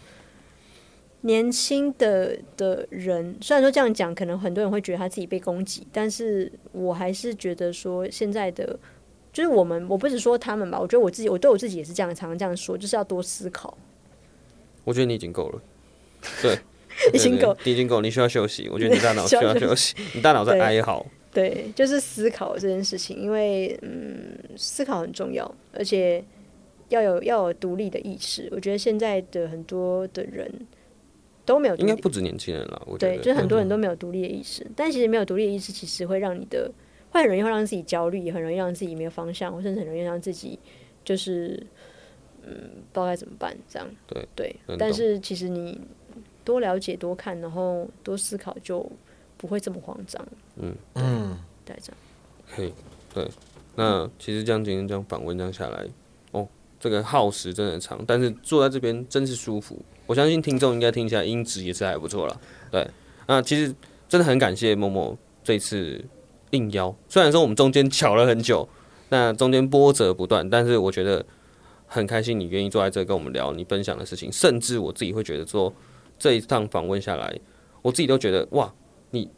[1.24, 8.78] 年轻的的人，虽然说这样讲，可能很多人会觉得他自己被攻击，但是我还是觉得说，现在的
[9.32, 13.76] 就是我们，我不是说他们吧，我觉得我自己，我对我自己也是这样，常常这样说，就是要多思考。
[14.84, 15.60] 我觉得你已经够了，
[16.40, 16.58] 对。
[17.12, 18.68] 已经够，你已经够，你需要休息。
[18.68, 21.04] 我觉得你大脑需要休息， 你大脑在哀嚎。
[21.32, 26.22] 对，就是思考这件事情，因为嗯，思考很重要，而且
[26.90, 28.48] 要有要有独立的意识。
[28.52, 30.48] 我觉得现在的很多的人
[31.44, 32.82] 都没有，应该不止年轻人了。
[32.86, 34.62] 我觉得，对，就是很多人都没有独立的意识。
[34.64, 36.70] 嗯、但其实没有独立的意识，其实会让你的
[37.10, 40.58] 会很容易会让自己焦虑，也很容易让自己没有方向，或甚至很容易让自己
[41.04, 41.66] 就是
[42.42, 42.52] 嗯，
[42.92, 43.88] 不知道该怎么办这样。
[44.06, 45.80] 对对，但是其实你。
[46.44, 48.86] 多了解、多看，然后多思考，就
[49.38, 50.22] 不会这么慌张。
[50.56, 51.96] 嗯嗯，待这样。
[52.54, 52.70] 可以，
[53.14, 53.26] 对。
[53.74, 55.86] 那其实这样今天这样访问这样下来，
[56.32, 56.46] 哦，
[56.78, 59.80] 这个耗时真的长，但是坐在这边真是舒服。
[60.06, 62.40] 我相信听众应该听起来音质也是还不错了。
[62.70, 62.86] 对，
[63.26, 63.74] 那其实
[64.08, 66.04] 真的很感谢 Momo 这次
[66.50, 68.68] 应邀，虽然说我们中间巧了很久，
[69.08, 71.24] 那中间波折不断，但是我觉得
[71.86, 75.72] 很开心你愿意坐在这跟我们聊你分享的事情，甚至我自己会觉得说。
[76.16, 77.40] 这一趟访问下来，
[77.82, 78.72] 我自己都觉得哇，
[79.10, 79.28] 你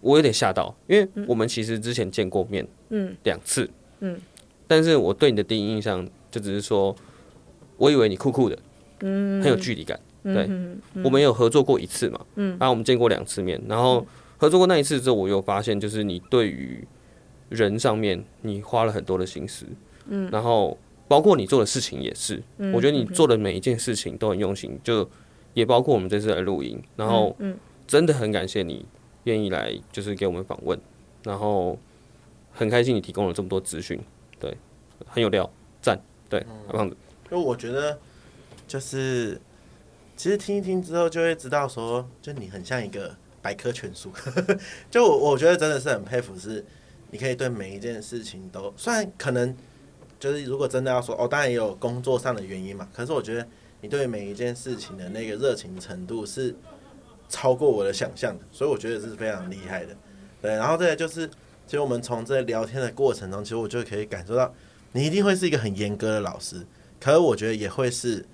[0.00, 3.68] 我有点吓到，因为我们其实之前见过面，嗯，两次，
[3.98, 4.16] 嗯，
[4.68, 6.94] 但是我对你的第一印象就只是说，
[7.76, 8.56] 我以为你酷酷的，
[9.04, 10.48] 嗯，很有距离感，对，
[11.04, 14.04] 我们有合作过一次嘛，嗯，然后我们见过两次面，然后
[14.38, 16.82] 合作过那一次之后，我有发现就是你对于
[17.50, 19.66] 人上面你花了很多的心思，
[20.08, 20.76] 嗯，然后
[21.06, 25.08] 包括你做的事情也是，我觉得你做的每一件事情都很用心，就。
[25.54, 27.36] 也包括我们这次来录音，然后
[27.86, 28.84] 真的很感谢你
[29.22, 30.76] 愿意来，就是给我们访问，
[31.22, 31.78] 然后
[32.50, 34.00] 很开心你提供了这么多资讯，
[34.40, 34.52] 对，
[35.06, 35.48] 很有料，
[35.80, 35.96] 赞，
[36.28, 36.90] 对，很棒。
[36.90, 36.96] 的。
[37.30, 37.96] 就我觉得，
[38.74, 39.40] 就是
[40.16, 44.10] 其实听一听之后就会知道说，就你很像一个百科全书，
[44.90, 46.64] 就我我觉得真的是很佩服，是
[47.12, 49.56] 你可以对每一件事情都，虽然可能
[50.18, 53.46] 就是如果真的要说，哦，当然也有工作上的原因嘛，可是我觉得。
[53.80, 56.56] 你对每一件事情的那个热情程度是
[57.28, 59.94] 超过我的想象的，所以我觉得是非常厉害的。
[60.40, 61.26] 对，然后再来就是，
[61.66, 64.50] 其实我们从这聊天的过程中，其实我就可以感受到，
[64.92, 66.64] 你一定会是一个很严格的老师，
[66.98, 68.24] 可是我觉得也会是，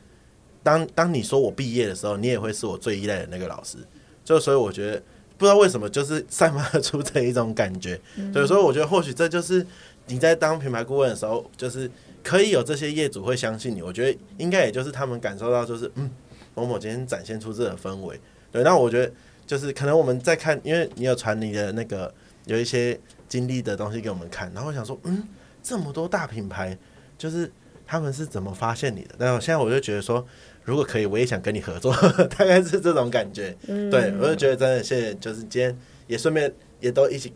[0.62, 3.78] 当当你说我毕业的时候，你也会是我最依赖的那个老师。
[4.24, 5.02] 就所以我觉得，
[5.36, 8.00] 不知道为什么，就是散发出这一种感觉。
[8.32, 9.66] 所以说，我觉得或许这就是
[10.06, 11.90] 你在当品牌顾问的时候，就是。
[12.22, 16.10] 可以有这些业主会相信你，我觉得应该也就是他们感受到，就是嗯，
[16.54, 18.20] 某某今天展现出这个氛围，
[18.52, 18.62] 对。
[18.62, 19.10] 那我觉得
[19.46, 22.12] 就是可能我们在看，因为你有传你的那个
[22.44, 25.26] 有一些经历的东西给我们看，然后我想说，嗯，
[25.62, 26.76] 这么多大品牌，
[27.16, 27.50] 就是
[27.86, 29.14] 他们是怎么发现你的？
[29.16, 30.22] 然后现在我就觉得说，
[30.64, 31.94] 如果可以，我也想跟你合作，
[32.38, 33.56] 大概是这种感觉。
[33.66, 35.76] 对，我就觉得真的谢谢，就是今天
[36.06, 37.32] 也顺便也都一起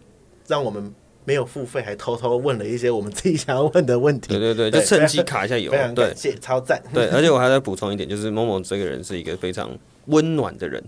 [0.46, 0.92] 让我们。
[1.26, 4.28] 没有付费，还偷偷问了一些我们自己想要问的问题。
[4.28, 5.72] 对对对，就趁机卡一下油。
[5.72, 6.78] 非常感谢，超赞。
[6.92, 9.70] 对，而且我还在补充一点，就是 Momo 这个人是一个非常
[10.08, 10.84] 温暖的人。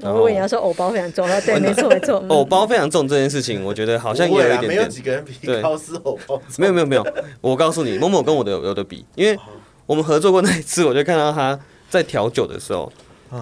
[0.00, 2.16] 我以为你要说偶包非常重要，对，没错没错。
[2.26, 4.68] 偶包非常重这件事情，我觉得好像也有一点点。
[4.70, 6.42] 没有几个人比高斯偶包。
[6.58, 7.06] 没有没有没有，
[7.40, 9.38] 我告诉你，Momo 跟我的有的比，因为
[9.86, 11.56] 我们合作过那一次，我就看到他
[11.88, 12.92] 在调酒的时候，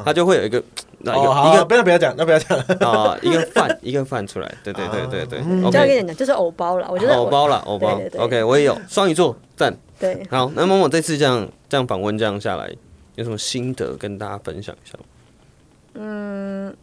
[0.04, 5.40] 他就会有一个一个一个，不要不要讲，那不要讲啊，一个饭一个饭出来，对对对对对。
[5.62, 8.00] 我再跟你讲， 就是偶包了，我觉得偶包了，偶包。
[8.18, 9.74] OK，我也有双鱼座赞。
[9.98, 12.70] 对，好，那 Momo 这次这样这样访问这样下来，
[13.14, 14.98] 有什么心得跟大家分享一下？
[15.94, 16.74] 嗯，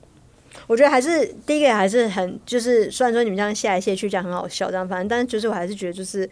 [0.68, 6.28] 我觉得还是第一个还是很就是，虽然说你们这样谢来谢去这样很好笑，这样反正，但是就是我还是觉得就是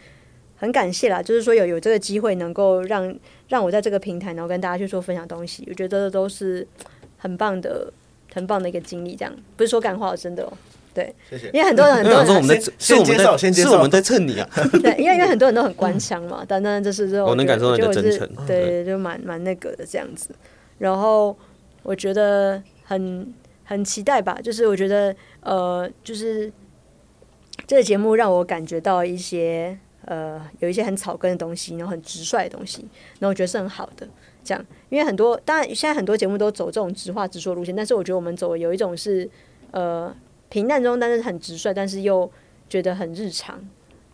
[0.56, 3.14] 很感谢啦，就是说有有这个机会能够让
[3.50, 6.66] 让我在这个平台，然后跟大家去做分享东西，我觉得都是
[7.18, 7.92] 很棒的、
[8.34, 9.16] 很棒的一个经历。
[9.16, 10.54] 这样不是说干话，真的哦，
[10.94, 11.48] 对，谢谢。
[11.52, 14.50] 因为很多人很多人说我们在是我们在是我们在蹭你啊，
[14.82, 20.30] 对，因为因为很多人都很官腔嘛，但但就是这种我能感受到你的真诚，对，就蛮蛮那个的这样子，
[20.78, 21.36] 然后。
[21.82, 26.52] 我觉得很很期待吧，就是我觉得呃，就是
[27.66, 29.80] 这个节目让我感觉到一些
[30.10, 32.82] 呃，有一些很草根的东西，然后很直率的东西，
[33.20, 34.08] 然后我觉得是很好的。
[34.44, 39.30] 这样，因为很多当然现在很多节目都走这种直话直说路线，但是我觉得我们走的有一种是
[39.70, 40.12] 呃
[40.50, 42.28] 平淡中，但是很直率，但是又
[42.68, 43.64] 觉得很日常。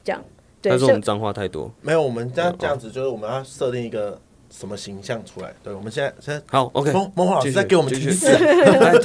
[0.04, 0.22] 这样，
[0.62, 4.20] 对，但是我们脏话太多，没有，我们这样这样子就是我们要设定一个。
[4.48, 5.54] 什么形象出来？
[5.62, 6.90] 对，我们现在现在好，OK。
[6.94, 8.28] 梦梦老师在给我们提示，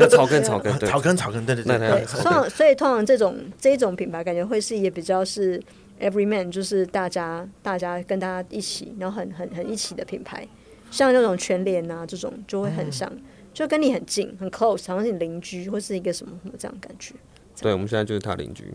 [0.08, 2.04] 草根草根，草根 草根，对对对。
[2.04, 5.60] 通常所以通常这种这种品牌感觉会是也比较是
[6.00, 10.46] everyman，就是大家大家跟大家一起，然后很很很一起的品牌，
[10.90, 13.10] 像那种全联啊这种就会很像，
[13.52, 17.14] 就跟你很近很 close，好像是你邻居或是一个什么什么这样感觉。
[17.60, 18.72] 对，我们现在就是他邻居。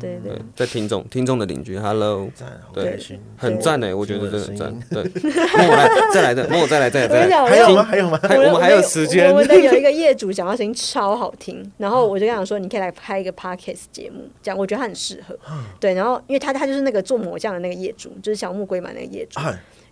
[0.00, 2.30] 对对，在听众听众的邻居，Hello，
[2.72, 2.98] 对，
[3.36, 4.80] 很赞哎，我觉得真的很赞。
[4.90, 7.48] 对，那我来再来的，那我再来再来再来。
[7.48, 7.82] 还有吗？
[7.82, 8.18] 还有吗？
[8.22, 9.30] 还有我们还有时间。
[9.30, 15.38] 我们的有一个业主讲话声音超好听，然后我就跟他说，你可以来拍一个 Podcast 节目，这样我觉得他很适合。
[15.78, 19.38] 对，然后因为他他就是那个做抹酱的那个业主，就是小木龟嘛那个业主。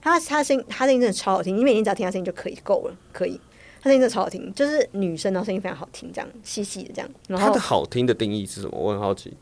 [0.01, 3.41] 他他声音他声音真的超好听，你每天只要听他声音就可以够了，可以。
[3.81, 7.09] 他声音真的超好听，就是女生的声音非常好听，这样细细的这样。
[7.29, 8.77] 然后他的好听的定义是什么？
[8.77, 9.37] 我很好奇。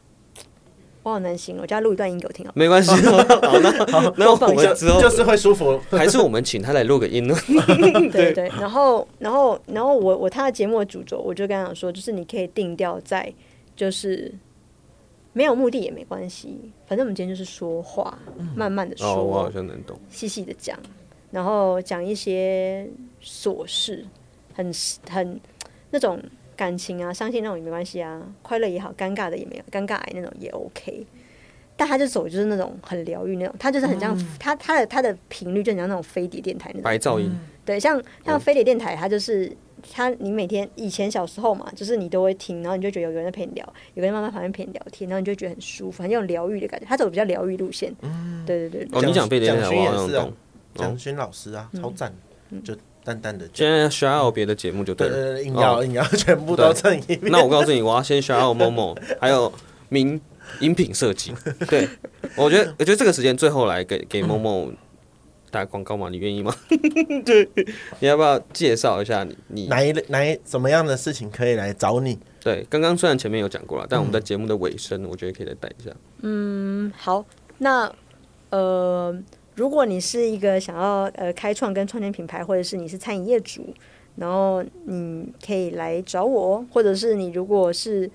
[1.06, 2.50] 我好难行，我叫他录一段音给我听好。
[2.56, 7.36] 没关系， 好，那 好，那我们之后就是会舒服， 还是我们请他来录个音呢？
[8.10, 13.32] 对对，然后然后然后我我他的节目的主轴，我就跟他讲说，就是你可以定调在，
[13.76, 14.34] 就是
[15.32, 16.58] 没有目的也没关系，
[16.88, 18.18] 反正我们今天就是说话，
[18.56, 20.76] 慢慢的说，哦，我好像能懂，细细的讲，
[21.30, 22.84] 然后讲一些
[23.22, 24.04] 琐事，
[24.54, 24.72] 很
[25.08, 25.40] 很
[25.90, 26.20] 那种。
[26.56, 31.06] 感情啊，伤心那种也没关系啊，快乐也好，尴尬的也没有，尴尬癌那种也 OK。
[31.78, 37.30] 但他就走就是那种很疗愈那种，他就是很像、嗯、他他的他的频率就很像那种飞碟电台那种白噪音。
[37.66, 39.54] 对，像像飞碟电台，他就是
[39.92, 46.86] 他你每天以前小时候嘛，就是你都会听，然后你就觉得有个人在陪你聊，有个人慢慢旁边陪你聊天，然后你就觉得很舒服，很有疗愈的感觉。
[46.86, 47.94] 他走比较疗愈路线。
[48.00, 48.88] 嗯，对对对。
[48.98, 50.32] 哦，你讲飞碟电台，我好像懂。
[50.74, 52.14] 蒋勋老师啊，超赞，
[52.64, 52.74] 就。
[53.06, 57.20] 淡淡的，现在 shout out 别的节目就对了，硬要硬要全部都蹭一遍。
[57.30, 59.52] 那我告诉你，我要先 shout out Momo， 还有
[59.88, 60.20] 名
[60.58, 61.32] 饮品设计。
[61.70, 61.88] 对，
[62.34, 64.72] 我觉得我觉得这个时间最后来给给 Momo
[65.52, 66.52] 打广告嘛，你愿意吗？
[67.24, 67.48] 对，
[68.00, 72.18] 你要不要介绍一下你你哪一哪一什么样的事情可以来找你？
[72.42, 75.90] 对，刚刚虽然前面有讲过了，但我们在节目的尾声，我觉得可以再带一下。
[76.22, 77.24] 嗯，好，
[77.58, 77.88] 那
[78.50, 79.16] 呃。
[79.56, 83.74] 如果你是一个想要呃开创跟创建品牌，或者是你是餐饮业主，
[84.16, 88.08] 然后你可以来找我，或者是你如果是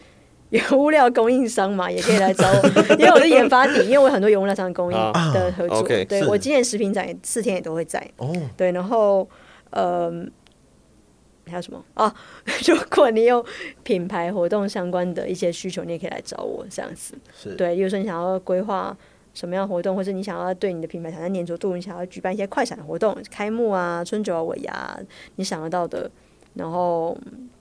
[0.51, 4.97] 原物料供应商嘛，也可以来找我， 因为我是研发底，因为我有很多原 物料商供应
[5.33, 5.77] 的合作。
[5.77, 7.99] 啊、对我今年食品展四天也都会在。
[8.17, 9.27] 哦，对，然后
[9.71, 10.11] 呃
[11.47, 12.13] 还有什么啊？
[12.67, 13.43] 如果你有
[13.81, 17.15] 品牌活动相关的一些需求，你也可以来找我这样子。
[17.35, 18.95] 是对，比如说你想要规划。
[19.33, 24.99] 什么样的活动，或者你想要对你的品牌产生粘着度，你想要举办一些快闪活动，开幕啊、春酒啊、尾牙，
[25.35, 26.09] 你想得到的，
[26.53, 27.17] 然后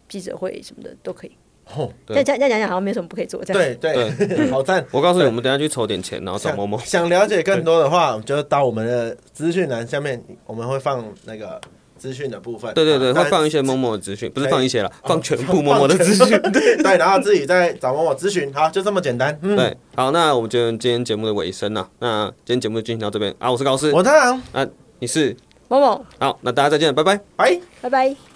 [0.09, 1.33] 记者会什么的都可以。
[1.75, 3.45] 哦， 再再再讲讲，好像没什么不可以做。
[3.45, 4.85] 这样对对，对 好赞！
[4.91, 6.79] 我告诉你，我们等下去筹点钱，然后找 Momo。
[6.85, 11.61] 想了解更多的话，就到我们的资讯栏下面，我们会放那个。
[12.01, 19.39] 资讯的部分，对对对，会放一些 Momo 的资讯，不是放一些了，放全部 Momo 的资讯，对对，然后自己再找 Momo 咨询，好，就这么简单。
[19.41, 23.35] 对，好，那我们就今天节目的尾声了，那今天节目就进行到这边。
[23.39, 24.67] 啊，我是高斯，我太郎，啊，
[24.99, 25.37] 你是。
[25.69, 28.30] Momo，好，那大家再见，拜拜，拜，拜拜。